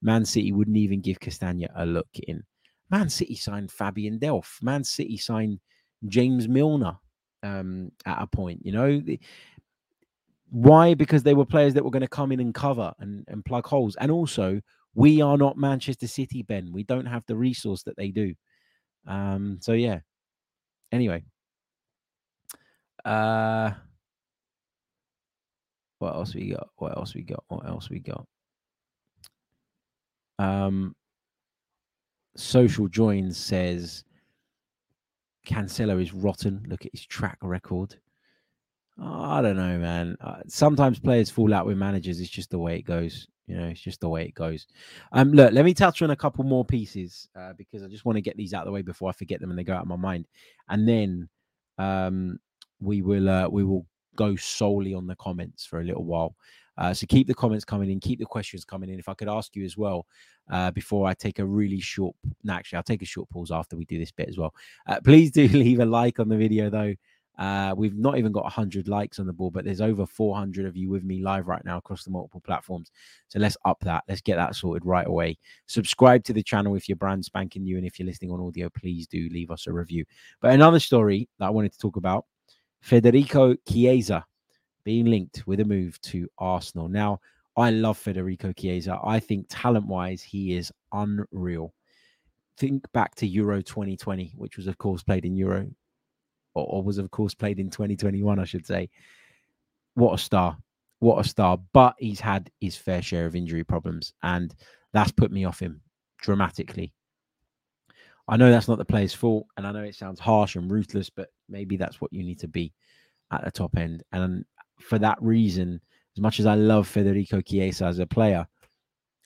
Man 0.01 0.25
City 0.25 0.51
wouldn't 0.51 0.77
even 0.77 1.01
give 1.01 1.19
Castagne 1.19 1.67
a 1.75 1.85
look 1.85 2.07
in. 2.27 2.43
Man 2.89 3.09
City 3.09 3.35
signed 3.35 3.71
Fabian 3.71 4.19
Delph. 4.19 4.61
Man 4.61 4.83
City 4.83 5.17
signed 5.17 5.59
James 6.07 6.47
Milner 6.47 6.97
um, 7.43 7.91
at 8.05 8.21
a 8.21 8.27
point. 8.27 8.61
You 8.63 8.71
know, 8.71 9.01
why? 10.49 10.93
Because 10.93 11.23
they 11.23 11.33
were 11.33 11.45
players 11.45 11.73
that 11.73 11.83
were 11.83 11.91
going 11.91 12.01
to 12.01 12.07
come 12.07 12.31
in 12.31 12.39
and 12.39 12.53
cover 12.53 12.93
and, 12.99 13.25
and 13.27 13.43
plug 13.43 13.65
holes. 13.65 13.95
And 13.95 14.11
also, 14.11 14.61
we 14.95 15.21
are 15.21 15.37
not 15.37 15.57
Manchester 15.57 16.07
City, 16.07 16.41
Ben. 16.41 16.71
We 16.71 16.83
don't 16.83 17.05
have 17.05 17.23
the 17.27 17.35
resource 17.35 17.83
that 17.83 17.95
they 17.97 18.09
do. 18.09 18.33
Um, 19.07 19.59
so 19.61 19.73
yeah, 19.73 19.99
Anyway, 20.95 21.23
uh, 23.03 23.71
what 25.99 26.15
else 26.15 26.33
we 26.33 26.51
got? 26.51 26.69
What 26.77 26.97
else 26.97 27.13
we 27.13 27.21
got? 27.21 27.43
What 27.49 27.67
else 27.67 27.89
we 27.89 27.99
got? 27.99 28.25
Um, 30.39 30.95
social 32.37 32.87
joins 32.87 33.37
says 33.37 34.05
Cancelo 35.45 36.01
is 36.01 36.13
rotten. 36.13 36.65
Look 36.67 36.85
at 36.85 36.93
his 36.93 37.05
track 37.05 37.37
record. 37.41 37.95
I 38.97 39.41
don't 39.41 39.57
know, 39.57 39.77
man. 39.77 40.15
Uh, 40.21 40.43
sometimes 40.47 40.97
players 40.97 41.29
fall 41.29 41.53
out 41.53 41.65
with 41.65 41.77
managers. 41.77 42.21
It's 42.21 42.29
just 42.29 42.51
the 42.51 42.59
way 42.59 42.77
it 42.77 42.83
goes. 42.83 43.27
You 43.47 43.57
know, 43.57 43.67
it's 43.67 43.81
just 43.81 44.01
the 44.01 44.09
way 44.09 44.25
it 44.25 44.33
goes. 44.33 44.65
Um, 45.11 45.31
look, 45.31 45.53
let 45.53 45.65
me 45.65 45.73
touch 45.73 46.01
on 46.01 46.09
a 46.09 46.15
couple 46.15 46.43
more 46.43 46.65
pieces 46.65 47.27
uh, 47.39 47.53
because 47.57 47.83
I 47.83 47.87
just 47.87 48.05
want 48.05 48.15
to 48.17 48.21
get 48.21 48.35
these 48.37 48.53
out 48.53 48.61
of 48.61 48.65
the 48.65 48.71
way 48.71 48.81
before 48.81 49.09
I 49.09 49.13
forget 49.13 49.39
them 49.39 49.51
and 49.51 49.59
they 49.59 49.63
go 49.63 49.75
out 49.75 49.83
of 49.83 49.87
my 49.87 49.95
mind. 49.95 50.25
And 50.69 50.87
then 50.87 51.29
um, 51.77 52.39
we 52.79 53.01
will 53.01 53.29
uh, 53.29 53.47
we 53.47 53.63
will 53.63 53.85
go 54.15 54.35
solely 54.35 54.93
on 54.93 55.07
the 55.07 55.15
comments 55.15 55.65
for 55.65 55.79
a 55.79 55.83
little 55.83 56.05
while. 56.05 56.35
Uh, 56.77 56.93
so 56.93 57.05
keep 57.07 57.27
the 57.27 57.33
comments 57.33 57.63
coming 57.63 57.89
in, 57.89 57.99
keep 57.99 58.19
the 58.19 58.25
questions 58.25 58.65
coming 58.65 58.89
in. 58.89 58.99
If 58.99 59.07
I 59.07 59.13
could 59.13 59.29
ask 59.29 59.55
you 59.55 59.63
as 59.63 59.77
well, 59.77 60.05
uh, 60.51 60.71
before 60.71 61.07
I 61.07 61.13
take 61.13 61.39
a 61.39 61.45
really 61.45 61.79
short, 61.79 62.15
actually, 62.49 62.77
I'll 62.77 62.83
take 62.83 63.01
a 63.01 63.05
short 63.05 63.29
pause 63.29 63.51
after 63.51 63.77
we 63.77 63.85
do 63.85 63.97
this 63.97 64.11
bit 64.11 64.27
as 64.27 64.37
well. 64.37 64.53
Uh, 64.87 64.99
please 65.03 65.31
do 65.31 65.47
leave 65.49 65.79
a 65.79 65.85
like 65.85 66.19
on 66.19 66.29
the 66.29 66.37
video 66.37 66.69
though. 66.69 66.93
Uh, 67.37 67.73
we've 67.75 67.97
not 67.97 68.17
even 68.17 68.31
got 68.31 68.43
100 68.43 68.87
likes 68.87 69.19
on 69.19 69.27
the 69.27 69.33
board, 69.33 69.53
but 69.53 69.65
there's 69.65 69.81
over 69.81 70.05
400 70.05 70.65
of 70.65 70.77
you 70.77 70.89
with 70.89 71.03
me 71.03 71.21
live 71.21 71.47
right 71.47 71.63
now 71.65 71.77
across 71.77 72.03
the 72.03 72.11
multiple 72.11 72.41
platforms. 72.41 72.91
So 73.27 73.39
let's 73.39 73.57
up 73.65 73.79
that. 73.81 74.03
Let's 74.07 74.21
get 74.21 74.37
that 74.37 74.55
sorted 74.55 74.85
right 74.85 75.07
away. 75.07 75.37
Subscribe 75.67 76.23
to 76.25 76.33
the 76.33 76.43
channel 76.43 76.75
if 76.75 76.87
you're 76.87 76.95
brand 76.95 77.25
spanking 77.25 77.63
new. 77.63 77.77
And 77.77 77.85
if 77.85 77.99
you're 77.99 78.07
listening 78.07 78.31
on 78.31 78.39
audio, 78.39 78.69
please 78.69 79.07
do 79.07 79.29
leave 79.31 79.51
us 79.51 79.67
a 79.67 79.73
review. 79.73 80.05
But 80.41 80.53
another 80.53 80.79
story 80.79 81.27
that 81.39 81.45
I 81.45 81.49
wanted 81.49 81.73
to 81.73 81.79
talk 81.79 81.97
about 81.97 82.25
Federico 82.81 83.55
Chiesa 83.67 84.23
being 84.83 85.05
linked 85.05 85.45
with 85.47 85.59
a 85.59 85.65
move 85.65 85.99
to 86.01 86.29
Arsenal. 86.37 86.87
Now, 86.87 87.19
I 87.57 87.71
love 87.71 87.97
Federico 87.97 88.51
Chiesa. 88.53 88.99
I 89.03 89.19
think 89.19 89.47
talent 89.49 89.87
wise, 89.87 90.21
he 90.21 90.55
is 90.55 90.71
unreal. 90.91 91.73
Think 92.57 92.85
back 92.93 93.15
to 93.15 93.27
Euro 93.27 93.61
2020, 93.61 94.33
which 94.37 94.57
was, 94.57 94.67
of 94.67 94.77
course, 94.77 95.03
played 95.03 95.25
in 95.25 95.35
Euro 95.37 95.67
or, 96.55 96.65
or 96.65 96.83
was 96.83 96.97
of 96.97 97.11
course 97.11 97.33
played 97.33 97.59
in 97.59 97.69
2021, 97.69 98.39
I 98.39 98.45
should 98.45 98.65
say. 98.65 98.89
What 99.93 100.13
a 100.13 100.17
star! 100.17 100.57
What 100.99 101.23
a 101.23 101.27
star! 101.27 101.59
But 101.73 101.95
he's 101.99 102.19
had 102.19 102.49
his 102.59 102.75
fair 102.75 103.01
share 103.01 103.25
of 103.25 103.35
injury 103.35 103.63
problems, 103.63 104.13
and 104.23 104.53
that's 104.93 105.11
put 105.11 105.31
me 105.31 105.45
off 105.45 105.59
him 105.59 105.81
dramatically. 106.19 106.93
I 108.27 108.37
know 108.37 108.49
that's 108.49 108.67
not 108.67 108.79
the 108.79 108.85
player's 108.85 109.13
fault, 109.13 109.45
and 109.55 109.67
I 109.67 109.71
know 109.71 109.83
it 109.83 109.95
sounds 109.95 110.19
harsh 110.19 110.55
and 110.55 110.71
ruthless, 110.71 111.09
but 111.09 111.29
maybe 111.47 111.77
that's 111.77 112.01
what 112.01 112.11
you 112.11 112.23
need 112.23 112.39
to 112.39 112.47
be 112.47 112.73
at 113.31 113.43
the 113.43 113.51
top 113.51 113.77
end. 113.77 114.03
And 114.11 114.43
for 114.79 114.97
that 114.99 115.21
reason, 115.21 115.79
as 116.17 116.21
much 116.21 116.39
as 116.39 116.45
I 116.45 116.55
love 116.55 116.87
Federico 116.87 117.41
Chiesa 117.41 117.85
as 117.85 117.99
a 117.99 118.07
player, 118.07 118.47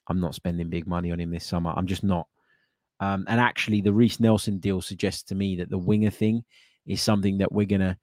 I'm 0.07 0.19
not 0.19 0.36
spending 0.36 0.69
big 0.69 0.88
money 0.88 1.11
on 1.11 1.19
him 1.19 1.32
this 1.32 1.45
summer. 1.45 1.73
I'm 1.75 1.88
just 1.88 2.03
not. 2.03 2.27
Um, 2.99 3.25
and 3.30 3.39
actually, 3.39 3.80
the 3.80 3.93
Reiss 3.93 4.19
Nelson 4.19 4.57
deal 4.57 4.82
suggests 4.82 5.23
to 5.23 5.36
me 5.36 5.55
that 5.57 5.69
the 5.69 5.77
winger 5.77 6.09
thing 6.09 6.43
is 6.89 7.01
something 7.01 7.37
that 7.37 7.51
we're 7.53 7.65
going 7.65 7.79
to 7.79 7.97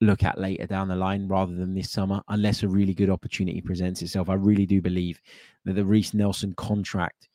look 0.00 0.22
at 0.22 0.38
later 0.38 0.66
down 0.66 0.86
the 0.86 0.94
line 0.94 1.26
rather 1.26 1.54
than 1.54 1.74
this 1.74 1.90
summer, 1.90 2.22
unless 2.28 2.62
a 2.62 2.68
really 2.68 2.94
good 2.94 3.10
opportunity 3.10 3.60
presents 3.60 4.02
itself. 4.02 4.28
I 4.28 4.34
really 4.34 4.66
do 4.66 4.80
believe 4.80 5.20
that 5.64 5.72
the 5.72 5.84
Reiss 5.84 6.14
Nelson 6.14 6.52
contract 6.52 7.28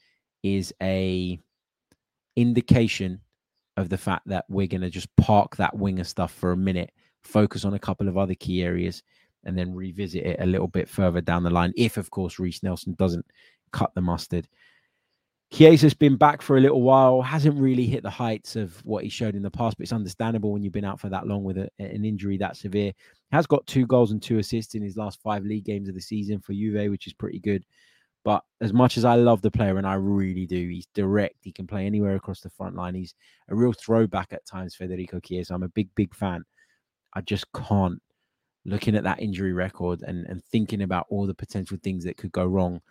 is 0.44 0.74
a 0.82 1.38
indication 2.38 3.20
of 3.76 3.90
the 3.90 3.98
fact 3.98 4.28
that 4.28 4.46
we're 4.48 4.68
going 4.68 4.82
to 4.82 4.90
just 4.90 5.14
park 5.18 5.58
that 5.58 5.76
winger 5.76 6.04
stuff 6.04 6.32
for 6.32 6.52
a 6.52 6.58
minute, 6.58 6.92
focus 7.24 7.66
on 7.66 7.74
a 7.74 7.80
couple 7.80 8.08
of 8.08 8.18
other 8.18 8.36
key 8.36 8.64
areas, 8.64 9.04
and 9.44 9.58
then 9.58 9.74
revisit 9.74 10.24
it 10.24 10.40
a 10.40 10.46
little 10.46 10.68
bit 10.68 10.88
further 10.88 11.20
down 11.20 11.44
the 11.44 11.50
line. 11.50 11.74
If, 11.76 11.98
of 11.98 12.12
course, 12.12 12.40
Reiss 12.40 12.64
Nelson 12.64 12.96
doesn't 12.98 13.26
cut 13.72 13.94
the 13.96 14.02
mustard. 14.02 14.48
Chiesa's 15.54 15.94
been 15.94 16.16
back 16.16 16.42
for 16.42 16.58
a 16.58 16.60
little 16.60 16.82
while, 16.82 17.22
hasn't 17.22 17.60
really 17.60 17.86
hit 17.86 18.02
the 18.02 18.10
heights 18.10 18.56
of 18.56 18.84
what 18.86 19.04
he 19.04 19.10
showed 19.10 19.36
in 19.36 19.44
the 19.44 19.52
past, 19.52 19.78
but 19.78 19.84
it's 19.84 19.94
understandable 19.94 20.52
when 20.52 20.64
you've 20.64 20.74
been 20.74 20.84
out 20.84 21.00
for 21.00 21.10
that 21.10 21.28
long 21.28 21.44
with 21.44 21.60
a, 21.60 21.70
an 21.78 22.04
injury 22.04 22.38
that 22.38 22.58
severe. 22.58 22.92
Has 23.32 23.46
got 23.46 23.68
two 23.68 23.86
goals 23.86 24.12
and 24.12 24.20
two 24.20 24.40
assists 24.40 24.74
in 24.74 24.82
his 24.82 24.98
last 24.98 25.22
five 25.22 25.44
league 25.44 25.66
games 25.66 25.88
of 25.88 25.94
the 25.94 26.02
season 26.02 26.40
for 26.40 26.54
Juve, 26.54 26.90
which 26.90 27.06
is 27.06 27.14
pretty 27.14 27.38
good. 27.38 27.64
But 28.24 28.44
as 28.62 28.74
much 28.74 28.98
as 28.98 29.06
I 29.06 29.14
love 29.14 29.44
the 29.44 29.52
player, 29.52 29.78
and 29.78 29.86
I 29.86 29.94
really 29.94 30.48
do, 30.48 30.70
he's 30.70 30.88
direct. 30.96 31.36
He 31.42 31.52
can 31.52 31.68
play 31.68 31.86
anywhere 31.86 32.16
across 32.16 32.40
the 32.40 32.50
front 32.50 32.76
line. 32.76 32.96
He's 32.96 33.14
a 33.50 33.54
real 33.54 33.74
throwback 33.74 34.34
at 34.34 34.48
times, 34.48 34.74
Federico 34.74 35.20
Chiesa. 35.20 35.54
I'm 35.54 35.62
a 35.62 35.68
big, 35.70 35.94
big 35.94 36.16
fan. 36.16 36.46
I 37.14 37.22
just 37.22 37.46
can't, 37.54 38.02
looking 38.66 38.96
at 38.96 39.04
that 39.04 39.22
injury 39.22 39.54
record 39.54 40.02
and, 40.02 40.26
and 40.26 40.44
thinking 40.46 40.82
about 40.82 41.06
all 41.12 41.28
the 41.28 41.36
potential 41.36 41.78
things 41.84 42.06
that 42.06 42.18
could 42.18 42.32
go 42.32 42.46
wrong, 42.46 42.82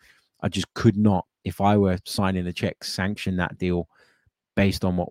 I 0.43 0.49
just 0.49 0.73
could 0.75 0.97
not 0.97 1.27
if 1.45 1.61
I 1.61 1.77
were 1.77 1.99
signing 2.05 2.45
the 2.45 2.53
check, 2.53 2.85
sanction 2.85 3.37
that 3.37 3.59
deal 3.59 3.89
based 4.55 4.85
on 4.85 4.97
what 4.97 5.09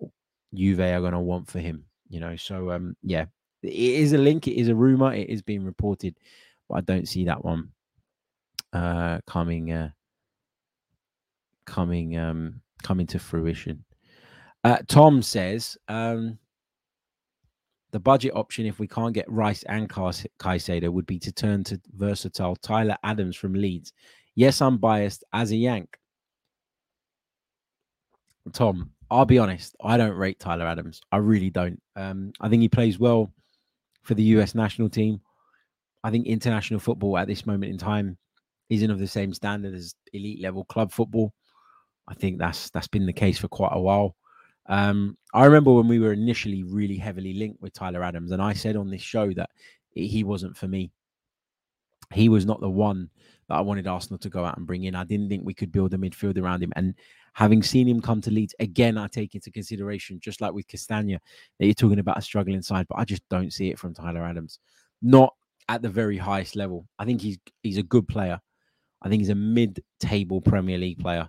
Juve 0.54 0.80
are 0.80 1.00
going 1.00 1.12
to 1.12 1.20
want 1.20 1.48
for 1.48 1.58
him. 1.58 1.84
You 2.08 2.20
know, 2.20 2.36
so 2.36 2.70
um, 2.70 2.96
yeah, 3.02 3.26
it 3.62 3.72
is 3.72 4.12
a 4.12 4.18
link, 4.18 4.46
it 4.46 4.58
is 4.58 4.68
a 4.68 4.74
rumor, 4.74 5.14
it 5.14 5.28
is 5.28 5.42
being 5.42 5.64
reported, 5.64 6.18
but 6.68 6.76
I 6.76 6.80
don't 6.82 7.08
see 7.08 7.24
that 7.24 7.44
one 7.44 7.70
uh, 8.72 9.20
coming 9.26 9.72
uh, 9.72 9.90
coming 11.66 12.18
um, 12.18 12.60
coming 12.82 13.06
to 13.08 13.18
fruition. 13.18 13.84
Uh, 14.64 14.78
Tom 14.88 15.22
says 15.22 15.76
um, 15.88 16.38
the 17.92 18.00
budget 18.00 18.32
option, 18.34 18.66
if 18.66 18.78
we 18.78 18.86
can't 18.86 19.14
get 19.14 19.30
Rice 19.30 19.62
and 19.64 19.88
Caicedo, 19.88 20.90
would 20.90 21.06
be 21.06 21.18
to 21.18 21.32
turn 21.32 21.64
to 21.64 21.80
versatile 21.96 22.56
Tyler 22.56 22.96
Adams 23.02 23.36
from 23.36 23.54
Leeds. 23.54 23.92
Yes, 24.34 24.60
I'm 24.60 24.78
biased 24.78 25.24
as 25.32 25.52
a 25.52 25.56
Yank. 25.56 25.96
Tom, 28.52 28.90
I'll 29.10 29.24
be 29.24 29.38
honest, 29.38 29.76
I 29.82 29.96
don't 29.96 30.16
rate 30.16 30.38
Tyler 30.40 30.66
Adams. 30.66 31.00
I 31.12 31.18
really 31.18 31.50
don't. 31.50 31.80
Um, 31.96 32.32
I 32.40 32.48
think 32.48 32.62
he 32.62 32.68
plays 32.68 32.98
well 32.98 33.32
for 34.02 34.14
the 34.14 34.22
US 34.22 34.54
national 34.54 34.88
team. 34.88 35.20
I 36.02 36.10
think 36.10 36.26
international 36.26 36.80
football 36.80 37.16
at 37.18 37.28
this 37.28 37.46
moment 37.46 37.70
in 37.72 37.78
time 37.78 38.18
isn't 38.70 38.90
of 38.90 38.98
the 38.98 39.06
same 39.06 39.32
standard 39.32 39.74
as 39.74 39.94
elite 40.12 40.40
level 40.40 40.64
club 40.64 40.92
football. 40.92 41.32
I 42.08 42.14
think 42.14 42.38
that's 42.38 42.70
that's 42.70 42.88
been 42.88 43.06
the 43.06 43.12
case 43.12 43.38
for 43.38 43.48
quite 43.48 43.72
a 43.72 43.80
while. 43.80 44.16
Um, 44.66 45.16
I 45.34 45.44
remember 45.44 45.72
when 45.72 45.88
we 45.88 45.98
were 45.98 46.12
initially 46.12 46.62
really 46.62 46.96
heavily 46.96 47.34
linked 47.34 47.60
with 47.60 47.72
Tyler 47.72 48.02
Adams, 48.02 48.32
and 48.32 48.42
I 48.42 48.54
said 48.54 48.76
on 48.76 48.90
this 48.90 49.02
show 49.02 49.32
that 49.34 49.50
he 49.94 50.24
wasn't 50.24 50.56
for 50.56 50.68
me. 50.68 50.90
He 52.12 52.28
was 52.28 52.46
not 52.46 52.60
the 52.60 52.70
one 52.70 53.10
that 53.48 53.56
I 53.56 53.60
wanted 53.60 53.86
Arsenal 53.86 54.18
to 54.18 54.30
go 54.30 54.44
out 54.44 54.56
and 54.56 54.66
bring 54.66 54.84
in. 54.84 54.94
I 54.94 55.04
didn't 55.04 55.28
think 55.28 55.44
we 55.44 55.54
could 55.54 55.72
build 55.72 55.94
a 55.94 55.98
midfield 55.98 56.40
around 56.40 56.62
him. 56.62 56.72
And 56.76 56.94
having 57.32 57.62
seen 57.62 57.88
him 57.88 58.00
come 58.00 58.20
to 58.22 58.30
Leeds 58.30 58.54
again, 58.60 58.96
I 58.98 59.08
take 59.08 59.34
into 59.34 59.50
consideration, 59.50 60.20
just 60.20 60.40
like 60.40 60.52
with 60.52 60.68
Castagne, 60.68 61.18
that 61.58 61.66
you're 61.66 61.74
talking 61.74 61.98
about 61.98 62.18
a 62.18 62.22
struggling 62.22 62.62
side, 62.62 62.86
but 62.88 62.98
I 62.98 63.04
just 63.04 63.28
don't 63.28 63.52
see 63.52 63.70
it 63.70 63.78
from 63.78 63.94
Tyler 63.94 64.24
Adams. 64.24 64.58
Not 65.00 65.34
at 65.68 65.82
the 65.82 65.88
very 65.88 66.18
highest 66.18 66.56
level. 66.56 66.86
I 66.98 67.04
think 67.04 67.20
he's 67.20 67.38
he's 67.62 67.78
a 67.78 67.82
good 67.82 68.06
player. 68.08 68.40
I 69.02 69.08
think 69.08 69.20
he's 69.20 69.30
a 69.30 69.34
mid-table 69.34 70.40
Premier 70.40 70.78
League 70.78 70.98
player, 70.98 71.28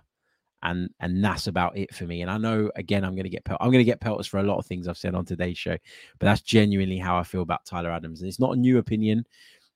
and 0.62 0.90
and 1.00 1.24
that's 1.24 1.46
about 1.46 1.76
it 1.76 1.94
for 1.94 2.04
me. 2.04 2.22
And 2.22 2.30
I 2.30 2.38
know 2.38 2.70
again, 2.76 3.04
I'm 3.04 3.16
to 3.16 3.28
get 3.28 3.42
I'm 3.48 3.70
going 3.70 3.78
to 3.78 3.84
get 3.84 4.00
pelters 4.00 4.26
for 4.26 4.38
a 4.38 4.44
lot 4.44 4.58
of 4.58 4.66
things 4.66 4.86
I've 4.86 4.98
said 4.98 5.14
on 5.14 5.24
today's 5.24 5.58
show, 5.58 5.76
but 6.18 6.26
that's 6.26 6.42
genuinely 6.42 6.98
how 6.98 7.16
I 7.16 7.22
feel 7.22 7.42
about 7.42 7.64
Tyler 7.64 7.90
Adams. 7.90 8.20
And 8.20 8.28
it's 8.28 8.40
not 8.40 8.52
a 8.52 8.60
new 8.60 8.78
opinion 8.78 9.24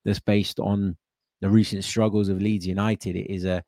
that's 0.09 0.21
based 0.21 0.59
on 0.59 0.97
the 1.41 1.51
recent 1.51 1.85
struggles 1.85 2.29
of 2.29 2.41
Leeds 2.41 2.67
United. 2.67 3.15
It 3.15 3.31
is 3.31 3.45
a 3.45 3.63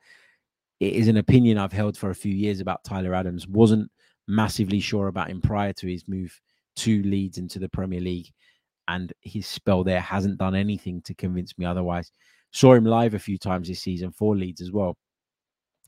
it 0.81 0.95
is 0.95 1.09
an 1.09 1.19
opinion 1.19 1.59
I've 1.59 1.73
held 1.73 1.99
for 1.99 2.09
a 2.09 2.15
few 2.15 2.33
years 2.33 2.61
about 2.61 2.83
Tyler 2.83 3.15
Adams. 3.15 3.47
Wasn't 3.47 3.91
massively 4.27 4.81
sure 4.81 5.09
about 5.09 5.29
him 5.29 5.43
prior 5.43 5.75
to 5.75 5.87
his 5.87 6.09
move 6.09 6.41
to 6.77 7.03
Leeds 7.03 7.37
into 7.37 7.59
the 7.59 7.69
Premier 7.69 8.01
League, 8.01 8.33
and 8.89 9.13
his 9.21 9.47
spell 9.47 9.85
there 9.85 10.01
hasn't 10.01 10.39
done 10.39 10.55
anything 10.55 11.03
to 11.03 11.15
convince 11.15 11.59
me 11.59 11.67
otherwise. 11.67 12.11
Saw 12.53 12.73
him 12.73 12.87
live 12.87 13.13
a 13.13 13.19
few 13.19 13.37
times 13.37 13.69
this 13.69 13.83
season 13.83 14.11
for 14.11 14.35
Leeds 14.35 14.63
as 14.63 14.73
well. 14.73 14.97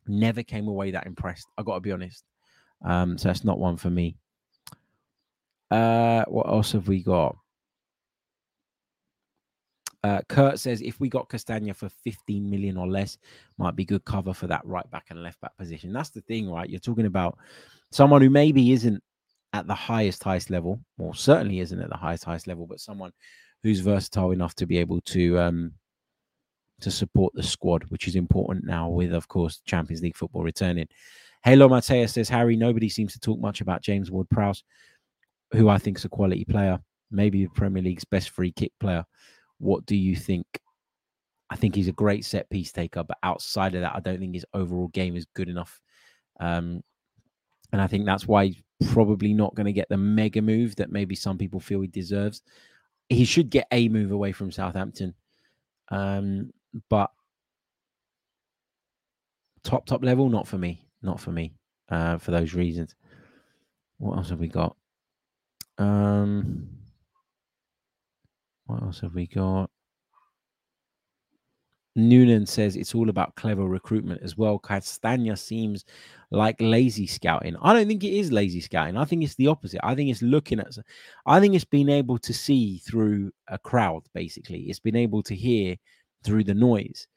Never 0.06 0.42
came 0.42 0.68
away 0.68 0.90
that 0.90 1.06
impressed. 1.06 1.46
I 1.56 1.62
got 1.62 1.76
to 1.76 1.80
be 1.80 1.92
honest. 1.92 2.24
Um, 2.84 3.16
so 3.16 3.28
that's 3.28 3.44
not 3.44 3.58
one 3.58 3.78
for 3.78 3.88
me. 3.88 4.16
Uh, 5.70 6.24
what 6.26 6.48
else 6.48 6.72
have 6.72 6.88
we 6.88 7.02
got? 7.02 7.36
Uh, 10.04 10.20
Kurt 10.28 10.58
says 10.58 10.82
if 10.82 10.98
we 10.98 11.08
got 11.08 11.28
Castagne 11.28 11.74
for 11.74 11.88
15 11.88 12.48
million 12.48 12.76
or 12.76 12.88
less, 12.88 13.18
might 13.56 13.76
be 13.76 13.84
good 13.84 14.04
cover 14.04 14.34
for 14.34 14.48
that 14.48 14.64
right 14.64 14.88
back 14.90 15.06
and 15.10 15.22
left 15.22 15.40
back 15.40 15.56
position. 15.56 15.92
That's 15.92 16.10
the 16.10 16.22
thing, 16.22 16.50
right? 16.50 16.68
You're 16.68 16.80
talking 16.80 17.06
about 17.06 17.38
someone 17.92 18.20
who 18.20 18.30
maybe 18.30 18.72
isn't 18.72 19.02
at 19.52 19.66
the 19.66 19.74
highest, 19.74 20.24
highest 20.24 20.50
level, 20.50 20.80
or 20.98 21.14
certainly 21.14 21.60
isn't 21.60 21.80
at 21.80 21.90
the 21.90 21.96
highest, 21.96 22.24
highest 22.24 22.46
level, 22.46 22.66
but 22.66 22.80
someone 22.80 23.12
who's 23.62 23.80
versatile 23.80 24.32
enough 24.32 24.54
to 24.56 24.66
be 24.66 24.78
able 24.78 25.00
to 25.02 25.38
um, 25.38 25.72
to 26.80 26.90
support 26.90 27.32
the 27.34 27.42
squad, 27.42 27.84
which 27.84 28.08
is 28.08 28.16
important 28.16 28.64
now 28.64 28.88
with, 28.88 29.14
of 29.14 29.28
course, 29.28 29.60
Champions 29.66 30.02
League 30.02 30.16
football 30.16 30.42
returning. 30.42 30.88
Halo 31.44 31.68
Matea 31.68 32.08
says, 32.08 32.28
Harry, 32.28 32.56
nobody 32.56 32.88
seems 32.88 33.12
to 33.12 33.20
talk 33.20 33.40
much 33.40 33.60
about 33.60 33.82
James 33.82 34.10
Ward 34.10 34.28
Prowse, 34.30 34.62
who 35.52 35.68
I 35.68 35.78
think 35.78 35.98
is 35.98 36.04
a 36.04 36.08
quality 36.08 36.44
player, 36.44 36.78
maybe 37.10 37.44
the 37.44 37.50
Premier 37.50 37.82
League's 37.82 38.04
best 38.04 38.30
free 38.30 38.52
kick 38.52 38.72
player. 38.80 39.04
What 39.62 39.86
do 39.86 39.94
you 39.94 40.16
think? 40.16 40.44
I 41.48 41.54
think 41.54 41.76
he's 41.76 41.86
a 41.86 41.92
great 41.92 42.24
set 42.24 42.50
piece 42.50 42.72
taker, 42.72 43.04
but 43.04 43.18
outside 43.22 43.76
of 43.76 43.82
that, 43.82 43.94
I 43.94 44.00
don't 44.00 44.18
think 44.18 44.34
his 44.34 44.46
overall 44.54 44.88
game 44.88 45.14
is 45.14 45.24
good 45.34 45.48
enough. 45.48 45.80
Um, 46.40 46.82
and 47.72 47.80
I 47.80 47.86
think 47.86 48.04
that's 48.04 48.26
why 48.26 48.46
he's 48.46 48.62
probably 48.90 49.32
not 49.32 49.54
going 49.54 49.66
to 49.66 49.72
get 49.72 49.88
the 49.88 49.96
mega 49.96 50.42
move 50.42 50.74
that 50.76 50.90
maybe 50.90 51.14
some 51.14 51.38
people 51.38 51.60
feel 51.60 51.80
he 51.80 51.86
deserves. 51.86 52.42
He 53.08 53.24
should 53.24 53.50
get 53.50 53.68
a 53.70 53.88
move 53.88 54.10
away 54.10 54.32
from 54.32 54.50
Southampton. 54.50 55.14
Um, 55.92 56.52
but 56.90 57.10
top, 59.62 59.86
top 59.86 60.02
level, 60.02 60.28
not 60.28 60.48
for 60.48 60.58
me. 60.58 60.84
Not 61.02 61.20
for 61.20 61.30
me 61.30 61.52
uh, 61.88 62.18
for 62.18 62.32
those 62.32 62.52
reasons. 62.52 62.96
What 63.98 64.16
else 64.16 64.30
have 64.30 64.40
we 64.40 64.48
got? 64.48 64.74
Um, 65.78 66.68
what 68.72 68.82
else 68.82 69.00
have 69.00 69.14
we 69.14 69.26
got? 69.26 69.70
Noonan 71.94 72.46
says 72.46 72.74
it's 72.74 72.94
all 72.94 73.10
about 73.10 73.34
clever 73.36 73.66
recruitment 73.66 74.22
as 74.22 74.36
well. 74.38 74.58
Castagne 74.58 75.36
seems 75.36 75.84
like 76.30 76.56
lazy 76.58 77.06
scouting. 77.06 77.54
I 77.60 77.74
don't 77.74 77.86
think 77.86 78.02
it 78.02 78.14
is 78.14 78.32
lazy 78.32 78.62
scouting. 78.62 78.96
I 78.96 79.04
think 79.04 79.22
it's 79.22 79.34
the 79.34 79.48
opposite. 79.48 79.80
I 79.82 79.94
think 79.94 80.10
it's 80.10 80.22
looking 80.22 80.58
at, 80.58 80.74
I 81.26 81.38
think 81.38 81.54
it's 81.54 81.66
being 81.66 81.90
able 81.90 82.16
to 82.18 82.32
see 82.32 82.78
through 82.78 83.30
a 83.48 83.58
crowd, 83.58 84.04
basically. 84.14 84.60
It's 84.62 84.80
been 84.80 84.96
able 84.96 85.22
to 85.24 85.34
hear 85.34 85.76
through 86.24 86.44
the 86.44 86.54
noise. 86.54 87.08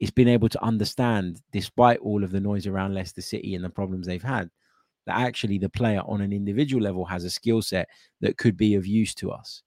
It's 0.00 0.10
been 0.10 0.28
able 0.28 0.48
to 0.48 0.62
understand, 0.62 1.40
despite 1.52 2.00
all 2.00 2.24
of 2.24 2.32
the 2.32 2.40
noise 2.40 2.66
around 2.66 2.94
Leicester 2.94 3.22
City 3.22 3.54
and 3.54 3.64
the 3.64 3.70
problems 3.70 4.08
they've 4.08 4.20
had, 4.20 4.50
that 5.06 5.18
actually 5.18 5.58
the 5.58 5.68
player 5.68 6.02
on 6.04 6.20
an 6.20 6.32
individual 6.32 6.82
level 6.82 7.04
has 7.04 7.22
a 7.22 7.30
skill 7.30 7.62
set 7.62 7.88
that 8.20 8.38
could 8.38 8.56
be 8.56 8.74
of 8.74 8.88
use 8.88 9.14
to 9.14 9.30
us 9.30 9.62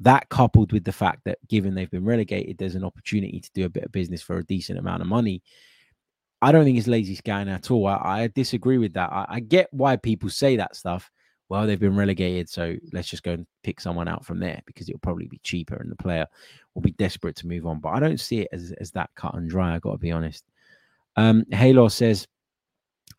that 0.00 0.28
coupled 0.28 0.72
with 0.72 0.84
the 0.84 0.92
fact 0.92 1.20
that 1.24 1.38
given 1.48 1.74
they've 1.74 1.90
been 1.90 2.04
relegated, 2.04 2.58
there's 2.58 2.74
an 2.74 2.84
opportunity 2.84 3.40
to 3.40 3.50
do 3.54 3.64
a 3.64 3.70
bit 3.70 3.84
of 3.84 3.92
business 3.92 4.22
for 4.22 4.38
a 4.38 4.44
decent 4.44 4.78
amount 4.78 5.02
of 5.02 5.08
money. 5.08 5.42
I 6.42 6.52
don't 6.52 6.64
think 6.64 6.76
it's 6.76 6.88
lazy 6.88 7.14
scanning 7.14 7.54
at 7.54 7.70
all. 7.70 7.86
I, 7.86 8.22
I 8.22 8.26
disagree 8.28 8.78
with 8.78 8.92
that. 8.94 9.10
I, 9.12 9.26
I, 9.28 9.40
get 9.40 9.72
why 9.72 9.96
people 9.96 10.28
say 10.28 10.56
that 10.56 10.76
stuff. 10.76 11.10
Well, 11.48 11.66
they've 11.66 11.80
been 11.80 11.96
relegated, 11.96 12.48
so 12.48 12.74
let's 12.92 13.08
just 13.08 13.22
go 13.22 13.32
and 13.32 13.46
pick 13.62 13.80
someone 13.80 14.08
out 14.08 14.24
from 14.26 14.40
there 14.40 14.60
because 14.66 14.88
it'll 14.88 15.00
probably 15.00 15.26
be 15.26 15.40
cheaper 15.42 15.76
and 15.76 15.90
the 15.90 15.96
player 15.96 16.26
will 16.74 16.82
be 16.82 16.92
desperate 16.92 17.36
to 17.36 17.46
move 17.46 17.66
on. 17.66 17.80
But 17.80 17.90
I 17.90 18.00
don't 18.00 18.20
see 18.20 18.40
it 18.40 18.48
as, 18.52 18.72
as 18.80 18.90
that 18.92 19.10
cut 19.14 19.34
and 19.34 19.48
dry. 19.48 19.74
I 19.74 19.78
got 19.78 19.92
to 19.92 19.98
be 19.98 20.12
honest. 20.12 20.44
Um, 21.16 21.44
Halo 21.50 21.88
says 21.88 22.26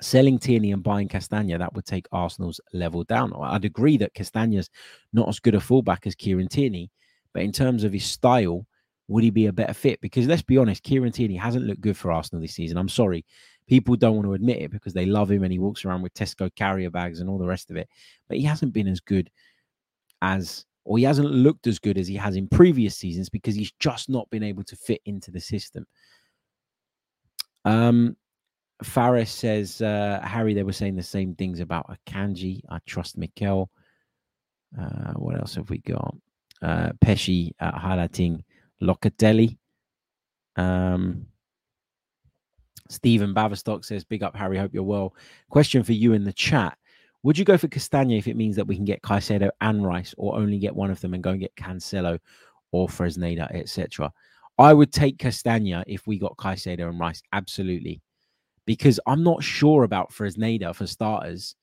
selling 0.01 0.39
Tierney 0.39 0.71
and 0.71 0.83
buying 0.83 1.07
Castagne, 1.07 1.57
that 1.57 1.73
would 1.73 1.85
take 1.85 2.07
Arsenal's 2.11 2.59
level 2.73 3.03
down. 3.03 3.33
I'd 3.39 3.65
agree 3.65 3.97
that 3.97 4.13
Castagne's 4.13 4.69
not 5.13 5.29
as 5.29 5.39
good 5.39 5.55
a 5.55 5.59
fullback 5.59 6.05
as 6.07 6.15
Kieran 6.15 6.47
Tierney, 6.47 6.91
but 7.33 7.43
in 7.43 7.51
terms 7.51 7.83
of 7.83 7.93
his 7.93 8.05
style, 8.05 8.65
would 9.07 9.23
he 9.23 9.29
be 9.29 9.47
a 9.47 9.53
better 9.53 9.73
fit? 9.73 10.01
Because 10.01 10.27
let's 10.27 10.41
be 10.41 10.57
honest, 10.57 10.83
Kieran 10.83 11.11
Tierney 11.11 11.35
hasn't 11.35 11.65
looked 11.65 11.81
good 11.81 11.97
for 11.97 12.11
Arsenal 12.11 12.41
this 12.41 12.55
season. 12.55 12.77
I'm 12.77 12.89
sorry. 12.89 13.25
People 13.67 13.95
don't 13.95 14.15
want 14.15 14.25
to 14.27 14.33
admit 14.33 14.61
it 14.61 14.71
because 14.71 14.93
they 14.93 15.05
love 15.05 15.31
him 15.31 15.43
and 15.43 15.51
he 15.51 15.59
walks 15.59 15.85
around 15.85 16.01
with 16.01 16.13
Tesco 16.13 16.53
carrier 16.55 16.89
bags 16.89 17.19
and 17.19 17.29
all 17.29 17.37
the 17.37 17.47
rest 17.47 17.71
of 17.71 17.77
it. 17.77 17.87
But 18.27 18.37
he 18.37 18.43
hasn't 18.43 18.73
been 18.73 18.87
as 18.87 18.99
good 18.99 19.29
as, 20.21 20.65
or 20.83 20.97
he 20.97 21.03
hasn't 21.03 21.31
looked 21.31 21.67
as 21.67 21.79
good 21.79 21.97
as 21.97 22.07
he 22.07 22.15
has 22.15 22.35
in 22.35 22.47
previous 22.47 22.97
seasons 22.97 23.29
because 23.29 23.55
he's 23.55 23.71
just 23.79 24.09
not 24.09 24.29
been 24.29 24.43
able 24.43 24.63
to 24.63 24.75
fit 24.75 25.01
into 25.05 25.31
the 25.31 25.39
system. 25.41 25.85
Um, 27.63 28.15
Faris 28.83 29.31
says, 29.31 29.81
uh, 29.81 30.19
Harry, 30.23 30.53
they 30.53 30.63
were 30.63 30.73
saying 30.73 30.95
the 30.95 31.03
same 31.03 31.35
things 31.35 31.59
about 31.59 31.89
Akanji. 31.89 32.61
I 32.69 32.79
trust 32.85 33.17
Mikel. 33.17 33.69
Uh, 34.77 35.13
what 35.13 35.37
else 35.37 35.55
have 35.55 35.69
we 35.69 35.77
got? 35.79 36.15
Uh, 36.61 36.89
Pesci 37.03 37.51
uh, 37.59 37.71
highlighting 37.71 38.43
Locatelli. 38.81 39.57
Um, 40.57 41.27
Stephen 42.89 43.33
Baverstock 43.33 43.85
says, 43.85 44.03
Big 44.03 44.23
up, 44.23 44.35
Harry. 44.35 44.57
Hope 44.57 44.73
you're 44.73 44.83
well. 44.83 45.15
Question 45.49 45.83
for 45.83 45.93
you 45.93 46.13
in 46.13 46.23
the 46.23 46.33
chat. 46.33 46.77
Would 47.23 47.37
you 47.37 47.45
go 47.45 47.57
for 47.57 47.67
Castagne 47.67 48.17
if 48.17 48.27
it 48.27 48.35
means 48.35 48.55
that 48.55 48.67
we 48.67 48.75
can 48.75 48.85
get 48.85 49.01
Caicedo 49.01 49.49
and 49.61 49.83
Rice, 49.83 50.13
or 50.17 50.35
only 50.35 50.59
get 50.59 50.75
one 50.75 50.91
of 50.91 51.01
them 51.01 51.13
and 51.13 51.23
go 51.23 51.31
and 51.31 51.39
get 51.39 51.55
Cancelo 51.55 52.19
or 52.71 52.87
Fresneda, 52.87 53.49
etc.? 53.55 54.11
I 54.59 54.73
would 54.73 54.93
take 54.93 55.17
Castagne 55.17 55.83
if 55.87 56.05
we 56.05 56.19
got 56.19 56.37
Caicedo 56.37 56.87
and 56.87 56.99
Rice, 56.99 57.23
absolutely, 57.33 58.01
because 58.65 58.99
I'm 59.05 59.23
not 59.23 59.43
sure 59.43 59.83
about 59.83 60.11
Fresneda 60.11 60.75
for 60.75 60.87
starters. 60.87 61.55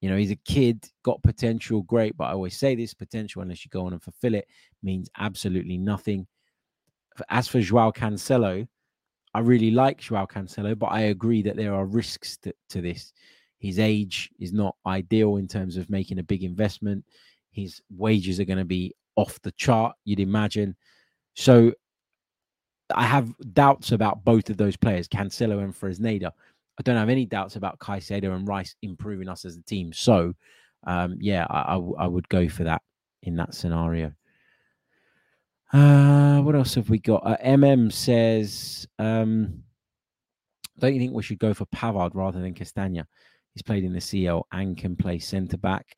You 0.00 0.08
know, 0.08 0.16
he's 0.16 0.30
a 0.30 0.36
kid, 0.36 0.86
got 1.04 1.22
potential, 1.22 1.82
great, 1.82 2.16
but 2.16 2.24
I 2.24 2.32
always 2.32 2.58
say 2.58 2.74
this 2.74 2.94
potential, 2.94 3.42
unless 3.42 3.64
you 3.64 3.68
go 3.70 3.86
on 3.86 3.92
and 3.92 4.02
fulfill 4.02 4.34
it, 4.34 4.46
means 4.82 5.10
absolutely 5.18 5.76
nothing. 5.76 6.26
As 7.28 7.48
for 7.48 7.60
Joao 7.60 7.92
Cancelo, 7.92 8.66
I 9.34 9.40
really 9.40 9.70
like 9.70 9.98
Joao 9.98 10.26
Cancelo, 10.26 10.78
but 10.78 10.86
I 10.86 11.02
agree 11.02 11.42
that 11.42 11.56
there 11.56 11.74
are 11.74 11.84
risks 11.84 12.38
to, 12.38 12.54
to 12.70 12.80
this. 12.80 13.12
His 13.58 13.78
age 13.78 14.30
is 14.40 14.52
not 14.54 14.74
ideal 14.86 15.36
in 15.36 15.46
terms 15.46 15.76
of 15.76 15.90
making 15.90 16.18
a 16.18 16.24
big 16.24 16.42
investment. 16.42 17.04
His 17.50 17.82
wages 17.90 18.40
are 18.40 18.44
going 18.44 18.58
to 18.58 18.64
be 18.64 18.94
off 19.16 19.40
the 19.42 19.52
chart, 19.52 19.94
you'd 20.04 20.20
imagine. 20.20 20.74
So 21.34 21.72
I 22.94 23.04
have 23.04 23.32
doubts 23.52 23.92
about 23.92 24.24
both 24.24 24.50
of 24.50 24.56
those 24.56 24.76
players, 24.76 25.08
Cancelo 25.08 25.62
and 25.62 25.74
Fresneda. 25.74 26.30
I 26.78 26.82
don't 26.82 26.96
have 26.96 27.08
any 27.08 27.26
doubts 27.26 27.56
about 27.56 27.78
Caicedo 27.78 28.34
and 28.34 28.48
Rice 28.48 28.74
improving 28.82 29.28
us 29.28 29.44
as 29.44 29.56
a 29.56 29.62
team. 29.62 29.92
So, 29.92 30.34
um, 30.86 31.18
yeah, 31.20 31.46
I, 31.50 31.76
would 32.06 32.28
go 32.28 32.48
for 32.48 32.64
that 32.64 32.82
in 33.22 33.36
that 33.36 33.54
scenario. 33.54 34.12
Uh, 35.72 36.40
what 36.40 36.54
else 36.54 36.74
have 36.74 36.90
we 36.90 36.98
got? 36.98 37.24
Uh, 37.24 37.36
MM 37.44 37.92
says, 37.92 38.88
um, 38.98 39.62
don't 40.78 40.94
you 40.94 41.00
think 41.00 41.12
we 41.12 41.22
should 41.22 41.38
go 41.38 41.54
for 41.54 41.66
Pavard 41.66 42.14
rather 42.14 42.40
than 42.40 42.54
Castagne? 42.54 43.04
He's 43.54 43.62
played 43.62 43.84
in 43.84 43.92
the 43.92 44.00
CL 44.00 44.46
and 44.52 44.76
can 44.76 44.96
play 44.96 45.18
centre 45.18 45.58
back. 45.58 45.96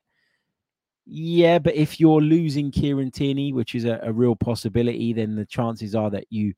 Yeah, 1.06 1.58
but 1.58 1.74
if 1.74 1.98
you're 1.98 2.20
losing 2.20 2.70
Kieran 2.70 3.10
Tierney, 3.10 3.52
which 3.52 3.74
is 3.74 3.84
a, 3.84 3.98
a, 4.02 4.12
real 4.12 4.36
possibility, 4.36 5.12
then 5.12 5.34
the 5.34 5.44
chances 5.44 5.94
are 5.94 6.10
that 6.10 6.26
you 6.30 6.54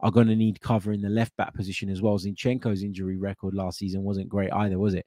are 0.00 0.10
going 0.10 0.28
to 0.28 0.36
need 0.36 0.60
cover 0.60 0.92
in 0.92 1.00
the 1.00 1.08
left 1.08 1.36
back 1.36 1.54
position 1.54 1.88
as 1.88 2.02
well. 2.02 2.18
Zinchenko's 2.18 2.82
injury 2.82 3.16
record 3.16 3.54
last 3.54 3.78
season 3.78 4.02
wasn't 4.02 4.28
great 4.28 4.52
either, 4.52 4.78
was 4.78 4.94
it? 4.94 5.06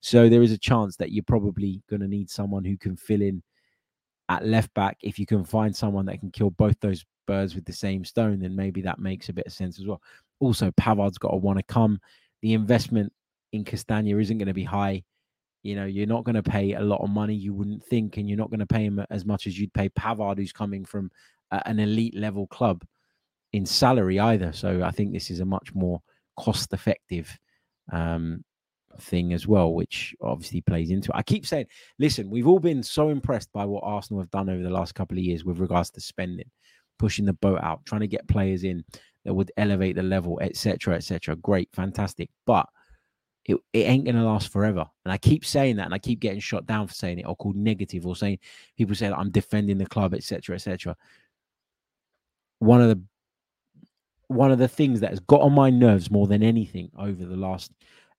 So 0.00 0.28
there 0.28 0.42
is 0.42 0.52
a 0.52 0.58
chance 0.58 0.96
that 0.96 1.10
you're 1.10 1.24
probably 1.24 1.82
going 1.90 2.00
to 2.00 2.08
need 2.08 2.30
someone 2.30 2.64
who 2.64 2.76
can 2.76 2.96
fill 2.96 3.22
in 3.22 3.42
at 4.28 4.46
left 4.46 4.72
back, 4.74 4.98
if 5.02 5.18
you 5.18 5.26
can 5.26 5.44
find 5.44 5.74
someone 5.74 6.06
that 6.06 6.20
can 6.20 6.30
kill 6.30 6.50
both 6.50 6.78
those 6.80 7.04
birds 7.26 7.54
with 7.54 7.64
the 7.64 7.72
same 7.72 8.04
stone, 8.04 8.40
then 8.40 8.54
maybe 8.54 8.82
that 8.82 8.98
makes 8.98 9.28
a 9.28 9.32
bit 9.32 9.46
of 9.46 9.52
sense 9.52 9.80
as 9.80 9.86
well. 9.86 10.00
Also, 10.40 10.70
Pavard's 10.72 11.18
got 11.18 11.30
to 11.30 11.36
want 11.36 11.58
to 11.58 11.64
come. 11.64 12.00
The 12.42 12.52
investment 12.52 13.12
in 13.52 13.64
Castagne 13.64 14.20
isn't 14.20 14.38
going 14.38 14.48
to 14.48 14.54
be 14.54 14.64
high. 14.64 15.02
You 15.62 15.74
know, 15.74 15.86
you're 15.86 16.06
not 16.06 16.24
going 16.24 16.36
to 16.36 16.42
pay 16.42 16.74
a 16.74 16.80
lot 16.80 17.00
of 17.00 17.10
money, 17.10 17.34
you 17.34 17.52
wouldn't 17.52 17.82
think, 17.84 18.16
and 18.16 18.28
you're 18.28 18.38
not 18.38 18.50
going 18.50 18.60
to 18.60 18.66
pay 18.66 18.84
him 18.84 19.04
as 19.10 19.24
much 19.24 19.46
as 19.46 19.58
you'd 19.58 19.72
pay 19.72 19.88
Pavard, 19.88 20.38
who's 20.38 20.52
coming 20.52 20.84
from 20.84 21.10
an 21.50 21.80
elite 21.80 22.14
level 22.14 22.46
club 22.46 22.84
in 23.52 23.66
salary 23.66 24.18
either. 24.18 24.52
So 24.52 24.82
I 24.82 24.90
think 24.90 25.12
this 25.12 25.30
is 25.30 25.40
a 25.40 25.44
much 25.44 25.74
more 25.74 26.00
cost 26.36 26.72
effective 26.72 27.36
um, 27.92 28.44
thing 29.00 29.32
as 29.32 29.46
well, 29.46 29.72
which 29.72 30.14
obviously 30.20 30.60
plays 30.60 30.90
into 30.90 31.10
it. 31.10 31.16
I 31.16 31.22
keep 31.22 31.46
saying, 31.46 31.66
listen, 31.98 32.30
we've 32.30 32.46
all 32.46 32.60
been 32.60 32.82
so 32.82 33.08
impressed 33.08 33.52
by 33.52 33.64
what 33.64 33.84
Arsenal 33.84 34.22
have 34.22 34.30
done 34.30 34.50
over 34.50 34.62
the 34.62 34.70
last 34.70 34.94
couple 34.94 35.16
of 35.16 35.24
years 35.24 35.44
with 35.44 35.58
regards 35.58 35.90
to 35.92 36.00
spending, 36.00 36.50
pushing 36.98 37.24
the 37.24 37.32
boat 37.34 37.60
out, 37.62 37.84
trying 37.86 38.00
to 38.02 38.06
get 38.06 38.28
players 38.28 38.64
in 38.64 38.84
that 39.24 39.34
would 39.34 39.52
elevate 39.56 39.96
the 39.96 40.02
level, 40.02 40.38
etc., 40.42 40.96
etc. 40.96 41.36
Great, 41.36 41.68
fantastic, 41.72 42.30
but 42.46 42.66
it, 43.44 43.56
it 43.72 43.80
ain't 43.80 44.04
gonna 44.04 44.24
last 44.24 44.52
forever. 44.52 44.86
And 45.04 45.12
I 45.12 45.18
keep 45.18 45.44
saying 45.44 45.76
that, 45.76 45.86
and 45.86 45.94
I 45.94 45.98
keep 45.98 46.20
getting 46.20 46.40
shot 46.40 46.66
down 46.66 46.86
for 46.86 46.94
saying 46.94 47.18
it, 47.18 47.26
or 47.26 47.36
called 47.36 47.56
negative, 47.56 48.06
or 48.06 48.14
saying 48.14 48.38
people 48.76 48.94
say 48.94 49.10
I'm 49.10 49.30
defending 49.30 49.78
the 49.78 49.86
club, 49.86 50.14
etc., 50.14 50.56
etc. 50.56 50.96
One 52.58 52.80
of 52.80 52.88
the 52.88 53.02
one 54.28 54.52
of 54.52 54.58
the 54.58 54.68
things 54.68 55.00
that 55.00 55.10
has 55.10 55.20
got 55.20 55.40
on 55.40 55.52
my 55.52 55.70
nerves 55.70 56.10
more 56.10 56.26
than 56.26 56.42
anything 56.42 56.90
over 56.98 57.24
the 57.24 57.36
last 57.36 57.72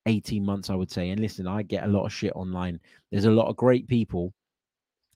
18 0.06 0.44
months, 0.44 0.70
I 0.70 0.76
would 0.76 0.92
say. 0.92 1.10
And 1.10 1.20
listen, 1.20 1.48
I 1.48 1.64
get 1.64 1.84
a 1.84 1.88
lot 1.88 2.06
of 2.06 2.14
shit 2.14 2.34
online. 2.36 2.80
There's 3.12 3.26
a 3.26 3.32
lot 3.32 3.48
of 3.48 3.56
great 3.56 3.88
people 3.88 4.34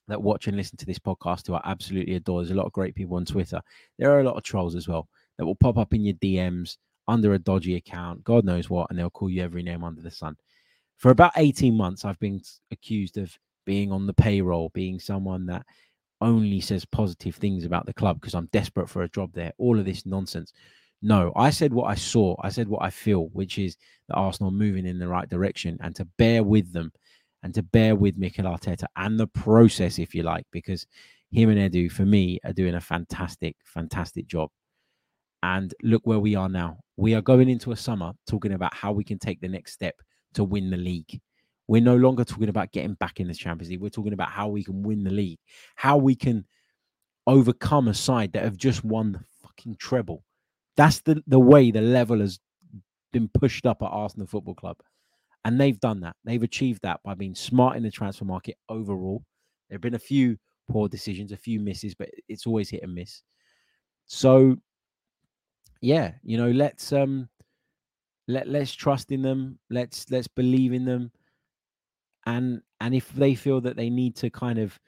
that 0.08 0.22
watch 0.22 0.46
and 0.46 0.56
listen 0.56 0.76
to 0.78 0.86
this 0.86 0.98
podcast 0.98 1.46
who 1.46 1.54
I 1.54 1.60
absolutely 1.64 2.14
adore. 2.14 2.40
There's 2.40 2.50
a 2.50 2.54
lot 2.54 2.66
of 2.66 2.72
great 2.72 2.94
people 2.94 3.16
on 3.16 3.24
Twitter. 3.24 3.60
There 3.98 4.10
are 4.10 4.20
a 4.20 4.24
lot 4.24 4.36
of 4.36 4.42
trolls 4.42 4.74
as 4.74 4.86
well 4.86 5.08
that 5.38 5.46
will 5.46 5.54
pop 5.54 5.78
up 5.78 5.94
in 5.94 6.04
your 6.04 6.14
DMs 6.14 6.76
under 7.08 7.34
a 7.34 7.38
dodgy 7.38 7.76
account, 7.76 8.24
God 8.24 8.44
knows 8.44 8.70
what, 8.70 8.88
and 8.88 8.98
they'll 8.98 9.10
call 9.10 9.28
you 9.28 9.42
every 9.42 9.62
name 9.62 9.84
under 9.84 10.00
the 10.00 10.10
sun. 10.10 10.36
For 10.96 11.10
about 11.10 11.32
18 11.36 11.76
months, 11.76 12.04
I've 12.04 12.18
been 12.18 12.40
accused 12.70 13.18
of 13.18 13.36
being 13.66 13.92
on 13.92 14.06
the 14.06 14.14
payroll, 14.14 14.70
being 14.70 14.98
someone 14.98 15.46
that 15.46 15.66
only 16.20 16.60
says 16.60 16.84
positive 16.84 17.34
things 17.34 17.64
about 17.64 17.86
the 17.86 17.92
club 17.92 18.20
because 18.20 18.34
I'm 18.34 18.48
desperate 18.52 18.88
for 18.88 19.02
a 19.02 19.08
job 19.08 19.32
there. 19.34 19.52
All 19.58 19.78
of 19.78 19.84
this 19.84 20.06
nonsense. 20.06 20.52
No, 21.06 21.32
I 21.36 21.50
said 21.50 21.74
what 21.74 21.90
I 21.90 21.96
saw. 21.96 22.34
I 22.40 22.48
said 22.48 22.66
what 22.66 22.82
I 22.82 22.88
feel, 22.88 23.26
which 23.34 23.58
is 23.58 23.76
that 24.08 24.14
Arsenal 24.14 24.50
moving 24.50 24.86
in 24.86 24.98
the 24.98 25.06
right 25.06 25.28
direction 25.28 25.76
and 25.82 25.94
to 25.96 26.06
bear 26.16 26.42
with 26.42 26.72
them 26.72 26.90
and 27.42 27.52
to 27.52 27.62
bear 27.62 27.94
with 27.94 28.16
Mikel 28.16 28.46
Arteta 28.46 28.86
and 28.96 29.20
the 29.20 29.26
process, 29.26 29.98
if 29.98 30.14
you 30.14 30.22
like, 30.22 30.46
because 30.50 30.86
him 31.30 31.50
and 31.50 31.58
Edu, 31.58 31.92
for 31.92 32.06
me, 32.06 32.40
are 32.42 32.54
doing 32.54 32.76
a 32.76 32.80
fantastic, 32.80 33.54
fantastic 33.66 34.26
job. 34.26 34.48
And 35.42 35.74
look 35.82 36.00
where 36.06 36.20
we 36.20 36.36
are 36.36 36.48
now. 36.48 36.78
We 36.96 37.14
are 37.14 37.20
going 37.20 37.50
into 37.50 37.72
a 37.72 37.76
summer 37.76 38.14
talking 38.26 38.54
about 38.54 38.72
how 38.72 38.92
we 38.92 39.04
can 39.04 39.18
take 39.18 39.42
the 39.42 39.48
next 39.48 39.74
step 39.74 39.96
to 40.32 40.42
win 40.42 40.70
the 40.70 40.78
league. 40.78 41.20
We're 41.68 41.82
no 41.82 41.96
longer 41.96 42.24
talking 42.24 42.48
about 42.48 42.72
getting 42.72 42.94
back 42.94 43.20
in 43.20 43.28
the 43.28 43.34
Champions 43.34 43.68
League. 43.68 43.82
We're 43.82 43.90
talking 43.90 44.14
about 44.14 44.30
how 44.30 44.48
we 44.48 44.64
can 44.64 44.82
win 44.82 45.04
the 45.04 45.10
league, 45.10 45.38
how 45.74 45.98
we 45.98 46.14
can 46.14 46.46
overcome 47.26 47.88
a 47.88 47.94
side 47.94 48.32
that 48.32 48.44
have 48.44 48.56
just 48.56 48.82
won 48.84 49.12
the 49.12 49.20
fucking 49.42 49.76
treble 49.78 50.24
that's 50.76 51.00
the, 51.00 51.22
the 51.26 51.38
way 51.38 51.70
the 51.70 51.80
level 51.80 52.20
has 52.20 52.38
been 53.12 53.28
pushed 53.28 53.66
up 53.66 53.82
at 53.82 53.86
Arsenal 53.86 54.26
Football 54.26 54.54
Club. 54.54 54.76
And 55.44 55.60
they've 55.60 55.78
done 55.78 56.00
that. 56.00 56.16
They've 56.24 56.42
achieved 56.42 56.82
that 56.82 57.00
by 57.04 57.14
being 57.14 57.34
smart 57.34 57.76
in 57.76 57.82
the 57.82 57.90
transfer 57.90 58.24
market 58.24 58.56
overall. 58.68 59.24
There 59.68 59.76
have 59.76 59.82
been 59.82 59.94
a 59.94 59.98
few 59.98 60.38
poor 60.70 60.88
decisions, 60.88 61.32
a 61.32 61.36
few 61.36 61.60
misses, 61.60 61.94
but 61.94 62.08
it's 62.28 62.46
always 62.46 62.70
hit 62.70 62.82
and 62.82 62.94
miss. 62.94 63.22
So 64.06 64.56
yeah, 65.80 66.12
you 66.22 66.38
know, 66.38 66.50
let's 66.50 66.92
um 66.92 67.28
let 68.26 68.48
let's 68.48 68.72
trust 68.72 69.12
in 69.12 69.22
them. 69.22 69.58
Let's 69.70 70.10
let's 70.10 70.28
believe 70.28 70.72
in 70.72 70.84
them. 70.84 71.12
And 72.26 72.62
and 72.80 72.94
if 72.94 73.12
they 73.12 73.34
feel 73.34 73.60
that 73.62 73.76
they 73.76 73.90
need 73.90 74.16
to 74.16 74.30
kind 74.30 74.58
of 74.58 74.78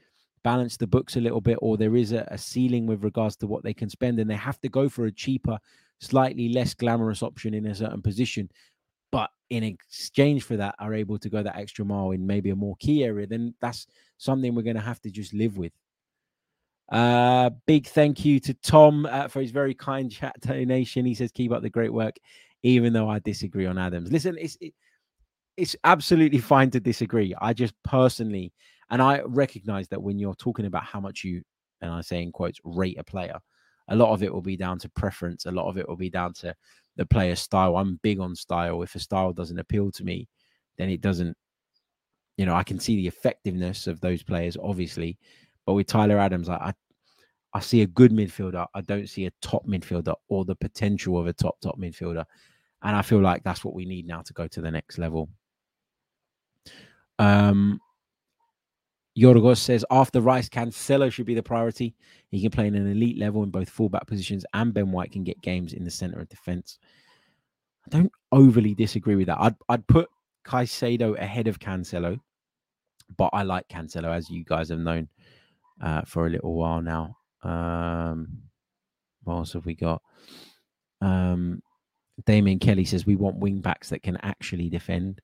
balance 0.46 0.76
the 0.76 0.86
books 0.86 1.16
a 1.16 1.20
little 1.20 1.40
bit, 1.40 1.58
or 1.60 1.76
there 1.76 1.96
is 1.96 2.12
a, 2.12 2.24
a 2.30 2.38
ceiling 2.38 2.86
with 2.86 3.02
regards 3.02 3.34
to 3.34 3.48
what 3.48 3.64
they 3.64 3.74
can 3.74 3.90
spend, 3.90 4.20
and 4.20 4.30
they 4.30 4.36
have 4.36 4.60
to 4.60 4.68
go 4.68 4.88
for 4.88 5.06
a 5.06 5.10
cheaper, 5.10 5.58
slightly 5.98 6.50
less 6.50 6.72
glamorous 6.72 7.20
option 7.20 7.52
in 7.52 7.66
a 7.66 7.74
certain 7.74 8.00
position, 8.00 8.48
but 9.10 9.28
in 9.50 9.64
exchange 9.64 10.44
for 10.44 10.56
that 10.56 10.76
are 10.78 10.94
able 10.94 11.18
to 11.18 11.28
go 11.28 11.42
that 11.42 11.56
extra 11.56 11.84
mile 11.84 12.12
in 12.12 12.24
maybe 12.24 12.50
a 12.50 12.54
more 12.54 12.76
key 12.78 13.02
area, 13.02 13.26
then 13.26 13.54
that's 13.60 13.88
something 14.18 14.54
we're 14.54 14.62
going 14.62 14.76
to 14.76 14.80
have 14.82 15.00
to 15.00 15.10
just 15.10 15.34
live 15.34 15.58
with. 15.58 15.72
Uh, 16.92 17.50
big 17.66 17.88
thank 17.88 18.24
you 18.24 18.38
to 18.38 18.54
Tom 18.54 19.04
uh, 19.06 19.26
for 19.26 19.40
his 19.40 19.50
very 19.50 19.74
kind 19.74 20.12
chat 20.18 20.38
donation. 20.42 21.04
He 21.04 21.14
says, 21.14 21.32
"Keep 21.32 21.50
up 21.50 21.62
the 21.62 21.70
great 21.70 21.92
work," 21.92 22.14
even 22.62 22.92
though 22.92 23.10
I 23.10 23.18
disagree 23.18 23.66
on 23.66 23.78
Adams. 23.78 24.12
Listen, 24.12 24.36
it's 24.38 24.56
it, 24.60 24.74
it's 25.56 25.74
absolutely 25.82 26.38
fine 26.38 26.70
to 26.70 26.78
disagree. 26.78 27.34
I 27.40 27.52
just 27.52 27.74
personally 27.82 28.52
and 28.90 29.02
I 29.02 29.20
recognize 29.22 29.88
that 29.88 30.02
when 30.02 30.18
you're 30.18 30.34
talking 30.34 30.66
about 30.66 30.84
how 30.84 31.00
much 31.00 31.24
you, 31.24 31.42
and 31.80 31.90
I 31.90 32.00
say 32.00 32.22
in 32.22 32.32
quotes, 32.32 32.60
rate 32.64 32.98
a 32.98 33.04
player, 33.04 33.38
a 33.88 33.96
lot 33.96 34.12
of 34.12 34.22
it 34.22 34.32
will 34.32 34.42
be 34.42 34.56
down 34.56 34.78
to 34.80 34.88
preference. 34.90 35.46
A 35.46 35.50
lot 35.50 35.68
of 35.68 35.78
it 35.78 35.88
will 35.88 35.96
be 35.96 36.10
down 36.10 36.32
to 36.34 36.54
the 36.96 37.06
player's 37.06 37.40
style. 37.40 37.76
I'm 37.76 38.00
big 38.02 38.20
on 38.20 38.34
style. 38.34 38.82
If 38.82 38.94
a 38.94 38.98
style 38.98 39.32
doesn't 39.32 39.58
appeal 39.58 39.90
to 39.92 40.04
me, 40.04 40.28
then 40.76 40.88
it 40.88 41.00
doesn't, 41.00 41.36
you 42.36 42.46
know, 42.46 42.54
I 42.54 42.64
can 42.64 42.80
see 42.80 42.96
the 42.96 43.06
effectiveness 43.06 43.86
of 43.86 44.00
those 44.00 44.22
players, 44.22 44.56
obviously. 44.62 45.18
But 45.64 45.74
with 45.74 45.86
Tyler 45.86 46.18
Adams, 46.18 46.48
I, 46.48 46.56
I, 46.56 46.72
I 47.54 47.60
see 47.60 47.82
a 47.82 47.86
good 47.86 48.12
midfielder. 48.12 48.66
I 48.74 48.80
don't 48.82 49.08
see 49.08 49.26
a 49.26 49.32
top 49.40 49.66
midfielder 49.66 50.14
or 50.28 50.44
the 50.44 50.56
potential 50.56 51.18
of 51.18 51.26
a 51.26 51.32
top, 51.32 51.60
top 51.60 51.78
midfielder. 51.78 52.24
And 52.82 52.94
I 52.96 53.02
feel 53.02 53.20
like 53.20 53.42
that's 53.42 53.64
what 53.64 53.74
we 53.74 53.84
need 53.84 54.06
now 54.06 54.22
to 54.22 54.32
go 54.32 54.46
to 54.48 54.60
the 54.60 54.70
next 54.70 54.98
level. 54.98 55.28
Um, 57.18 57.80
Yorgos 59.16 59.58
says 59.58 59.84
after 59.90 60.20
Rice, 60.20 60.48
Cancelo 60.48 61.10
should 61.10 61.26
be 61.26 61.34
the 61.34 61.42
priority. 61.42 61.94
He 62.30 62.42
can 62.42 62.50
play 62.50 62.66
in 62.66 62.74
an 62.74 62.90
elite 62.90 63.18
level 63.18 63.42
in 63.42 63.50
both 63.50 63.70
fullback 63.70 64.06
positions, 64.06 64.44
and 64.52 64.74
Ben 64.74 64.92
White 64.92 65.12
can 65.12 65.24
get 65.24 65.40
games 65.40 65.72
in 65.72 65.84
the 65.84 65.90
center 65.90 66.20
of 66.20 66.28
defense. 66.28 66.78
I 67.86 67.96
don't 67.96 68.12
overly 68.32 68.74
disagree 68.74 69.16
with 69.16 69.28
that. 69.28 69.40
I'd 69.40 69.54
I'd 69.68 69.86
put 69.86 70.08
Caicedo 70.44 71.18
ahead 71.18 71.48
of 71.48 71.58
Cancelo, 71.58 72.20
but 73.16 73.30
I 73.32 73.42
like 73.42 73.68
Cancelo 73.68 74.14
as 74.14 74.28
you 74.28 74.44
guys 74.44 74.68
have 74.68 74.80
known 74.80 75.08
uh, 75.80 76.02
for 76.02 76.26
a 76.26 76.30
little 76.30 76.54
while 76.54 76.82
now. 76.82 77.16
Um, 77.42 78.42
what 79.24 79.36
else 79.36 79.52
have 79.54 79.66
we 79.66 79.74
got? 79.74 80.02
Um, 81.00 81.62
Damien 82.24 82.58
Kelly 82.58 82.84
says 82.84 83.06
we 83.06 83.16
want 83.16 83.38
wing 83.38 83.60
backs 83.60 83.90
that 83.90 84.02
can 84.02 84.16
actually 84.22 84.68
defend. 84.68 85.20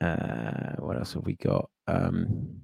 Uh, 0.00 0.76
what 0.78 0.96
else 0.96 1.14
have 1.14 1.24
we 1.24 1.36
got? 1.36 1.68
Um, 1.86 2.60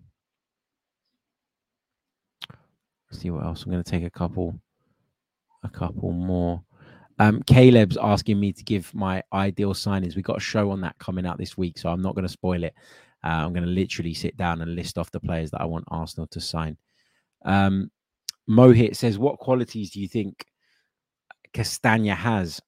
see 3.11 3.31
what 3.31 3.45
else. 3.45 3.65
I'm 3.65 3.71
going 3.71 3.83
to 3.83 3.91
take 3.91 4.05
a 4.05 4.11
couple, 4.11 4.59
a 5.63 5.69
couple 5.69 6.13
more. 6.13 6.63
Um, 7.19 7.43
Caleb's 7.43 7.99
asking 8.01 8.41
me 8.41 8.53
to 8.53 8.65
give 8.65 8.93
my 8.95 9.23
ideal 9.33 9.75
signings. 9.75 10.17
We 10.17 10.23
got 10.23 10.39
a 10.39 10.41
show 10.41 10.71
on 10.71 10.81
that 10.81 10.99
coming 10.99 11.27
out 11.27 11.39
this 11.39 11.57
week, 11.57 11.79
so 11.79 11.89
I'm 11.89 12.03
not 12.03 12.15
going 12.15 12.27
to 12.27 12.33
spoil 12.33 12.65
it. 12.65 12.75
Uh, 13.25 13.29
I'm 13.29 13.53
going 13.53 13.65
to 13.65 13.71
literally 13.71 14.15
sit 14.15 14.37
down 14.37 14.61
and 14.63 14.75
list 14.75 14.99
off 14.99 15.11
the 15.11 15.21
players 15.21 15.51
that 15.53 15.61
I 15.61 15.65
want 15.65 15.85
Arsenal 15.89 16.27
to 16.29 16.41
sign. 16.41 16.77
Um, 17.45 17.91
Mohit 18.49 18.97
says, 18.97 19.19
"What 19.19 19.39
qualities 19.39 19.91
do 19.93 20.01
you 20.01 20.09
think 20.09 20.45
Castagne 21.55 22.15
has? 22.15 22.61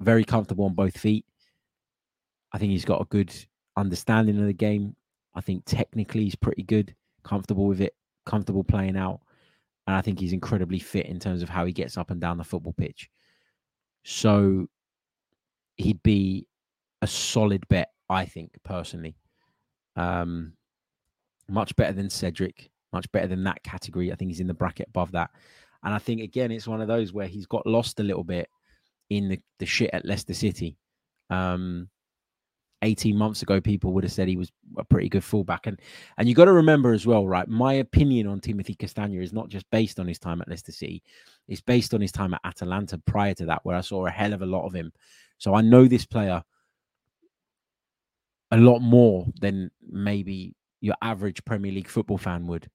Very 0.00 0.24
comfortable 0.24 0.66
on 0.66 0.74
both 0.74 0.98
feet. 0.98 1.24
I 2.52 2.58
think 2.58 2.72
he's 2.72 2.84
got 2.84 3.00
a 3.00 3.06
good 3.06 3.34
understanding 3.76 4.38
of 4.40 4.46
the 4.46 4.52
game. 4.52 4.96
I 5.34 5.40
think 5.40 5.64
technically 5.66 6.24
he's 6.24 6.36
pretty 6.36 6.62
good, 6.62 6.94
comfortable 7.24 7.66
with 7.66 7.80
it, 7.80 7.94
comfortable 8.24 8.64
playing 8.64 8.96
out, 8.96 9.20
and 9.86 9.96
I 9.96 10.00
think 10.00 10.18
he's 10.18 10.32
incredibly 10.32 10.78
fit 10.78 11.06
in 11.06 11.18
terms 11.18 11.42
of 11.42 11.48
how 11.48 11.64
he 11.64 11.72
gets 11.72 11.96
up 11.96 12.10
and 12.10 12.20
down 12.20 12.38
the 12.38 12.44
football 12.44 12.74
pitch. 12.74 13.10
So 14.04 14.68
he'd 15.76 16.02
be 16.02 16.46
a 17.02 17.06
solid 17.06 17.66
bet, 17.68 17.90
I 18.08 18.24
think, 18.26 18.52
personally. 18.64 19.16
Um, 19.96 20.52
much 21.48 21.74
better 21.76 21.92
than 21.92 22.10
Cedric, 22.10 22.70
much 22.92 23.10
better 23.12 23.26
than 23.26 23.44
that 23.44 23.62
category. 23.62 24.12
I 24.12 24.14
think 24.14 24.30
he's 24.30 24.40
in 24.40 24.46
the 24.46 24.54
bracket 24.54 24.88
above 24.88 25.12
that. 25.12 25.30
And 25.82 25.92
I 25.92 25.98
think 25.98 26.22
again, 26.22 26.50
it's 26.50 26.66
one 26.66 26.80
of 26.80 26.88
those 26.88 27.12
where 27.12 27.26
he's 27.26 27.46
got 27.46 27.66
lost 27.66 28.00
a 28.00 28.04
little 28.04 28.24
bit 28.24 28.48
in 29.10 29.28
the, 29.28 29.40
the 29.58 29.66
shit 29.66 29.90
at 29.92 30.06
Leicester 30.06 30.32
City. 30.32 30.78
Um, 31.28 31.88
18 32.84 33.16
months 33.16 33.42
ago, 33.42 33.60
people 33.60 33.92
would 33.92 34.04
have 34.04 34.12
said 34.12 34.28
he 34.28 34.36
was 34.36 34.52
a 34.78 34.84
pretty 34.84 35.08
good 35.08 35.24
fullback. 35.24 35.66
And 35.66 35.80
and 36.18 36.28
you 36.28 36.34
got 36.34 36.44
to 36.44 36.52
remember 36.52 36.92
as 36.92 37.06
well, 37.06 37.26
right? 37.26 37.48
My 37.48 37.74
opinion 37.74 38.26
on 38.26 38.40
Timothy 38.40 38.74
Castagne 38.74 39.22
is 39.22 39.32
not 39.32 39.48
just 39.48 39.68
based 39.70 39.98
on 39.98 40.06
his 40.06 40.18
time 40.18 40.40
at 40.40 40.48
Leicester 40.48 40.72
City, 40.72 41.02
it's 41.48 41.60
based 41.60 41.94
on 41.94 42.00
his 42.00 42.12
time 42.12 42.34
at 42.34 42.40
Atalanta 42.44 42.98
prior 42.98 43.34
to 43.34 43.46
that, 43.46 43.64
where 43.64 43.76
I 43.76 43.80
saw 43.80 44.06
a 44.06 44.10
hell 44.10 44.32
of 44.32 44.42
a 44.42 44.46
lot 44.46 44.66
of 44.66 44.74
him. 44.74 44.92
So 45.38 45.54
I 45.54 45.62
know 45.62 45.86
this 45.86 46.06
player 46.06 46.42
a 48.50 48.56
lot 48.56 48.80
more 48.80 49.26
than 49.40 49.70
maybe 49.90 50.54
your 50.80 50.94
average 51.02 51.44
Premier 51.44 51.72
League 51.72 51.88
football 51.88 52.18
fan 52.18 52.46
would. 52.46 52.68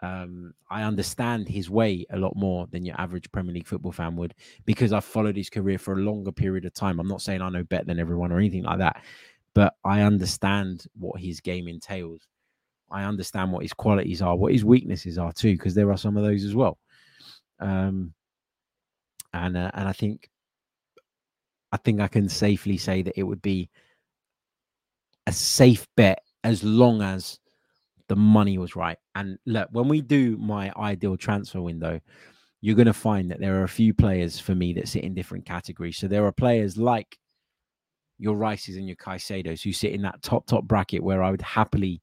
Um, 0.00 0.54
I 0.70 0.84
understand 0.84 1.48
his 1.48 1.68
way 1.68 2.06
a 2.10 2.16
lot 2.16 2.36
more 2.36 2.68
than 2.70 2.84
your 2.84 2.94
average 3.00 3.30
Premier 3.32 3.52
League 3.52 3.66
football 3.66 3.90
fan 3.90 4.14
would 4.16 4.34
because 4.64 4.92
I've 4.92 5.04
followed 5.04 5.36
his 5.36 5.50
career 5.50 5.78
for 5.78 5.94
a 5.94 6.02
longer 6.02 6.30
period 6.30 6.66
of 6.66 6.74
time. 6.74 7.00
I'm 7.00 7.08
not 7.08 7.22
saying 7.22 7.42
I 7.42 7.48
know 7.48 7.64
better 7.64 7.86
than 7.86 7.98
everyone 7.98 8.30
or 8.30 8.38
anything 8.38 8.62
like 8.62 8.78
that, 8.78 9.02
but 9.58 9.74
I 9.84 10.02
understand 10.02 10.86
what 10.96 11.20
his 11.20 11.40
game 11.40 11.66
entails. 11.66 12.20
I 12.92 13.02
understand 13.02 13.50
what 13.50 13.64
his 13.64 13.72
qualities 13.72 14.22
are, 14.22 14.36
what 14.36 14.52
his 14.52 14.64
weaknesses 14.64 15.18
are 15.18 15.32
too, 15.32 15.54
because 15.54 15.74
there 15.74 15.90
are 15.90 15.98
some 15.98 16.16
of 16.16 16.22
those 16.22 16.44
as 16.44 16.54
well. 16.54 16.78
Um, 17.58 18.14
and 19.32 19.56
uh, 19.56 19.72
and 19.74 19.88
I 19.88 19.92
think 19.92 20.30
I 21.72 21.76
think 21.76 22.00
I 22.00 22.06
can 22.06 22.28
safely 22.28 22.76
say 22.76 23.02
that 23.02 23.18
it 23.18 23.24
would 23.24 23.42
be 23.42 23.68
a 25.26 25.32
safe 25.32 25.88
bet 25.96 26.20
as 26.44 26.62
long 26.62 27.02
as 27.02 27.40
the 28.06 28.14
money 28.14 28.58
was 28.58 28.76
right. 28.76 28.98
And 29.16 29.40
look, 29.44 29.70
when 29.72 29.88
we 29.88 30.02
do 30.02 30.36
my 30.36 30.72
ideal 30.76 31.16
transfer 31.16 31.60
window, 31.60 31.98
you're 32.60 32.76
going 32.76 32.86
to 32.86 32.92
find 32.92 33.28
that 33.32 33.40
there 33.40 33.58
are 33.60 33.64
a 33.64 33.68
few 33.68 33.92
players 33.92 34.38
for 34.38 34.54
me 34.54 34.72
that 34.74 34.86
sit 34.86 35.02
in 35.02 35.14
different 35.14 35.46
categories. 35.46 35.98
So 35.98 36.06
there 36.06 36.24
are 36.26 36.32
players 36.32 36.76
like 36.76 37.18
your 38.18 38.36
Rices 38.36 38.76
and 38.76 38.86
your 38.86 38.96
Caicedos 38.96 39.62
who 39.62 39.72
sit 39.72 39.92
in 39.92 40.02
that 40.02 40.22
top, 40.22 40.46
top 40.46 40.64
bracket 40.64 41.02
where 41.02 41.22
I 41.22 41.30
would 41.30 41.42
happily 41.42 42.02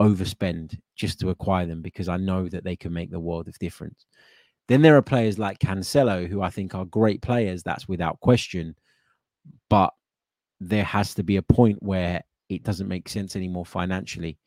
overspend 0.00 0.78
just 0.96 1.20
to 1.20 1.30
acquire 1.30 1.66
them 1.66 1.82
because 1.82 2.08
I 2.08 2.16
know 2.16 2.48
that 2.48 2.64
they 2.64 2.76
can 2.76 2.92
make 2.92 3.10
the 3.10 3.20
world 3.20 3.48
of 3.48 3.58
difference. 3.58 4.06
Then 4.68 4.82
there 4.82 4.96
are 4.96 5.02
players 5.02 5.38
like 5.38 5.58
Cancelo 5.58 6.28
who 6.28 6.42
I 6.42 6.50
think 6.50 6.74
are 6.74 6.84
great 6.84 7.20
players. 7.22 7.62
That's 7.62 7.88
without 7.88 8.20
question. 8.20 8.74
But 9.68 9.92
there 10.60 10.84
has 10.84 11.14
to 11.14 11.22
be 11.22 11.36
a 11.36 11.42
point 11.42 11.82
where 11.82 12.22
it 12.48 12.62
doesn't 12.62 12.88
make 12.88 13.08
sense 13.08 13.34
anymore 13.34 13.66
financially. 13.66 14.38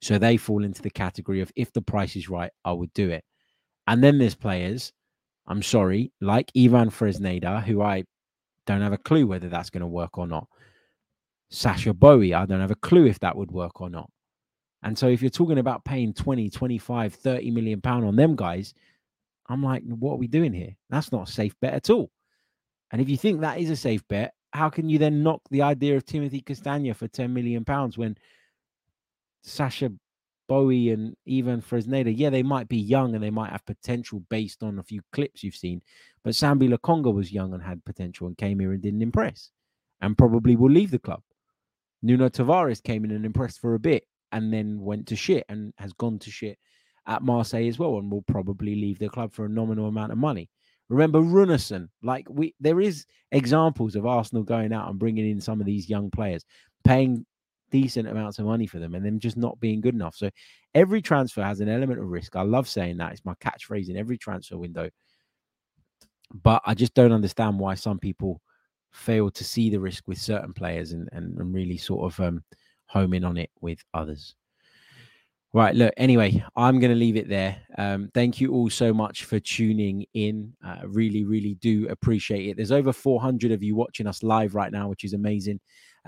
So 0.00 0.16
they 0.16 0.36
fall 0.36 0.64
into 0.64 0.80
the 0.80 0.90
category 0.90 1.40
of 1.40 1.52
if 1.56 1.72
the 1.72 1.82
price 1.82 2.16
is 2.16 2.28
right, 2.28 2.52
I 2.64 2.72
would 2.72 2.92
do 2.94 3.10
it. 3.10 3.24
And 3.86 4.02
then 4.02 4.18
there's 4.18 4.34
players, 4.34 4.92
I'm 5.46 5.62
sorry, 5.62 6.12
like 6.20 6.52
Ivan 6.56 6.90
Fresneda, 6.90 7.64
who 7.64 7.82
I 7.82 8.04
don't 8.68 8.82
have 8.82 8.92
a 8.92 8.98
clue 8.98 9.26
whether 9.26 9.48
that's 9.48 9.70
going 9.70 9.80
to 9.80 9.86
work 9.86 10.18
or 10.18 10.26
not. 10.26 10.46
Sacha 11.50 11.94
Boey, 11.94 12.36
I 12.36 12.44
don't 12.44 12.60
have 12.60 12.70
a 12.70 12.76
clue 12.76 13.06
if 13.06 13.18
that 13.20 13.34
would 13.34 13.50
work 13.50 13.80
or 13.80 13.88
not. 13.88 14.10
And 14.82 14.96
so 14.96 15.08
if 15.08 15.22
you're 15.22 15.30
talking 15.30 15.58
about 15.58 15.84
paying 15.84 16.12
20, 16.12 16.50
25, 16.50 17.14
30 17.14 17.50
million 17.50 17.80
pound 17.80 18.04
on 18.04 18.14
them 18.14 18.36
guys, 18.36 18.74
I'm 19.48 19.62
like, 19.62 19.82
what 19.84 20.12
are 20.12 20.18
we 20.18 20.28
doing 20.28 20.52
here? 20.52 20.76
That's 20.90 21.10
not 21.10 21.28
a 21.28 21.32
safe 21.32 21.54
bet 21.60 21.72
at 21.72 21.88
all. 21.88 22.10
And 22.90 23.00
if 23.00 23.08
you 23.08 23.16
think 23.16 23.40
that 23.40 23.58
is 23.58 23.70
a 23.70 23.76
safe 23.76 24.06
bet, 24.06 24.34
how 24.52 24.68
can 24.68 24.88
you 24.88 24.98
then 24.98 25.22
knock 25.22 25.40
the 25.50 25.62
idea 25.62 25.96
of 25.96 26.04
Timothy 26.04 26.42
Castagne 26.42 26.94
for 26.94 27.08
10 27.08 27.32
million 27.32 27.64
pounds 27.64 27.96
when 27.96 28.16
Sacha 29.42 29.90
Boey 30.48 30.92
and 30.92 31.14
even 31.26 31.60
Fresneda, 31.60 32.12
yeah, 32.16 32.30
they 32.30 32.42
might 32.42 32.68
be 32.68 32.78
young 32.78 33.14
and 33.14 33.22
they 33.22 33.30
might 33.30 33.50
have 33.50 33.64
potential 33.66 34.20
based 34.30 34.62
on 34.62 34.78
a 34.78 34.82
few 34.82 35.02
clips 35.12 35.42
you've 35.42 35.54
seen. 35.54 35.82
But 36.24 36.34
Sambi 36.34 36.68
Lokonga 36.68 37.12
was 37.12 37.32
young 37.32 37.54
and 37.54 37.62
had 37.62 37.84
potential 37.84 38.26
and 38.26 38.36
came 38.36 38.58
here 38.58 38.72
and 38.72 38.82
didn't 38.82 39.02
impress 39.02 39.50
and 40.00 40.16
probably 40.16 40.56
will 40.56 40.70
leave 40.70 40.90
the 40.90 40.98
club. 40.98 41.22
Nuno 42.02 42.28
Tavares 42.28 42.82
came 42.82 43.04
in 43.04 43.10
and 43.10 43.26
impressed 43.26 43.60
for 43.60 43.74
a 43.74 43.78
bit 43.78 44.04
and 44.32 44.52
then 44.52 44.80
went 44.80 45.06
to 45.08 45.16
shit 45.16 45.44
and 45.48 45.72
has 45.78 45.92
gone 45.92 46.18
to 46.20 46.30
shit 46.30 46.58
at 47.06 47.22
Marseille 47.22 47.68
as 47.68 47.78
well 47.78 47.98
and 47.98 48.10
will 48.10 48.22
probably 48.22 48.74
leave 48.74 48.98
the 48.98 49.08
club 49.08 49.32
for 49.32 49.46
a 49.46 49.48
nominal 49.48 49.86
amount 49.86 50.12
of 50.12 50.18
money. 50.18 50.48
Remember 50.88 51.20
Runarsson, 51.20 51.88
like 52.02 52.26
we 52.30 52.54
there 52.60 52.80
is 52.80 53.04
examples 53.32 53.94
of 53.94 54.06
Arsenal 54.06 54.42
going 54.42 54.72
out 54.72 54.88
and 54.88 54.98
bringing 54.98 55.28
in 55.30 55.40
some 55.40 55.60
of 55.60 55.66
these 55.66 55.90
young 55.90 56.10
players, 56.10 56.44
paying 56.84 57.26
decent 57.70 58.08
amounts 58.08 58.38
of 58.38 58.46
money 58.46 58.66
for 58.66 58.78
them 58.78 58.94
and 58.94 59.04
them 59.04 59.18
just 59.18 59.36
not 59.36 59.58
being 59.60 59.80
good 59.80 59.94
enough. 59.94 60.14
So 60.16 60.30
every 60.74 61.02
transfer 61.02 61.42
has 61.42 61.60
an 61.60 61.68
element 61.68 62.00
of 62.00 62.06
risk. 62.06 62.36
I 62.36 62.42
love 62.42 62.68
saying 62.68 62.96
that. 62.98 63.12
It's 63.12 63.24
my 63.24 63.34
catchphrase 63.34 63.88
in 63.88 63.96
every 63.96 64.18
transfer 64.18 64.58
window. 64.58 64.90
But 66.32 66.62
I 66.66 66.74
just 66.74 66.94
don't 66.94 67.12
understand 67.12 67.58
why 67.58 67.74
some 67.74 67.98
people 67.98 68.40
fail 68.92 69.30
to 69.30 69.44
see 69.44 69.70
the 69.70 69.80
risk 69.80 70.06
with 70.06 70.18
certain 70.18 70.52
players 70.52 70.92
and, 70.92 71.08
and, 71.12 71.38
and 71.38 71.54
really 71.54 71.76
sort 71.76 72.12
of 72.12 72.20
um, 72.20 72.44
home 72.86 73.14
in 73.14 73.24
on 73.24 73.36
it 73.36 73.50
with 73.60 73.78
others. 73.94 74.34
Right. 75.54 75.74
Look, 75.74 75.94
anyway, 75.96 76.44
I'm 76.56 76.78
going 76.78 76.90
to 76.90 76.98
leave 76.98 77.16
it 77.16 77.28
there. 77.28 77.56
Um, 77.78 78.10
thank 78.12 78.38
you 78.38 78.52
all 78.52 78.68
so 78.68 78.92
much 78.92 79.24
for 79.24 79.40
tuning 79.40 80.04
in. 80.12 80.52
Uh, 80.64 80.80
really, 80.84 81.24
really 81.24 81.54
do 81.54 81.88
appreciate 81.88 82.50
it. 82.50 82.56
There's 82.56 82.72
over 82.72 82.92
400 82.92 83.52
of 83.52 83.62
you 83.62 83.74
watching 83.74 84.06
us 84.06 84.22
live 84.22 84.54
right 84.54 84.70
now, 84.70 84.88
which 84.88 85.04
is 85.04 85.14
amazing. 85.14 85.58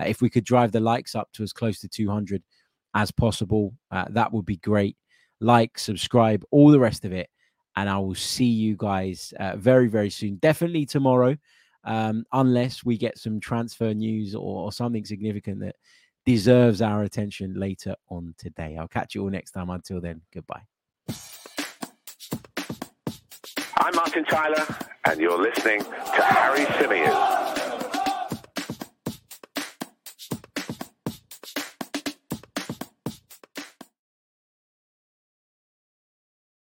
Uh, 0.00 0.04
if 0.06 0.22
we 0.22 0.30
could 0.30 0.44
drive 0.44 0.72
the 0.72 0.80
likes 0.80 1.14
up 1.14 1.30
to 1.32 1.42
as 1.42 1.52
close 1.52 1.80
to 1.80 1.88
200 1.88 2.42
as 2.94 3.10
possible, 3.10 3.74
uh, 3.90 4.06
that 4.10 4.32
would 4.32 4.46
be 4.46 4.56
great. 4.58 4.96
Like, 5.40 5.78
subscribe, 5.78 6.44
all 6.50 6.70
the 6.70 6.80
rest 6.80 7.04
of 7.04 7.12
it. 7.12 7.28
And 7.76 7.88
I 7.88 7.98
will 7.98 8.14
see 8.14 8.46
you 8.46 8.76
guys 8.76 9.32
uh, 9.38 9.56
very, 9.56 9.88
very 9.88 10.10
soon. 10.10 10.36
Definitely 10.36 10.86
tomorrow, 10.86 11.36
um, 11.84 12.24
unless 12.32 12.84
we 12.84 12.98
get 12.98 13.18
some 13.18 13.40
transfer 13.40 13.94
news 13.94 14.34
or, 14.34 14.64
or 14.64 14.72
something 14.72 15.04
significant 15.04 15.60
that 15.60 15.76
deserves 16.26 16.82
our 16.82 17.04
attention 17.04 17.54
later 17.54 17.94
on 18.08 18.34
today. 18.38 18.76
I'll 18.78 18.88
catch 18.88 19.14
you 19.14 19.22
all 19.22 19.30
next 19.30 19.52
time. 19.52 19.70
Until 19.70 20.00
then, 20.00 20.20
goodbye. 20.34 20.62
I'm 23.78 23.94
Martin 23.94 24.24
Tyler, 24.24 24.66
and 25.06 25.20
you're 25.20 25.40
listening 25.40 25.80
to 25.80 26.22
Harry 26.22 26.66
Symeou. 26.66 27.59